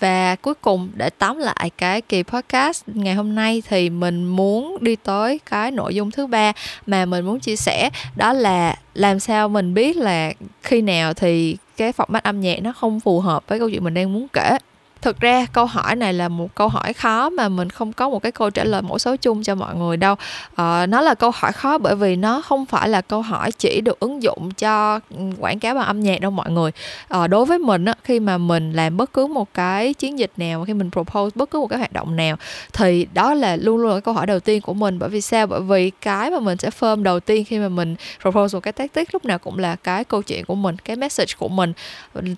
và 0.00 0.36
cuối 0.36 0.54
cùng, 0.54 0.90
để 0.94 1.10
tóm 1.10 1.38
lại 1.38 1.70
cái 1.78 2.00
kỳ 2.00 2.22
podcast 2.22 2.82
ngày 2.86 3.14
hôm 3.14 3.34
nay 3.34 3.62
thì 3.68 3.90
mình 3.90 4.24
muốn 4.24 4.78
đi 4.80 4.96
tới 4.96 5.40
cái 5.50 5.70
nội 5.70 5.94
dung 5.94 6.10
thứ 6.10 6.26
ba 6.26 6.52
mà 6.86 7.06
mình 7.06 7.24
muốn 7.24 7.40
chia 7.40 7.56
sẻ, 7.56 7.90
đó 8.16 8.32
là 8.32 8.76
làm 8.94 9.20
sao 9.20 9.48
mình 9.48 9.74
biết 9.74 9.96
là 9.96 10.32
khi 10.62 10.82
nào 10.82 11.14
thì 11.14 11.56
cái 11.76 11.92
format 11.92 12.20
âm 12.22 12.40
nhạc 12.40 12.62
nó 12.62 12.72
không 12.72 13.00
phù 13.00 13.20
hợp 13.20 13.44
với 13.48 13.58
câu 13.58 13.70
chuyện 13.70 13.84
mình 13.84 13.94
đang 13.94 14.12
muốn 14.12 14.26
kể 14.32 14.58
thực 15.02 15.20
ra 15.20 15.46
câu 15.52 15.66
hỏi 15.66 15.96
này 15.96 16.12
là 16.12 16.28
một 16.28 16.54
câu 16.54 16.68
hỏi 16.68 16.92
khó 16.92 17.30
mà 17.30 17.48
mình 17.48 17.70
không 17.70 17.92
có 17.92 18.08
một 18.08 18.22
cái 18.22 18.32
câu 18.32 18.50
trả 18.50 18.64
lời 18.64 18.82
mẫu 18.82 18.98
số 18.98 19.16
chung 19.16 19.42
cho 19.42 19.54
mọi 19.54 19.74
người 19.74 19.96
đâu. 19.96 20.14
À, 20.56 20.86
nó 20.86 21.00
là 21.00 21.14
câu 21.14 21.30
hỏi 21.34 21.52
khó 21.52 21.78
bởi 21.78 21.96
vì 21.96 22.16
nó 22.16 22.40
không 22.40 22.66
phải 22.66 22.88
là 22.88 23.00
câu 23.00 23.22
hỏi 23.22 23.52
chỉ 23.52 23.80
được 23.80 24.00
ứng 24.00 24.22
dụng 24.22 24.50
cho 24.50 25.00
quảng 25.38 25.58
cáo 25.58 25.74
bằng 25.74 25.86
âm 25.86 26.00
nhạc 26.00 26.20
đâu 26.20 26.30
mọi 26.30 26.50
người. 26.50 26.70
À, 27.08 27.26
đối 27.26 27.44
với 27.44 27.58
mình 27.58 27.84
á, 27.84 27.94
khi 28.04 28.20
mà 28.20 28.38
mình 28.38 28.72
làm 28.72 28.96
bất 28.96 29.12
cứ 29.12 29.26
một 29.26 29.54
cái 29.54 29.94
chiến 29.94 30.18
dịch 30.18 30.32
nào 30.36 30.64
khi 30.64 30.74
mình 30.74 30.90
propose 30.90 31.30
bất 31.34 31.50
cứ 31.50 31.60
một 31.60 31.66
cái 31.66 31.78
hoạt 31.78 31.92
động 31.92 32.16
nào 32.16 32.36
thì 32.72 33.06
đó 33.14 33.34
là 33.34 33.56
luôn 33.56 33.76
luôn 33.76 33.94
là 33.94 34.00
câu 34.00 34.14
hỏi 34.14 34.26
đầu 34.26 34.40
tiên 34.40 34.60
của 34.60 34.74
mình. 34.74 34.98
Bởi 34.98 35.08
vì 35.08 35.20
sao? 35.20 35.46
Bởi 35.46 35.60
vì 35.60 35.90
cái 35.90 36.30
mà 36.30 36.40
mình 36.40 36.58
sẽ 36.58 36.70
firm 36.80 37.02
đầu 37.02 37.20
tiên 37.20 37.44
khi 37.44 37.58
mà 37.58 37.68
mình 37.68 37.96
propose 38.22 38.56
một 38.56 38.60
cái 38.60 38.72
tactic 38.72 39.14
lúc 39.14 39.24
nào 39.24 39.38
cũng 39.38 39.58
là 39.58 39.76
cái 39.76 40.04
câu 40.04 40.22
chuyện 40.22 40.44
của 40.44 40.54
mình 40.54 40.76
cái 40.76 40.96
message 40.96 41.32
của 41.38 41.48
mình. 41.48 41.72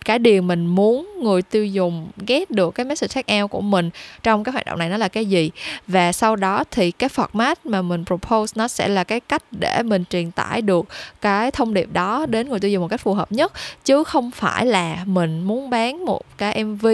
Cái 0.04 0.18
điều 0.18 0.42
mình 0.42 0.66
muốn 0.66 1.08
người 1.22 1.42
tiêu 1.42 1.66
dùng 1.66 2.08
ghét 2.26 2.49
được 2.50 2.74
cái 2.74 2.86
message 2.86 3.08
check 3.08 3.42
out 3.42 3.50
của 3.50 3.60
mình 3.60 3.90
trong 4.22 4.44
cái 4.44 4.52
hoạt 4.52 4.66
động 4.66 4.78
này 4.78 4.88
nó 4.88 4.96
là 4.96 5.08
cái 5.08 5.26
gì. 5.26 5.50
Và 5.86 6.12
sau 6.12 6.36
đó 6.36 6.64
thì 6.70 6.90
cái 6.90 7.10
format 7.14 7.54
mà 7.64 7.82
mình 7.82 8.04
propose 8.04 8.52
nó 8.56 8.68
sẽ 8.68 8.88
là 8.88 9.04
cái 9.04 9.20
cách 9.20 9.42
để 9.50 9.82
mình 9.82 10.04
truyền 10.10 10.30
tải 10.30 10.62
được 10.62 10.86
cái 11.20 11.50
thông 11.50 11.74
điệp 11.74 11.88
đó 11.92 12.26
đến 12.26 12.48
người 12.48 12.60
tiêu 12.60 12.70
dùng 12.70 12.82
một 12.82 12.88
cách 12.88 13.00
phù 13.00 13.14
hợp 13.14 13.32
nhất. 13.32 13.52
Chứ 13.84 14.04
không 14.04 14.30
phải 14.30 14.66
là 14.66 14.96
mình 15.04 15.42
muốn 15.42 15.70
bán 15.70 16.04
một 16.04 16.22
cái 16.38 16.64
mv 16.64 16.86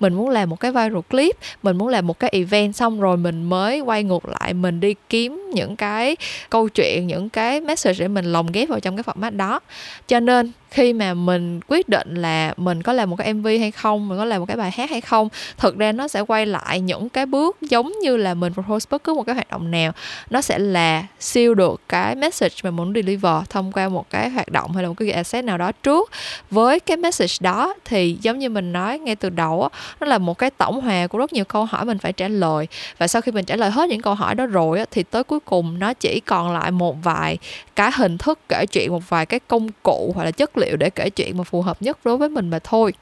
mình 0.00 0.14
muốn 0.14 0.28
làm 0.28 0.50
một 0.50 0.60
cái 0.60 0.72
viral 0.72 1.00
clip, 1.10 1.36
mình 1.62 1.76
muốn 1.76 1.88
làm 1.88 2.06
một 2.06 2.18
cái 2.18 2.30
event 2.32 2.76
xong 2.76 3.00
rồi 3.00 3.16
mình 3.16 3.42
mới 3.42 3.80
quay 3.80 4.02
ngược 4.02 4.28
lại, 4.28 4.54
mình 4.54 4.80
đi 4.80 4.94
kiếm 5.08 5.50
những 5.54 5.76
cái 5.76 6.16
câu 6.50 6.68
chuyện, 6.68 7.06
những 7.06 7.28
cái 7.28 7.60
message 7.60 7.98
để 7.98 8.08
mình 8.08 8.24
lồng 8.24 8.52
ghép 8.52 8.68
vào 8.68 8.80
trong 8.80 8.96
cái 8.96 9.14
format 9.14 9.36
đó. 9.36 9.60
Cho 10.08 10.20
nên 10.20 10.52
khi 10.74 10.92
mà 10.92 11.14
mình 11.14 11.60
quyết 11.68 11.88
định 11.88 12.14
là 12.14 12.54
mình 12.56 12.82
có 12.82 12.92
làm 12.92 13.10
một 13.10 13.16
cái 13.16 13.34
mv 13.34 13.46
hay 13.46 13.70
không, 13.70 14.08
mình 14.08 14.18
có 14.18 14.24
làm 14.24 14.40
một 14.40 14.46
cái 14.46 14.56
bài 14.56 14.70
hát 14.70 14.90
hay 14.90 15.00
không 15.00 15.28
thực 15.56 15.78
ra 15.78 15.92
nó 15.92 16.08
sẽ 16.08 16.20
quay 16.20 16.46
lại 16.46 16.80
những 16.80 17.08
cái 17.08 17.26
bước 17.26 17.56
giống 17.60 17.92
như 18.02 18.16
là 18.16 18.34
mình 18.34 18.54
propose 18.54 18.86
bất 18.90 19.04
cứ 19.04 19.14
một 19.14 19.22
cái 19.22 19.34
hoạt 19.34 19.50
động 19.50 19.70
nào. 19.70 19.92
Nó 20.30 20.40
sẽ 20.40 20.58
là 20.58 21.04
siêu 21.20 21.54
được 21.54 21.80
cái 21.88 22.14
message 22.14 22.54
mà 22.62 22.70
muốn 22.70 22.92
deliver 22.94 23.34
thông 23.50 23.72
qua 23.72 23.88
một 23.88 24.10
cái 24.10 24.30
hoạt 24.30 24.48
động 24.48 24.72
hay 24.72 24.82
là 24.82 24.88
một 24.88 24.94
cái 24.98 25.10
asset 25.10 25.44
nào 25.44 25.58
đó 25.58 25.72
trước. 25.72 26.10
Với 26.50 26.80
cái 26.80 26.96
message 26.96 27.34
đó 27.40 27.74
thì 27.84 28.18
giống 28.22 28.38
như 28.38 28.48
mình 28.48 28.72
nói 28.72 28.98
ngay 28.98 29.16
từ 29.16 29.30
đầu 29.30 29.68
nó 30.00 30.06
là 30.06 30.18
một 30.18 30.38
cái 30.38 30.50
tổng 30.50 30.80
hòa 30.80 31.06
của 31.06 31.18
rất 31.18 31.32
nhiều 31.32 31.44
câu 31.44 31.64
hỏi 31.64 31.84
mình 31.84 31.98
phải 31.98 32.12
trả 32.12 32.28
lời. 32.28 32.68
Và 32.98 33.06
sau 33.06 33.22
khi 33.22 33.32
mình 33.32 33.44
trả 33.44 33.56
lời 33.56 33.70
hết 33.70 33.88
những 33.88 34.02
câu 34.02 34.14
hỏi 34.14 34.34
đó 34.34 34.46
rồi 34.46 34.80
thì 34.90 35.02
tới 35.02 35.24
cuối 35.24 35.40
cùng 35.40 35.78
nó 35.78 35.94
chỉ 35.94 36.20
còn 36.26 36.52
lại 36.54 36.70
một 36.70 36.96
vài 37.02 37.38
cái 37.76 37.90
hình 37.94 38.18
thức 38.18 38.38
kể 38.48 38.66
chuyện, 38.72 38.92
một 38.92 39.08
vài 39.08 39.26
cái 39.26 39.40
công 39.40 39.68
cụ 39.82 40.12
hoặc 40.14 40.24
là 40.24 40.30
chất 40.30 40.58
liệu 40.58 40.63
để 40.76 40.90
kể 40.90 41.10
chuyện 41.10 41.38
mà 41.38 41.44
phù 41.44 41.62
hợp 41.62 41.82
nhất 41.82 41.98
đối 42.04 42.16
với 42.16 42.28
mình 42.28 42.50
mà 42.50 42.58
thôi. 42.58 42.92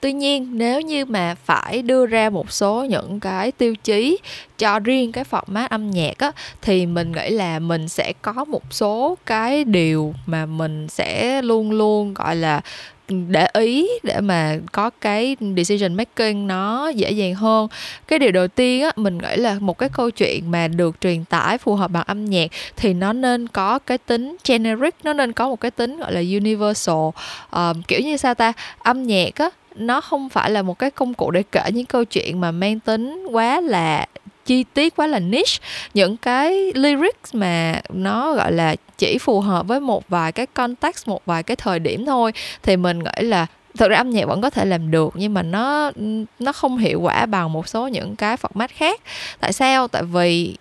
Tuy 0.00 0.12
nhiên, 0.12 0.48
nếu 0.52 0.80
như 0.80 1.04
mà 1.04 1.34
phải 1.44 1.82
đưa 1.82 2.06
ra 2.06 2.30
một 2.30 2.52
số 2.52 2.84
những 2.84 3.20
cái 3.20 3.52
tiêu 3.52 3.74
chí 3.84 4.18
cho 4.58 4.78
riêng 4.78 5.12
cái 5.12 5.24
format 5.30 5.66
âm 5.70 5.90
nhạc 5.90 6.18
á, 6.18 6.32
thì 6.62 6.86
mình 6.86 7.12
nghĩ 7.12 7.30
là 7.30 7.58
mình 7.58 7.88
sẽ 7.88 8.12
có 8.22 8.44
một 8.44 8.62
số 8.70 9.18
cái 9.26 9.64
điều 9.64 10.14
mà 10.26 10.46
mình 10.46 10.88
sẽ 10.88 11.42
luôn 11.42 11.70
luôn, 11.70 12.14
gọi 12.14 12.36
là 12.36 12.60
để 13.28 13.48
ý 13.52 13.88
để 14.02 14.20
mà 14.20 14.56
có 14.72 14.90
cái 15.00 15.36
decision 15.56 15.94
making 15.94 16.46
nó 16.46 16.88
dễ 16.88 17.10
dàng 17.10 17.34
hơn. 17.34 17.68
Cái 18.08 18.18
điều 18.18 18.32
đầu 18.32 18.48
tiên 18.48 18.82
á 18.82 18.90
mình 18.96 19.18
nghĩ 19.18 19.36
là 19.36 19.56
một 19.60 19.78
cái 19.78 19.88
câu 19.88 20.10
chuyện 20.10 20.50
mà 20.50 20.68
được 20.68 21.00
truyền 21.00 21.24
tải 21.24 21.58
phù 21.58 21.74
hợp 21.74 21.90
bằng 21.90 22.04
âm 22.06 22.24
nhạc 22.24 22.50
thì 22.76 22.94
nó 22.94 23.12
nên 23.12 23.48
có 23.48 23.78
cái 23.78 23.98
tính 23.98 24.36
generic 24.48 24.94
nó 25.02 25.12
nên 25.12 25.32
có 25.32 25.48
một 25.48 25.60
cái 25.60 25.70
tính 25.70 25.98
gọi 25.98 26.12
là 26.12 26.20
universal. 26.20 26.94
Uh, 26.96 27.76
kiểu 27.88 28.00
như 28.00 28.16
sao 28.16 28.34
ta? 28.34 28.52
Âm 28.78 29.02
nhạc 29.02 29.34
á 29.34 29.50
nó 29.74 30.00
không 30.00 30.28
phải 30.28 30.50
là 30.50 30.62
một 30.62 30.78
cái 30.78 30.90
công 30.90 31.14
cụ 31.14 31.30
để 31.30 31.42
kể 31.52 31.62
những 31.72 31.86
câu 31.86 32.04
chuyện 32.04 32.40
mà 32.40 32.50
mang 32.50 32.80
tính 32.80 33.26
quá 33.30 33.60
là 33.60 34.06
chi 34.44 34.64
tiết 34.74 34.96
quá 34.96 35.06
là 35.06 35.18
niche. 35.18 35.58
Những 35.94 36.16
cái 36.16 36.72
lyrics 36.74 37.34
mà 37.34 37.80
nó, 37.88 38.34
gọi 38.34 38.52
là, 38.52 38.76
chỉ 38.98 39.18
phù 39.18 39.40
hợp 39.40 39.66
với 39.66 39.80
một 39.80 40.08
vài 40.08 40.32
cái 40.32 40.46
context, 40.46 41.08
một 41.08 41.22
vài 41.26 41.42
cái 41.42 41.56
thời 41.56 41.78
điểm 41.78 42.06
thôi, 42.06 42.32
thì 42.62 42.76
mình 42.76 42.98
nghĩ 42.98 43.22
là 43.26 43.46
thực 43.78 43.90
ra 43.90 43.96
âm 43.96 44.10
nhạc 44.10 44.28
vẫn 44.28 44.40
có 44.40 44.50
thể 44.50 44.64
làm 44.64 44.90
được, 44.90 45.12
nhưng 45.14 45.34
mà 45.34 45.42
nó 45.42 45.90
nó 46.38 46.52
không 46.52 46.78
hiệu 46.78 47.00
quả 47.00 47.26
bằng 47.26 47.52
một 47.52 47.68
số 47.68 47.88
những 47.88 48.16
cái 48.16 48.36
format 48.36 48.68
khác. 48.74 49.00
Tại 49.40 49.52
sao? 49.52 49.88
Tại 49.88 50.02
vì, 50.02 50.56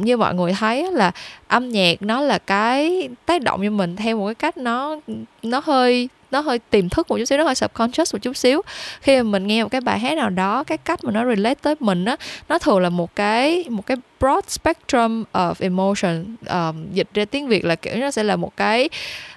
như 0.00 0.16
mọi 0.16 0.34
người 0.34 0.52
thấy 0.52 0.92
là 0.92 1.10
âm 1.48 1.68
nhạc 1.68 2.02
nó 2.02 2.20
là 2.20 2.38
cái 2.38 3.08
tác 3.26 3.42
động 3.42 3.60
cho 3.64 3.70
mình 3.70 3.96
theo 3.96 4.16
một 4.16 4.26
cái 4.26 4.34
cách 4.34 4.56
nó 4.56 4.96
nó 5.42 5.62
hơi 5.64 6.08
nó 6.30 6.40
hơi 6.40 6.58
tiềm 6.58 6.88
thức 6.88 7.08
một 7.08 7.18
chút 7.18 7.24
xíu 7.24 7.38
nó 7.38 7.44
hơi 7.44 7.54
subconscious 7.54 8.14
một 8.14 8.18
chút 8.22 8.36
xíu. 8.36 8.62
Khi 9.00 9.16
mà 9.16 9.22
mình 9.22 9.46
nghe 9.46 9.62
một 9.62 9.68
cái 9.68 9.80
bài 9.80 9.98
hát 9.98 10.16
nào 10.16 10.30
đó 10.30 10.64
cái 10.64 10.78
cách 10.78 11.04
mà 11.04 11.12
nó 11.12 11.24
relate 11.24 11.54
tới 11.54 11.74
mình 11.80 12.04
á 12.04 12.16
nó 12.48 12.58
thường 12.58 12.78
là 12.78 12.88
một 12.88 13.16
cái 13.16 13.64
một 13.68 13.86
cái 13.86 13.96
broad 14.20 14.44
spectrum 14.48 15.24
of 15.32 15.54
emotion. 15.58 16.36
Um, 16.48 16.92
dịch 16.92 17.08
ra 17.14 17.24
tiếng 17.24 17.48
việt 17.48 17.64
là 17.64 17.74
kiểu 17.74 17.96
nó 17.96 18.10
sẽ 18.10 18.22
là 18.22 18.36
một 18.36 18.56
cái 18.56 18.88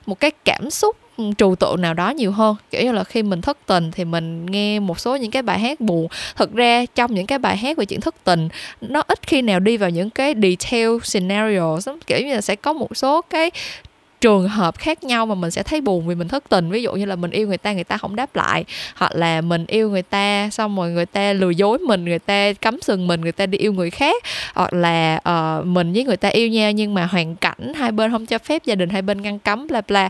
một 0.06 0.19
cái 0.19 0.32
cảm 0.45 0.69
xúc 0.69 0.97
ừ, 1.17 1.23
trừu 1.38 1.56
tượng 1.56 1.82
nào 1.82 1.93
đó 1.93 2.10
nhiều 2.10 2.32
hơn. 2.32 2.56
Kiểu 2.71 2.84
như 2.84 2.91
là 2.91 3.03
khi 3.03 3.23
mình 3.23 3.41
thất 3.41 3.58
tình 3.65 3.91
thì 3.91 4.06
mình 4.06 4.45
nghe 4.45 4.79
một 4.79 4.99
số 4.99 5.15
những 5.15 5.32
cái 5.32 5.41
bài 5.41 5.60
hát 5.60 5.79
buồn. 5.79 6.08
Thực 6.36 6.53
ra 6.53 6.86
trong 6.95 7.13
những 7.13 7.27
cái 7.27 7.39
bài 7.39 7.58
hát 7.58 7.77
về 7.77 7.86
chuyện 7.86 8.01
thất 8.01 8.15
tình 8.23 8.49
nó 8.82 9.03
ít 9.08 9.27
khi 9.27 9.41
nào 9.41 9.60
đi 9.60 9.77
vào 9.77 9.89
những 9.89 10.10
cái 10.10 10.36
detail 10.41 10.89
scenario 11.03 11.77
kiểu 12.08 12.19
như 12.21 12.34
là 12.34 12.41
sẽ 12.41 12.56
có 12.56 12.73
một 12.73 12.97
số 12.97 13.21
cái 13.21 13.51
trường 14.23 14.47
hợp 14.47 14.77
khác 14.77 15.03
nhau 15.03 15.25
mà 15.25 15.36
mình 15.36 15.51
sẽ 15.51 15.63
thấy 15.63 15.81
buồn 15.81 16.07
vì 16.07 16.15
mình 16.15 16.27
thất 16.27 16.43
tình. 16.49 16.71
Ví 16.71 16.83
dụ 16.83 16.93
như 16.93 17.05
là 17.05 17.15
mình 17.15 17.31
yêu 17.31 17.47
người 17.47 17.57
ta 17.57 17.73
người 17.73 17.83
ta 17.83 17.97
không 17.97 18.15
đáp 18.15 18.36
lại. 18.36 18.65
Hoặc 18.95 19.15
là 19.15 19.41
mình 19.41 19.65
yêu 19.67 19.89
người 19.89 20.01
ta 20.01 20.49
xong 20.51 20.75
rồi 20.75 20.91
người 20.91 21.05
ta 21.05 21.33
lừa 21.33 21.49
dối 21.49 21.77
mình 21.77 22.05
người 22.05 22.19
ta 22.19 22.53
cắm 22.53 22.81
sừng 22.81 23.07
mình 23.07 23.21
người 23.21 23.31
ta 23.31 23.45
đi 23.45 23.57
yêu 23.57 23.73
người 23.73 23.89
khác. 23.89 24.23
Hoặc 24.53 24.73
là 24.73 25.19
uh, 25.29 25.65
mình 25.65 25.93
với 25.93 26.03
người 26.03 26.17
ta 26.17 26.29
yêu 26.29 26.47
nhau 26.47 26.71
nhưng 26.71 26.93
mà 26.93 27.05
hoàn 27.05 27.36
cảnh 27.36 27.73
hai 27.75 27.91
bên 27.91 28.12
không 28.12 28.25
cho 28.25 28.38
phép 28.38 28.65
gia 28.65 28.75
đình 28.75 28.89
hai 28.89 29.01
bên 29.01 29.21
ngăn 29.21 29.39
cấm 29.39 29.67
bla 29.67 29.81
bla. 29.88 30.09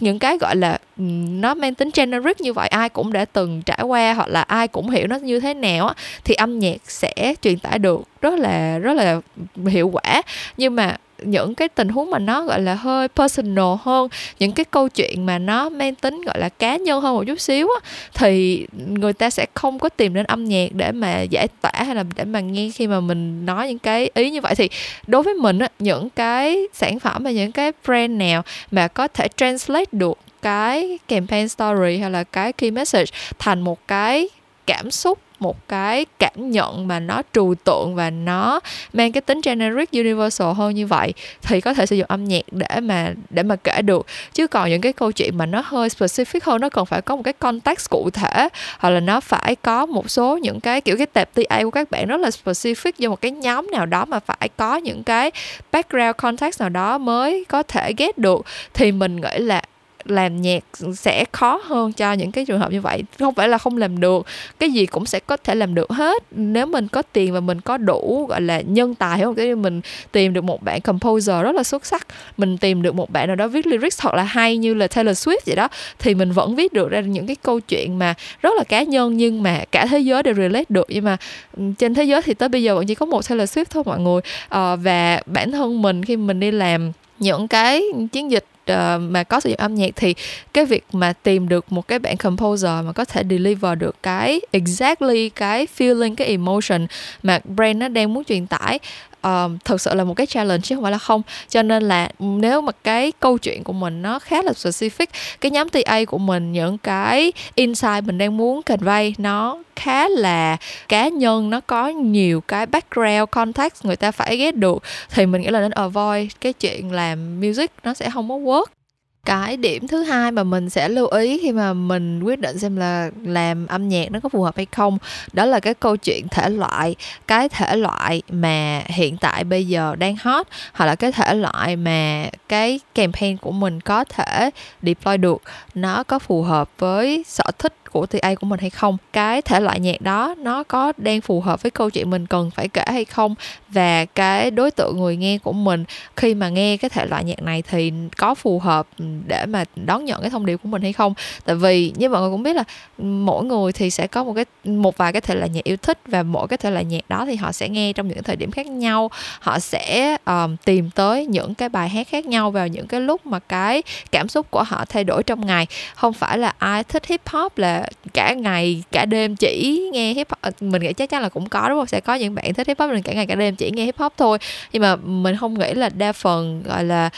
Những 0.00 0.18
cái 0.18 0.38
gọi 0.38 0.56
là 0.56 0.78
ừ, 0.98 1.02
nó 1.28 1.54
mang 1.54 1.74
tính 1.74 1.90
generic 1.94 2.40
như 2.40 2.52
vậy 2.52 2.68
ai 2.68 2.88
cũng 2.88 3.12
đã 3.12 3.24
từng 3.24 3.62
trải 3.62 3.82
qua 3.82 4.14
hoặc 4.14 4.28
là 4.28 4.42
ai 4.42 4.68
cũng 4.68 4.90
hiểu 4.90 5.06
nó 5.06 5.16
như 5.16 5.40
thế 5.40 5.54
nào 5.54 5.92
thì 6.24 6.34
âm 6.34 6.58
nhạc 6.58 6.76
sẽ 6.84 7.34
truyền 7.42 7.58
tải 7.58 7.78
được 7.78 8.02
rất 8.20 8.38
là 8.38 8.78
rất 8.78 8.96
là 8.96 9.20
hiệu 9.66 9.88
quả. 9.88 10.22
Nhưng 10.56 10.76
mà 10.76 10.96
những 11.24 11.54
cái 11.54 11.68
tình 11.68 11.88
huống 11.88 12.10
mà 12.10 12.18
nó, 12.18 12.42
gọi 12.42 12.60
là, 12.60 12.74
hơi 12.74 13.08
personal 13.08 13.74
hơn, 13.80 14.08
những 14.38 14.52
cái 14.52 14.64
câu 14.64 14.88
chuyện 14.88 15.26
mà 15.26 15.38
nó 15.38 15.68
mang 15.68 15.94
tính, 15.94 16.22
gọi 16.26 16.38
là, 16.38 16.48
cá 16.48 16.76
nhân 16.76 17.00
hơn 17.00 17.16
một 17.16 17.24
chút 17.26 17.40
xíu 17.40 17.68
á, 17.80 17.90
thì 18.14 18.66
người 18.86 19.12
ta 19.12 19.30
sẽ 19.30 19.46
không 19.54 19.78
có 19.78 19.88
tìm 19.88 20.14
đến 20.14 20.26
âm 20.26 20.44
nhạc 20.44 20.72
để 20.72 20.92
mà 20.92 21.20
giải 21.20 21.48
tỏa 21.60 21.72
hay 21.74 21.94
là 21.94 22.04
để 22.16 22.24
mà 22.24 22.40
nghe 22.40 22.70
khi 22.74 22.86
mà 22.86 23.00
mình 23.00 23.46
nói 23.46 23.68
những 23.68 23.78
cái 23.78 24.10
ý 24.14 24.30
như 24.30 24.40
vậy. 24.40 24.54
Thì 24.54 24.68
đối 25.06 25.22
với 25.22 25.34
mình 25.34 25.58
á, 25.58 25.68
những 25.78 26.10
cái 26.10 26.62
sản 26.72 26.98
phẩm 26.98 27.22
và 27.22 27.30
những 27.30 27.52
cái 27.52 27.72
brand 27.86 28.10
nào 28.12 28.42
mà 28.70 28.88
có 28.88 29.08
thể 29.08 29.28
translate 29.36 29.90
được 29.92 30.18
cái 30.42 30.98
campaign 31.08 31.48
story 31.48 31.98
hay 31.98 32.10
là 32.10 32.24
cái 32.24 32.52
key 32.52 32.70
message 32.70 33.12
thành 33.38 33.60
một 33.60 33.88
cái 33.88 34.28
cảm 34.66 34.90
xúc 34.90 35.18
một 35.42 35.68
cái 35.68 36.06
cảm 36.18 36.50
nhận 36.50 36.88
mà 36.88 37.00
nó 37.00 37.22
trừu 37.32 37.54
tượng 37.64 37.94
và 37.94 38.10
nó 38.10 38.60
mang 38.92 39.12
cái 39.12 39.20
tính 39.20 39.40
generic, 39.44 39.92
universal 39.92 40.52
hơn 40.52 40.74
như 40.74 40.86
vậy 40.86 41.12
thì 41.42 41.60
có 41.60 41.74
thể 41.74 41.86
sử 41.86 41.96
dụng 41.96 42.06
âm 42.08 42.24
nhạc 42.24 42.42
để 42.50 42.80
mà 42.80 43.12
để 43.30 43.42
mà 43.42 43.56
kể 43.56 43.82
được. 43.82 44.06
Chứ 44.32 44.46
còn 44.46 44.70
những 44.70 44.80
cái 44.80 44.92
câu 44.92 45.12
chuyện 45.12 45.38
mà 45.38 45.46
nó 45.46 45.62
hơi 45.64 45.88
specific 45.88 46.40
hơn, 46.42 46.60
nó 46.60 46.68
cần 46.68 46.86
phải 46.86 47.02
có 47.02 47.16
một 47.16 47.22
cái 47.22 47.32
context 47.32 47.90
cụ 47.90 48.10
thể, 48.12 48.48
hoặc 48.78 48.90
là 48.90 49.00
nó 49.00 49.20
phải 49.20 49.56
có 49.56 49.86
một 49.86 50.10
số 50.10 50.38
những 50.38 50.60
cái 50.60 50.80
kiểu 50.80 50.96
cái 50.96 51.06
tệp 51.06 51.30
TA 51.34 51.62
của 51.62 51.70
các 51.70 51.90
bạn 51.90 52.06
rất 52.06 52.20
là 52.20 52.28
specific 52.28 52.92
cho 52.98 53.08
một 53.08 53.20
cái 53.20 53.30
nhóm 53.30 53.70
nào 53.70 53.86
đó 53.86 54.04
mà 54.04 54.18
phải 54.20 54.48
có 54.56 54.76
những 54.76 55.02
cái 55.02 55.30
background 55.72 56.16
context 56.16 56.60
nào 56.60 56.68
đó 56.68 56.98
mới 56.98 57.44
có 57.48 57.62
thể 57.62 57.92
ghét 57.96 58.18
được, 58.18 58.46
thì 58.74 58.92
mình 58.92 59.20
nghĩ 59.20 59.38
là 59.38 59.62
làm 60.04 60.42
nhạc 60.42 60.64
sẽ 60.96 61.24
khó 61.32 61.60
hơn 61.64 61.92
cho 61.92 62.12
những 62.12 62.32
cái 62.32 62.44
trường 62.44 62.60
hợp 62.60 62.72
như 62.72 62.80
vậy. 62.80 63.02
Không 63.18 63.34
phải 63.34 63.48
là 63.48 63.58
không 63.58 63.76
làm 63.76 64.00
được 64.00 64.26
cái 64.58 64.70
gì 64.70 64.86
cũng 64.86 65.06
sẽ 65.06 65.20
có 65.20 65.36
thể 65.36 65.54
làm 65.54 65.74
được 65.74 65.90
hết. 65.90 66.22
Nếu 66.30 66.66
mình 66.66 66.88
có 66.88 67.02
tiền 67.02 67.32
và 67.32 67.40
mình 67.40 67.60
có 67.60 67.76
đủ 67.76 68.26
gọi 68.28 68.40
là 68.40 68.60
nhân 68.60 68.94
tài 68.94 69.20
không 69.20 69.34
cái 69.34 69.54
mình 69.54 69.80
tìm 70.12 70.32
được 70.32 70.44
một 70.44 70.62
bạn 70.62 70.80
composer 70.80 71.42
rất 71.42 71.54
là 71.54 71.62
xuất 71.62 71.86
sắc 71.86 72.06
mình 72.36 72.58
tìm 72.58 72.82
được 72.82 72.94
một 72.94 73.10
bạn 73.10 73.26
nào 73.26 73.36
đó 73.36 73.48
viết 73.48 73.66
lyrics 73.66 74.00
thật 74.00 74.14
là 74.14 74.22
hay 74.22 74.56
như 74.56 74.74
là 74.74 74.88
Taylor 74.88 75.28
Swift 75.28 75.38
vậy 75.46 75.56
đó 75.56 75.68
thì 75.98 76.14
mình 76.14 76.32
vẫn 76.32 76.54
viết 76.54 76.72
được 76.72 76.90
ra 76.90 77.00
những 77.00 77.26
cái 77.26 77.36
câu 77.42 77.60
chuyện 77.60 77.98
mà 77.98 78.14
rất 78.42 78.54
là 78.56 78.64
cá 78.64 78.82
nhân 78.82 79.16
nhưng 79.16 79.42
mà 79.42 79.64
cả 79.72 79.86
thế 79.86 79.98
giới 79.98 80.22
đều 80.22 80.34
relate 80.34 80.64
được. 80.68 80.86
Nhưng 80.88 81.04
mà 81.04 81.16
ừ, 81.56 81.62
trên 81.78 81.94
thế 81.94 82.04
giới 82.04 82.22
thì 82.22 82.34
tới 82.34 82.48
bây 82.48 82.62
giờ 82.62 82.74
vẫn 82.74 82.86
chỉ 82.86 82.94
có 82.94 83.06
một 83.06 83.28
Taylor 83.28 83.58
Swift 83.58 83.64
thôi 83.70 83.82
mọi 83.86 84.00
người. 84.00 84.20
À, 84.48 84.76
và 84.76 85.22
bản 85.26 85.52
thân 85.52 85.82
mình 85.82 86.04
khi 86.04 86.16
mình 86.16 86.40
đi 86.40 86.50
làm 86.50 86.92
những 87.18 87.48
cái 87.48 87.82
chiến 88.12 88.30
dịch 88.30 88.44
uh, 88.72 89.00
mà 89.00 89.24
có 89.24 89.40
sử 89.40 89.48
dụng 89.48 89.58
âm 89.58 89.74
nhạc 89.74 89.90
thì 89.96 90.14
cái 90.52 90.64
việc 90.64 90.84
mà 90.92 91.12
tìm 91.12 91.48
được 91.48 91.72
một 91.72 91.88
cái 91.88 91.98
bạn 91.98 92.16
composer 92.16 92.84
mà 92.84 92.92
có 92.92 93.04
thể 93.04 93.22
deliver 93.30 93.78
được 93.78 93.96
cái 94.02 94.40
exactly 94.50 95.28
cái 95.28 95.66
feeling 95.78 96.14
cái 96.14 96.26
emotion 96.26 96.86
mà 97.22 97.40
brand 97.54 97.76
nó 97.76 97.88
đang 97.88 98.14
muốn 98.14 98.24
truyền 98.24 98.46
tải 98.46 98.78
Ờ, 99.22 99.44
um, 99.44 99.58
thực 99.64 99.80
sự 99.80 99.94
là 99.94 100.04
một 100.04 100.14
cái 100.14 100.26
challenge 100.26 100.60
chứ 100.62 100.74
không 100.74 100.82
phải 100.82 100.92
là 100.92 100.98
không. 100.98 101.22
Cho 101.48 101.62
nên 101.62 101.82
là 101.82 102.08
nếu 102.18 102.60
mà 102.60 102.72
cái 102.84 103.12
câu 103.20 103.38
chuyện 103.38 103.64
của 103.64 103.72
mình 103.72 104.02
nó 104.02 104.18
khá 104.18 104.42
là 104.42 104.52
specific 104.52 105.06
cái 105.40 105.50
nhóm 105.50 105.68
TA 105.68 106.04
của 106.04 106.18
mình 106.18 106.52
những 106.52 106.78
cái 106.78 107.32
insight 107.54 108.04
mình 108.04 108.18
đang 108.18 108.36
muốn 108.36 108.62
convey 108.62 109.14
nó 109.18 109.58
khá 109.76 110.08
là 110.08 110.56
cá 110.88 111.08
nhân 111.08 111.50
nó 111.50 111.60
có 111.60 111.88
nhiều 111.88 112.40
cái 112.40 112.66
background 112.66 113.30
context 113.30 113.84
người 113.84 113.96
ta 113.96 114.10
phải 114.10 114.36
ghét 114.36 114.56
được 114.56 114.82
thì 115.10 115.26
mình 115.26 115.42
nghĩ 115.42 115.48
là 115.48 115.60
nên 115.60 115.70
avoid 115.70 116.32
cái 116.40 116.52
chuyện 116.52 116.92
làm 116.92 117.40
music 117.40 117.70
nó 117.84 117.94
sẽ 117.94 118.10
không 118.10 118.28
có 118.28 118.34
work 118.34 118.81
cái 119.26 119.56
điểm 119.56 119.88
thứ 119.88 120.02
hai 120.02 120.30
mà 120.30 120.44
mình 120.44 120.70
sẽ 120.70 120.88
lưu 120.88 121.06
ý 121.06 121.38
khi 121.42 121.52
mà 121.52 121.72
mình 121.72 122.22
quyết 122.22 122.40
định 122.40 122.58
xem 122.58 122.76
là 122.76 123.10
làm 123.22 123.66
âm 123.66 123.88
nhạc 123.88 124.10
nó 124.10 124.20
có 124.20 124.28
phù 124.28 124.42
hợp 124.42 124.56
hay 124.56 124.66
không, 124.72 124.98
đó 125.32 125.44
là 125.44 125.60
cái 125.60 125.74
câu 125.74 125.96
chuyện 125.96 126.28
thể 126.30 126.48
loại, 126.48 126.94
cái 127.26 127.48
thể 127.48 127.76
loại 127.76 128.22
mà 128.28 128.82
hiện 128.86 129.16
tại 129.16 129.44
bây 129.44 129.66
giờ 129.66 129.96
đang 129.98 130.16
hot, 130.20 130.46
hoặc 130.72 130.86
là 130.86 130.94
cái 130.94 131.12
thể 131.12 131.34
loại 131.34 131.76
mà 131.76 132.26
cái 132.48 132.80
campaign 132.94 133.36
của 133.36 133.52
mình 133.52 133.80
có 133.80 134.04
thể 134.04 134.50
deploy 134.82 135.16
được, 135.16 135.42
nó 135.74 136.02
có 136.02 136.18
phù 136.18 136.42
hợp 136.42 136.70
với 136.78 137.24
sở 137.28 137.44
thích 137.58 137.74
của 137.92 138.06
TA 138.06 138.34
của 138.34 138.46
mình 138.46 138.60
hay 138.60 138.70
không. 138.70 138.96
Cái 139.12 139.42
thể 139.42 139.60
loại 139.60 139.80
nhạc 139.80 140.00
đó 140.00 140.34
nó 140.38 140.62
có 140.62 140.92
đang 140.96 141.20
phù 141.20 141.40
hợp 141.40 141.62
với 141.62 141.70
câu 141.70 141.90
chuyện 141.90 142.10
mình 142.10 142.26
cần 142.26 142.50
phải 142.50 142.68
kể 142.68 142.84
hay 142.86 143.04
không? 143.04 143.34
Và 143.68 144.04
cái 144.04 144.50
đối 144.50 144.70
tượng 144.70 145.00
người 145.00 145.16
nghe 145.16 145.38
của 145.38 145.52
mình 145.52 145.84
khi 146.16 146.34
mà 146.34 146.48
nghe 146.48 146.76
cái 146.76 146.88
thể 146.88 147.06
loại 147.06 147.24
nhạc 147.24 147.42
này 147.42 147.62
thì 147.62 147.92
có 148.16 148.34
phù 148.34 148.58
hợp 148.58 148.86
để 149.26 149.46
mà 149.46 149.64
đón 149.76 150.04
nhận 150.04 150.20
cái 150.20 150.30
thông 150.30 150.46
điệp 150.46 150.56
của 150.62 150.68
mình 150.68 150.82
hay 150.82 150.92
không? 150.92 151.14
Tại 151.44 151.56
vì 151.56 151.92
như 151.96 152.08
mọi 152.08 152.20
người 152.20 152.30
cũng 152.30 152.42
biết 152.42 152.56
là 152.56 152.64
mỗi 152.98 153.44
người 153.44 153.72
thì 153.72 153.90
sẽ 153.90 154.06
có 154.06 154.24
một 154.24 154.32
cái 154.36 154.44
một 154.64 154.96
vài 154.96 155.12
cái 155.12 155.20
thể 155.20 155.34
loại 155.34 155.48
nhạc 155.48 155.64
yêu 155.64 155.76
thích 155.76 155.98
và 156.06 156.22
mỗi 156.22 156.48
cái 156.48 156.56
thể 156.56 156.70
loại 156.70 156.84
nhạc 156.84 157.08
đó 157.08 157.24
thì 157.26 157.36
họ 157.36 157.52
sẽ 157.52 157.68
nghe 157.68 157.92
trong 157.92 158.08
những 158.08 158.22
thời 158.22 158.36
điểm 158.36 158.50
khác 158.50 158.66
nhau. 158.66 159.10
Họ 159.40 159.58
sẽ 159.58 160.16
um, 160.24 160.56
tìm 160.64 160.90
tới 160.90 161.26
những 161.26 161.54
cái 161.54 161.68
bài 161.68 161.88
hát 161.88 162.08
khác 162.08 162.26
nhau 162.26 162.50
vào 162.50 162.68
những 162.68 162.86
cái 162.86 163.00
lúc 163.00 163.26
mà 163.26 163.38
cái 163.38 163.82
cảm 164.12 164.28
xúc 164.28 164.50
của 164.50 164.62
họ 164.62 164.84
thay 164.88 165.04
đổi 165.04 165.22
trong 165.22 165.46
ngày. 165.46 165.66
Không 165.94 166.12
phải 166.12 166.38
là 166.38 166.54
ai 166.58 166.84
thích 166.84 167.06
hip 167.06 167.28
hop 167.28 167.58
là 167.58 167.81
cả 168.14 168.32
ngày, 168.32 168.82
cả 168.92 169.04
đêm 169.04 169.36
chỉ 169.36 169.82
nghe 169.92 170.12
hip 170.14 170.30
hop 170.30 170.38
ờ, 170.40 170.50
mình 170.60 170.82
nghĩ 170.82 170.92
chắc 170.92 171.10
chắn 171.10 171.22
là 171.22 171.28
cũng 171.28 171.48
có 171.48 171.68
đúng 171.68 171.78
không? 171.78 171.86
Sẽ 171.86 172.00
có 172.00 172.14
những 172.14 172.34
bạn 172.34 172.54
thích 172.54 172.66
hip 172.66 172.78
hop, 172.78 172.90
mình 172.90 173.02
cả 173.02 173.12
ngày, 173.12 173.26
cả 173.26 173.34
đêm 173.34 173.56
chỉ 173.56 173.70
nghe 173.70 173.84
hip 173.84 173.98
hop 173.98 174.12
thôi. 174.16 174.38
Nhưng 174.72 174.82
mà 174.82 174.96
mình 174.96 175.36
không 175.36 175.58
nghĩ 175.58 175.74
là 175.74 175.88
đa 175.88 176.12
phần, 176.12 176.62
gọi 176.62 176.84
là 176.84 177.10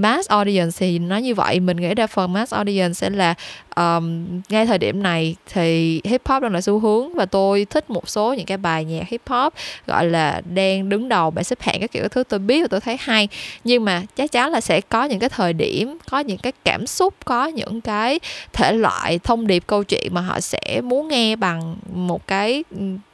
mass 0.00 0.28
audience 0.28 0.76
thì 0.78 0.98
nó 0.98 1.16
như 1.16 1.34
vậy. 1.34 1.60
Mình 1.60 1.76
nghĩ 1.76 1.94
đa 1.94 2.06
phần 2.06 2.32
mass 2.32 2.54
audience 2.54 2.92
sẽ 2.92 3.10
là 3.10 3.34
um, 3.80 4.40
ngay 4.48 4.66
thời 4.66 4.78
điểm 4.78 5.02
này 5.02 5.36
thì 5.52 6.00
hip 6.04 6.28
hop 6.28 6.42
đang 6.42 6.52
là 6.52 6.60
xu 6.60 6.78
hướng 6.78 7.14
và 7.14 7.26
tôi 7.26 7.66
thích 7.70 7.90
một 7.90 8.08
số 8.08 8.34
những 8.34 8.46
cái 8.46 8.56
bài 8.56 8.84
nhạc 8.84 9.08
hip 9.08 9.22
hop 9.26 9.54
gọi 9.86 10.06
là 10.06 10.40
đang 10.54 10.88
đứng 10.88 11.08
đầu 11.08 11.30
bảng 11.30 11.44
xếp 11.44 11.62
hạng 11.62 11.80
các 11.80 11.92
kiểu 11.92 12.08
thứ 12.08 12.24
tôi 12.24 12.40
biết 12.40 12.62
và 12.62 12.68
tôi 12.70 12.80
thấy 12.80 12.96
hay. 13.00 13.28
Nhưng 13.64 13.84
mà 13.84 14.02
chắc 14.16 14.32
chắn 14.32 14.50
là 14.50 14.60
sẽ 14.60 14.80
có 14.80 15.04
những 15.04 15.18
cái 15.18 15.28
thời 15.28 15.52
điểm 15.52 15.98
có 16.10 16.18
những 16.18 16.38
cái 16.38 16.52
cảm 16.64 16.86
xúc 16.86 17.14
có 17.24 17.46
những 17.46 17.80
cái 17.80 18.20
thể 18.52 18.72
loại 18.72 19.18
thông 19.18 19.46
điệp 19.46 19.62
câu 19.66 19.84
chuyện 19.84 20.14
mà 20.14 20.20
họ 20.20 20.40
sẽ 20.40 20.80
muốn 20.84 21.08
nghe 21.08 21.36
bằng 21.36 21.76
một 21.94 22.26
cái 22.26 22.64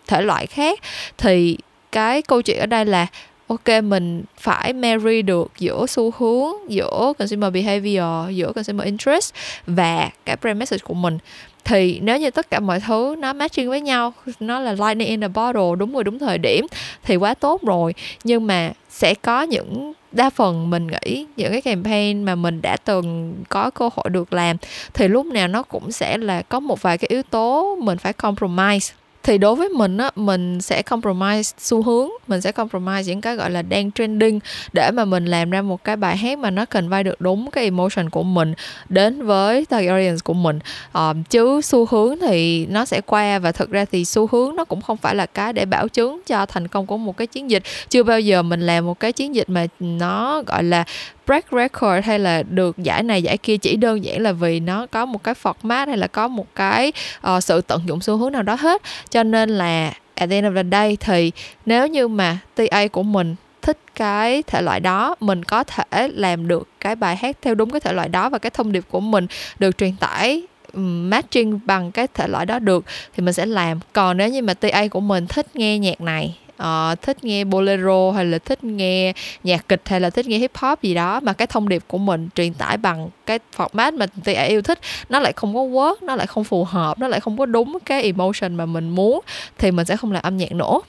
thể 0.06 0.22
loại 0.22 0.46
khác. 0.46 0.80
Thì 1.18 1.58
cái 1.92 2.22
câu 2.22 2.42
chuyện 2.42 2.58
ở 2.58 2.66
đây 2.66 2.84
là 2.84 3.06
ok, 3.46 3.82
mình 3.84 4.24
phải 4.38 4.72
marry 4.72 5.22
được 5.22 5.52
giữa 5.58 5.86
xu 5.88 6.12
hướng, 6.18 6.70
giữa 6.70 7.12
consumer 7.18 7.52
behavior, 7.52 8.36
giữa 8.36 8.52
consumer 8.52 8.84
interest 8.84 9.34
và 9.66 10.10
cái 10.24 10.36
brand 10.40 10.58
message 10.58 10.82
của 10.84 10.94
mình. 10.94 11.18
Thì 11.64 12.00
nếu 12.02 12.18
như 12.18 12.30
tất 12.30 12.50
cả 12.50 12.60
mọi 12.60 12.80
thứ 12.80 13.14
nó 13.18 13.32
matching 13.32 13.68
với 13.68 13.80
nhau, 13.80 14.12
nó 14.40 14.60
là 14.60 14.72
lightning 14.72 15.08
in 15.08 15.20
the 15.20 15.28
bottle, 15.28 15.76
đúng 15.78 15.92
người, 15.92 16.04
đúng 16.04 16.18
thời 16.18 16.38
điểm, 16.38 16.66
thì 17.02 17.16
quá 17.16 17.34
tốt 17.34 17.62
rồi. 17.62 17.94
Nhưng 18.24 18.46
mà 18.46 18.72
sẽ 18.90 19.14
có 19.14 19.42
những 19.42 19.92
đa 20.12 20.30
phần 20.30 20.70
mình 20.70 20.86
nghĩ 20.86 21.26
những 21.36 21.52
cái 21.52 21.60
campaign 21.60 22.24
mà 22.24 22.34
mình 22.34 22.62
đã 22.62 22.76
từng 22.76 23.34
có 23.48 23.70
cơ 23.70 23.88
hội 23.94 24.10
được 24.10 24.32
làm, 24.32 24.56
thì 24.94 25.08
lúc 25.08 25.26
nào 25.26 25.48
nó 25.48 25.62
cũng 25.62 25.92
sẽ 25.92 26.18
là 26.18 26.42
có 26.42 26.60
một 26.60 26.82
vài 26.82 26.98
cái 26.98 27.08
yếu 27.08 27.22
tố 27.22 27.76
mình 27.80 27.98
phải 27.98 28.12
compromise 28.12 28.94
thì 29.26 29.38
đối 29.38 29.54
với 29.54 29.68
mình 29.68 29.98
á 29.98 30.10
mình 30.16 30.60
sẽ 30.60 30.82
compromise 30.82 31.54
xu 31.58 31.82
hướng 31.82 32.08
mình 32.28 32.40
sẽ 32.40 32.52
compromise 32.52 33.04
những 33.04 33.20
cái 33.20 33.36
gọi 33.36 33.50
là 33.50 33.62
đang 33.62 33.92
trending 33.92 34.40
để 34.72 34.90
mà 34.90 35.04
mình 35.04 35.24
làm 35.24 35.50
ra 35.50 35.62
một 35.62 35.84
cái 35.84 35.96
bài 35.96 36.16
hát 36.16 36.38
mà 36.38 36.50
nó 36.50 36.64
cần 36.64 36.88
vai 36.88 37.04
được 37.04 37.20
đúng 37.20 37.50
cái 37.50 37.64
emotion 37.64 38.10
của 38.10 38.22
mình 38.22 38.54
đến 38.88 39.26
với 39.26 39.66
target 39.66 39.90
audience 39.90 40.20
của 40.24 40.34
mình. 40.34 40.58
Um, 40.92 41.22
chứ 41.22 41.60
xu 41.60 41.86
hướng 41.86 42.18
thì 42.20 42.66
nó 42.66 42.84
sẽ 42.84 43.00
qua 43.00 43.38
và 43.38 43.52
thực 43.52 43.70
ra 43.70 43.84
thì 43.84 44.04
xu 44.04 44.28
hướng 44.32 44.56
nó 44.56 44.64
cũng 44.64 44.80
không 44.80 44.96
phải 44.96 45.14
là 45.14 45.26
cái 45.26 45.52
để 45.52 45.64
bảo 45.64 45.88
chứng 45.88 46.20
cho 46.26 46.46
thành 46.46 46.68
công 46.68 46.86
của 46.86 46.96
một 46.96 47.16
cái 47.16 47.26
chiến 47.26 47.50
dịch. 47.50 47.62
Chưa 47.88 48.02
bao 48.02 48.20
giờ 48.20 48.42
mình 48.42 48.60
làm 48.60 48.86
một 48.86 49.00
cái 49.00 49.12
chiến 49.12 49.34
dịch 49.34 49.48
mà 49.48 49.66
nó 49.80 50.42
gọi 50.46 50.64
là 50.64 50.84
break 51.26 51.44
record 51.52 52.06
hay 52.06 52.18
là 52.18 52.42
được 52.42 52.78
giải 52.78 53.02
này 53.02 53.22
giải 53.22 53.38
kia 53.38 53.56
chỉ 53.56 53.76
đơn 53.76 54.04
giản 54.04 54.22
là 54.22 54.32
vì 54.32 54.60
nó 54.60 54.86
có 54.86 55.06
một 55.06 55.24
cái 55.24 55.34
format 55.42 55.86
hay 55.86 55.96
là 55.96 56.06
có 56.06 56.28
một 56.28 56.46
cái 56.54 56.92
uh, 57.28 57.44
sự 57.44 57.60
tận 57.60 57.82
dụng 57.86 58.00
xu 58.00 58.16
hướng 58.16 58.32
nào 58.32 58.42
đó 58.42 58.56
hết. 58.60 58.82
Cho 59.10 59.22
nên 59.22 59.50
là 59.50 59.92
at 60.14 60.30
the 60.30 60.36
end 60.36 60.46
of 60.46 60.54
the 60.54 60.68
day 60.70 60.96
thì 61.00 61.32
nếu 61.66 61.86
như 61.86 62.08
mà 62.08 62.38
TA 62.54 62.86
của 62.86 63.02
mình 63.02 63.34
thích 63.62 63.78
cái 63.94 64.42
thể 64.42 64.62
loại 64.62 64.80
đó 64.80 65.16
mình 65.20 65.44
có 65.44 65.64
thể 65.64 66.08
làm 66.08 66.48
được 66.48 66.68
cái 66.80 66.96
bài 66.96 67.16
hát 67.16 67.36
theo 67.42 67.54
đúng 67.54 67.70
cái 67.70 67.80
thể 67.80 67.92
loại 67.92 68.08
đó 68.08 68.28
và 68.28 68.38
cái 68.38 68.50
thông 68.50 68.72
điệp 68.72 68.84
của 68.90 69.00
mình 69.00 69.26
được 69.58 69.78
truyền 69.78 69.96
tải 69.96 70.42
matching 70.72 71.60
bằng 71.64 71.92
cái 71.92 72.06
thể 72.14 72.28
loại 72.28 72.46
đó 72.46 72.58
được 72.58 72.84
thì 73.16 73.22
mình 73.22 73.34
sẽ 73.34 73.46
làm. 73.46 73.80
Còn 73.92 74.16
nếu 74.16 74.28
như 74.28 74.42
mà 74.42 74.54
TA 74.54 74.88
của 74.90 75.00
mình 75.00 75.26
thích 75.26 75.56
nghe 75.56 75.78
nhạc 75.78 76.00
này 76.00 76.38
uh, 76.62 77.02
thích 77.02 77.24
nghe 77.24 77.44
bolero 77.44 78.12
hay 78.12 78.24
là 78.24 78.38
thích 78.38 78.64
nghe 78.64 79.12
nhạc 79.44 79.68
kịch 79.68 79.82
hay 79.84 80.00
là 80.00 80.10
thích 80.10 80.26
nghe 80.26 80.38
hip 80.38 80.56
hop 80.56 80.82
gì 80.82 80.94
đó. 80.94 81.20
Mà 81.20 81.32
cái 81.32 81.46
thông 81.46 81.68
điệp 81.68 81.82
của 81.86 81.98
mình 81.98 82.28
truyền 82.34 82.54
tải 82.54 82.76
bằng 82.76 83.08
cái 83.26 83.38
format 83.56 83.96
mà 83.96 84.06
TA 84.24 84.42
yêu 84.42 84.62
thích 84.62 84.78
nó 85.08 85.20
lại 85.20 85.32
không 85.36 85.54
có 85.54 85.60
work 85.60 85.94
nó 86.02 86.16
lại 86.16 86.26
không 86.26 86.44
phù 86.44 86.64
hợp 86.64 86.98
nó 86.98 87.08
lại 87.08 87.20
không 87.20 87.38
có 87.38 87.46
đúng 87.46 87.78
cái 87.84 88.02
emotion 88.02 88.54
mà 88.54 88.66
mình 88.66 88.88
muốn 88.88 89.20
thì 89.58 89.70
mình 89.70 89.86
sẽ 89.86 89.96
không 89.96 90.12
làm 90.12 90.22
âm 90.22 90.36
nhạc 90.36 90.52
nữa. 90.52 90.80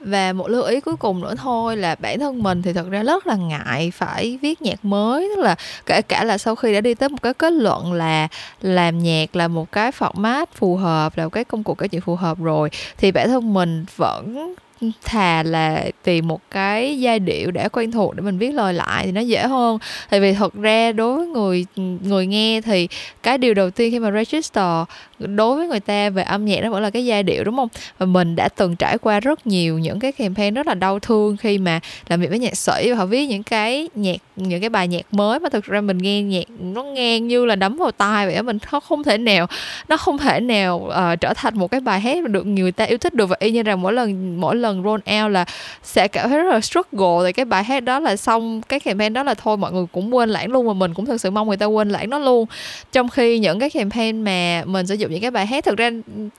Và 0.00 0.32
một 0.32 0.48
lưu 0.48 0.62
ý 0.62 0.80
cuối 0.80 0.96
cùng 0.96 1.20
nữa 1.20 1.34
thôi 1.36 1.76
là 1.76 1.94
bản 1.94 2.18
thân 2.18 2.42
mình 2.42 2.62
thì 2.62 2.72
thật 2.72 2.90
ra 2.90 3.02
rất 3.02 3.26
là 3.26 3.36
ngại 3.36 3.90
phải 3.94 4.38
viết 4.42 4.62
nhạc 4.62 4.84
mới. 4.84 5.28
Tức 5.36 5.42
là 5.42 5.56
kể 5.86 6.02
cả 6.02 6.24
là 6.24 6.38
sau 6.38 6.54
khi 6.54 6.72
đã 6.72 6.80
đi 6.80 6.94
tới 6.94 7.08
một 7.08 7.22
cái 7.22 7.34
kết 7.34 7.52
luận 7.52 7.92
là 7.92 8.28
làm 8.60 8.98
nhạc 8.98 9.36
là 9.36 9.48
một 9.48 9.72
cái 9.72 9.90
format 9.90 10.46
phù 10.54 10.76
hợp 10.76 11.18
là 11.18 11.24
một 11.24 11.30
cái 11.30 11.44
công 11.44 11.64
cụ 11.64 11.74
kể 11.74 11.88
chuyện 11.88 12.00
phù 12.00 12.16
hợp 12.16 12.38
rồi 12.38 12.70
thì 12.96 13.12
bản 13.12 13.28
thân 13.28 13.54
mình 13.54 13.84
vẫn 13.96 14.54
thà 15.04 15.42
là 15.42 15.84
tìm 16.02 16.28
một 16.28 16.40
cái 16.50 17.00
giai 17.00 17.18
điệu 17.18 17.50
để 17.50 17.68
quen 17.68 17.92
thuộc 17.92 18.16
để 18.16 18.22
mình 18.22 18.38
viết 18.38 18.50
lời 18.50 18.74
lại 18.74 19.06
thì 19.06 19.12
nó 19.12 19.20
dễ 19.20 19.46
hơn. 19.46 19.78
Tại 20.10 20.20
vì 20.20 20.32
thật 20.32 20.54
ra 20.54 20.92
đối 20.92 21.16
với 21.16 21.26
người 21.26 21.66
người 22.02 22.26
nghe 22.26 22.60
thì 22.60 22.88
cái 23.22 23.38
điều 23.38 23.54
đầu 23.54 23.70
tiên 23.70 23.90
khi 23.90 23.98
mà 23.98 24.10
register 24.10 24.84
đối 25.18 25.56
với 25.56 25.66
người 25.66 25.80
ta 25.80 26.10
về 26.10 26.22
âm 26.22 26.44
nhạc 26.44 26.60
nó 26.62 26.70
vẫn 26.70 26.82
là 26.82 26.90
cái 26.90 27.04
giai 27.04 27.22
điệu 27.22 27.44
đúng 27.44 27.56
không? 27.56 27.68
Và 27.98 28.06
mình 28.06 28.36
đã 28.36 28.48
từng 28.48 28.76
trải 28.76 28.98
qua 28.98 29.20
rất 29.20 29.46
nhiều 29.46 29.78
những 29.78 30.00
cái 30.00 30.12
campaign 30.12 30.54
rất 30.54 30.66
là 30.66 30.74
đau 30.74 30.98
thương 30.98 31.36
khi 31.36 31.58
mà 31.58 31.80
làm 32.08 32.20
việc 32.20 32.30
với 32.30 32.38
nhạc 32.38 32.56
sĩ 32.56 32.90
và 32.90 32.96
họ 32.96 33.06
viết 33.06 33.26
những 33.26 33.42
cái 33.42 33.88
nhạc 33.94 34.16
những 34.36 34.60
cái 34.60 34.70
bài 34.70 34.88
nhạc 34.88 35.14
mới 35.14 35.38
mà 35.38 35.48
thực 35.48 35.64
ra 35.64 35.80
mình 35.80 35.98
nghe 35.98 36.22
nhạc 36.22 36.44
nó 36.60 36.82
nghe 36.82 37.20
như 37.20 37.44
là 37.44 37.56
đấm 37.56 37.76
vào 37.76 37.90
tai 37.90 38.26
vậy 38.26 38.42
mình 38.42 38.58
nó 38.72 38.80
không 38.80 39.02
thể 39.02 39.18
nào 39.18 39.46
nó 39.88 39.96
không 39.96 40.18
thể 40.18 40.40
nào 40.40 40.76
uh, 40.76 41.20
trở 41.20 41.34
thành 41.34 41.58
một 41.58 41.70
cái 41.70 41.80
bài 41.80 42.00
hát 42.00 42.24
được 42.28 42.46
người 42.46 42.72
ta 42.72 42.84
yêu 42.84 42.98
thích 42.98 43.14
được. 43.14 43.26
Và 43.26 43.36
y 43.38 43.50
như 43.50 43.62
rằng 43.62 43.82
mỗi 43.82 43.92
lần 43.92 44.40
mỗi 44.40 44.56
lần 44.56 44.67
roll 44.74 45.22
out 45.22 45.32
là 45.32 45.44
sẽ 45.82 46.08
cảm 46.08 46.28
thấy 46.28 46.38
rất 46.38 46.52
là 46.52 46.60
struggle. 46.60 47.26
Thì 47.26 47.32
cái 47.32 47.44
bài 47.44 47.64
hát 47.64 47.80
đó 47.80 48.00
là 48.00 48.16
xong 48.16 48.62
cái 48.68 48.80
campaign 48.80 49.12
đó 49.12 49.22
là 49.22 49.34
thôi 49.34 49.56
mọi 49.56 49.72
người 49.72 49.86
cũng 49.92 50.14
quên 50.14 50.28
lãng 50.28 50.52
luôn 50.52 50.66
và 50.66 50.72
mình 50.72 50.94
cũng 50.94 51.06
thực 51.06 51.20
sự 51.20 51.30
mong 51.30 51.48
người 51.48 51.56
ta 51.56 51.66
quên 51.66 51.88
lãng 51.88 52.10
nó 52.10 52.18
luôn. 52.18 52.46
Trong 52.92 53.08
khi 53.08 53.38
những 53.38 53.58
cái 53.58 53.70
campaign 53.70 54.22
mà 54.22 54.62
mình 54.66 54.86
sử 54.86 54.94
dụng 54.94 55.08
dụng 55.08 55.12
những 55.12 55.22
cái 55.22 55.30
bài 55.30 55.46
hát 55.46 55.64
thực 55.64 55.78
ra 55.78 55.90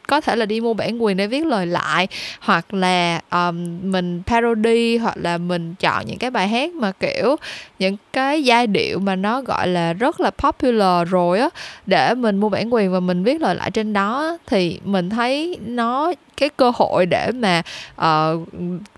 có 0.08 0.22
thể 0.22 0.36
là 0.36 0.46
đi 0.46 0.62
mua 0.62 0.74
bản 0.74 1.04
quyền 1.04 1.18
để 1.18 1.28
viết 1.28 1.46
lời 1.46 1.66
lại 1.66 2.08
hoặc 2.40 2.74
là 2.74 3.22
um, 3.32 3.80
mình 3.92 4.22
parody 4.26 4.98
hoặc 4.98 5.18
là 5.18 5.38
mình 5.38 5.76
chọn 5.80 6.06
những 6.06 6.18
cái 6.18 6.32
bài 6.32 6.48
hát 6.48 6.72
mà 6.72 6.92
kiểu 6.92 7.36
những 7.80 7.98
cái 8.14 8.44
giai 8.44 8.68
điệu 8.68 9.00
mà 9.00 9.16
nó 9.16 9.42
gọi 9.42 9.68
là 9.68 9.94
rất 9.94 10.20
là 10.20 10.32
popular 10.32 11.10
rồi 11.10 11.40
á 11.40 11.50
để 11.86 12.14
mình 12.14 12.38
mua 12.38 12.50
bản 12.50 12.74
quyền 12.74 12.92
và 12.92 13.00
mình 13.00 13.24
viết 13.24 13.42
lời 13.42 13.56
lại 13.56 13.72
trên 13.72 13.94
đó 13.94 14.38
thì 14.48 14.80
mình 14.84 15.10
thấy 15.10 15.58
nó 15.66 16.14
cái 16.40 16.50
cơ 16.50 16.72
hội 16.76 17.06
để 17.06 17.32
mà 17.32 17.62
uh, 18.02 18.48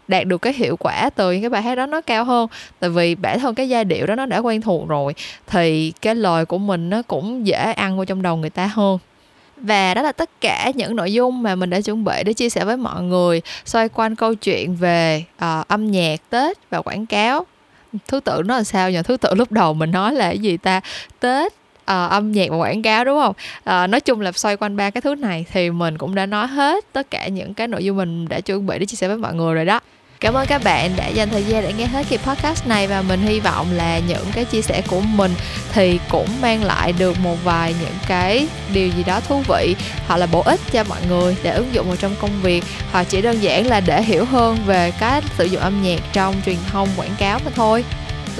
đạt 0.07 0.27
được 0.27 0.37
cái 0.37 0.53
hiệu 0.53 0.77
quả 0.77 1.09
từ 1.09 1.31
những 1.31 1.41
cái 1.41 1.49
bài 1.49 1.61
hát 1.61 1.75
đó 1.75 1.85
nó 1.85 2.01
cao 2.01 2.23
hơn. 2.23 2.47
Tại 2.79 2.89
vì 2.89 3.15
bản 3.15 3.39
thân 3.39 3.55
cái 3.55 3.69
giai 3.69 3.85
điệu 3.85 4.05
đó 4.05 4.15
nó 4.15 4.25
đã 4.25 4.37
quen 4.37 4.61
thuộc 4.61 4.87
rồi 4.87 5.13
thì 5.47 5.93
cái 6.01 6.15
lời 6.15 6.45
của 6.45 6.57
mình 6.57 6.89
nó 6.89 7.01
cũng 7.01 7.47
dễ 7.47 7.73
ăn 7.73 7.97
vô 7.97 8.05
trong 8.05 8.21
đầu 8.21 8.37
người 8.37 8.49
ta 8.49 8.65
hơn. 8.65 8.97
Và 9.57 9.93
đó 9.93 10.01
là 10.01 10.11
tất 10.11 10.29
cả 10.41 10.71
những 10.75 10.95
nội 10.95 11.13
dung 11.13 11.43
mà 11.43 11.55
mình 11.55 11.69
đã 11.69 11.81
chuẩn 11.81 12.03
bị 12.03 12.23
để 12.25 12.33
chia 12.33 12.49
sẻ 12.49 12.65
với 12.65 12.77
mọi 12.77 13.03
người 13.03 13.41
xoay 13.65 13.89
quanh 13.89 14.15
câu 14.15 14.35
chuyện 14.35 14.75
về 14.75 15.23
uh, 15.35 15.67
âm 15.67 15.91
nhạc 15.91 16.29
tết 16.29 16.57
và 16.69 16.81
quảng 16.81 17.05
cáo. 17.05 17.45
Thứ 18.07 18.19
tự 18.19 18.41
nó 18.45 18.57
là 18.57 18.63
sao 18.63 18.91
nhờ? 18.91 19.03
Thứ 19.03 19.17
tự 19.17 19.35
lúc 19.35 19.51
đầu 19.51 19.73
mình 19.73 19.91
nói 19.91 20.13
là 20.13 20.29
cái 20.29 20.39
gì 20.39 20.57
ta? 20.57 20.81
Tết 21.19 21.53
uh, 21.91 22.11
âm 22.11 22.31
nhạc 22.31 22.49
và 22.49 22.57
quảng 22.57 22.81
cáo 22.81 23.05
đúng 23.05 23.19
không? 23.19 23.35
Uh, 23.59 23.89
nói 23.89 24.01
chung 24.01 24.21
là 24.21 24.31
xoay 24.31 24.57
quanh 24.57 24.75
ba 24.75 24.89
cái 24.89 25.01
thứ 25.01 25.15
này 25.15 25.45
thì 25.51 25.69
mình 25.69 25.97
cũng 25.97 26.15
đã 26.15 26.25
nói 26.25 26.47
hết 26.47 26.85
tất 26.93 27.11
cả 27.11 27.27
những 27.27 27.53
cái 27.53 27.67
nội 27.67 27.85
dung 27.85 27.97
mình 27.97 28.27
đã 28.27 28.39
chuẩn 28.39 28.67
bị 28.67 28.79
để 28.79 28.85
chia 28.85 28.95
sẻ 28.95 29.07
với 29.07 29.17
mọi 29.17 29.33
người 29.33 29.55
rồi 29.55 29.65
đó. 29.65 29.79
Cảm 30.19 30.33
ơn 30.33 30.47
các 30.47 30.63
bạn 30.63 30.91
đã 30.95 31.07
dành 31.07 31.29
thời 31.29 31.43
gian 31.43 31.63
để 31.63 31.73
nghe 31.73 31.85
hết 31.85 32.05
kỳ 32.09 32.17
podcast 32.17 32.67
này 32.67 32.87
và 32.87 33.01
mình 33.01 33.21
hy 33.21 33.39
vọng 33.39 33.67
là 33.73 33.99
những 33.99 34.25
cái 34.33 34.45
chia 34.45 34.61
sẻ 34.61 34.81
của 34.87 35.01
mình 35.01 35.31
thì 35.73 35.99
cũng 36.09 36.27
mang 36.41 36.63
lại 36.63 36.93
được 36.99 37.19
một 37.19 37.35
vài 37.43 37.75
những 37.81 37.95
cái 38.07 38.47
điều 38.73 38.87
gì 38.87 39.03
đó 39.03 39.19
thú 39.19 39.41
vị 39.47 39.75
hoặc 40.07 40.17
là 40.17 40.25
bổ 40.31 40.41
ích 40.41 40.59
cho 40.71 40.83
mọi 40.89 40.99
người 41.09 41.35
để 41.43 41.51
ứng 41.51 41.73
dụng 41.73 41.87
vào 41.87 41.95
trong 41.95 42.15
công 42.21 42.41
việc. 42.41 42.63
Hoặc 42.91 43.03
chỉ 43.09 43.21
đơn 43.21 43.41
giản 43.41 43.67
là 43.67 43.79
để 43.79 44.03
hiểu 44.03 44.25
hơn 44.25 44.57
về 44.65 44.91
cách 44.99 45.23
sử 45.37 45.45
dụng 45.45 45.61
âm 45.61 45.81
nhạc 45.83 45.99
trong 46.13 46.35
truyền 46.45 46.57
thông 46.71 46.89
quảng 46.97 47.15
cáo 47.17 47.39
mà 47.45 47.51
thôi 47.55 47.83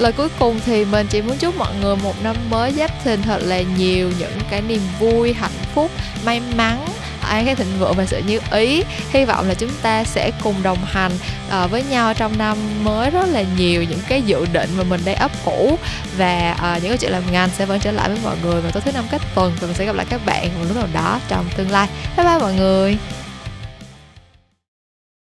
lời 0.02 0.12
cuối 0.12 0.28
cùng 0.38 0.60
thì 0.66 0.84
mình 0.84 1.06
chỉ 1.10 1.22
muốn 1.22 1.36
chúc 1.38 1.56
mọi 1.56 1.74
người 1.80 1.96
một 1.96 2.22
năm 2.22 2.36
mới 2.50 2.72
giáp 2.72 3.04
thìn 3.04 3.22
thật 3.22 3.38
là 3.42 3.60
nhiều 3.60 4.10
những 4.18 4.38
cái 4.50 4.62
niềm 4.62 4.80
vui 5.00 5.32
hạnh 5.32 5.58
phúc 5.74 5.90
may 6.24 6.40
mắn 6.56 6.86
an 7.32 7.46
cái 7.46 7.54
thịnh 7.54 7.78
vượng 7.78 7.94
và 7.96 8.06
sự 8.06 8.22
như 8.26 8.40
ý. 8.52 8.82
Hy 9.10 9.24
vọng 9.24 9.48
là 9.48 9.54
chúng 9.54 9.70
ta 9.82 10.04
sẽ 10.04 10.30
cùng 10.42 10.62
đồng 10.62 10.78
hành 10.84 11.12
uh, 11.64 11.70
với 11.70 11.84
nhau 11.90 12.14
trong 12.14 12.38
năm 12.38 12.58
mới 12.84 13.10
rất 13.10 13.28
là 13.28 13.44
nhiều 13.56 13.82
những 13.82 14.00
cái 14.08 14.22
dự 14.22 14.46
định 14.52 14.70
mà 14.76 14.84
mình 14.84 15.00
đang 15.04 15.16
ấp 15.16 15.30
ủ. 15.44 15.78
Và 16.16 16.52
uh, 16.52 16.82
những 16.82 16.90
cái 16.90 16.98
chuyện 16.98 17.12
làm 17.12 17.32
ngành 17.32 17.50
sẽ 17.58 17.66
vẫn 17.66 17.80
trở 17.80 17.92
lại 17.92 18.08
với 18.08 18.18
mọi 18.24 18.36
người 18.42 18.60
vào 18.60 18.72
tối 18.72 18.82
thứ 18.84 18.92
năm 18.92 19.04
cách 19.10 19.22
tuần 19.34 19.52
và 19.60 19.66
mình 19.66 19.76
sẽ 19.76 19.84
gặp 19.84 19.96
lại 19.96 20.06
các 20.10 20.26
bạn 20.26 20.48
một 20.58 20.64
lúc 20.68 20.76
nào 20.76 20.88
đó 20.92 21.20
trong 21.28 21.46
tương 21.56 21.70
lai. 21.70 21.88
Bye 22.16 22.26
bye 22.26 22.38
mọi 22.38 22.54
người! 22.54 23.21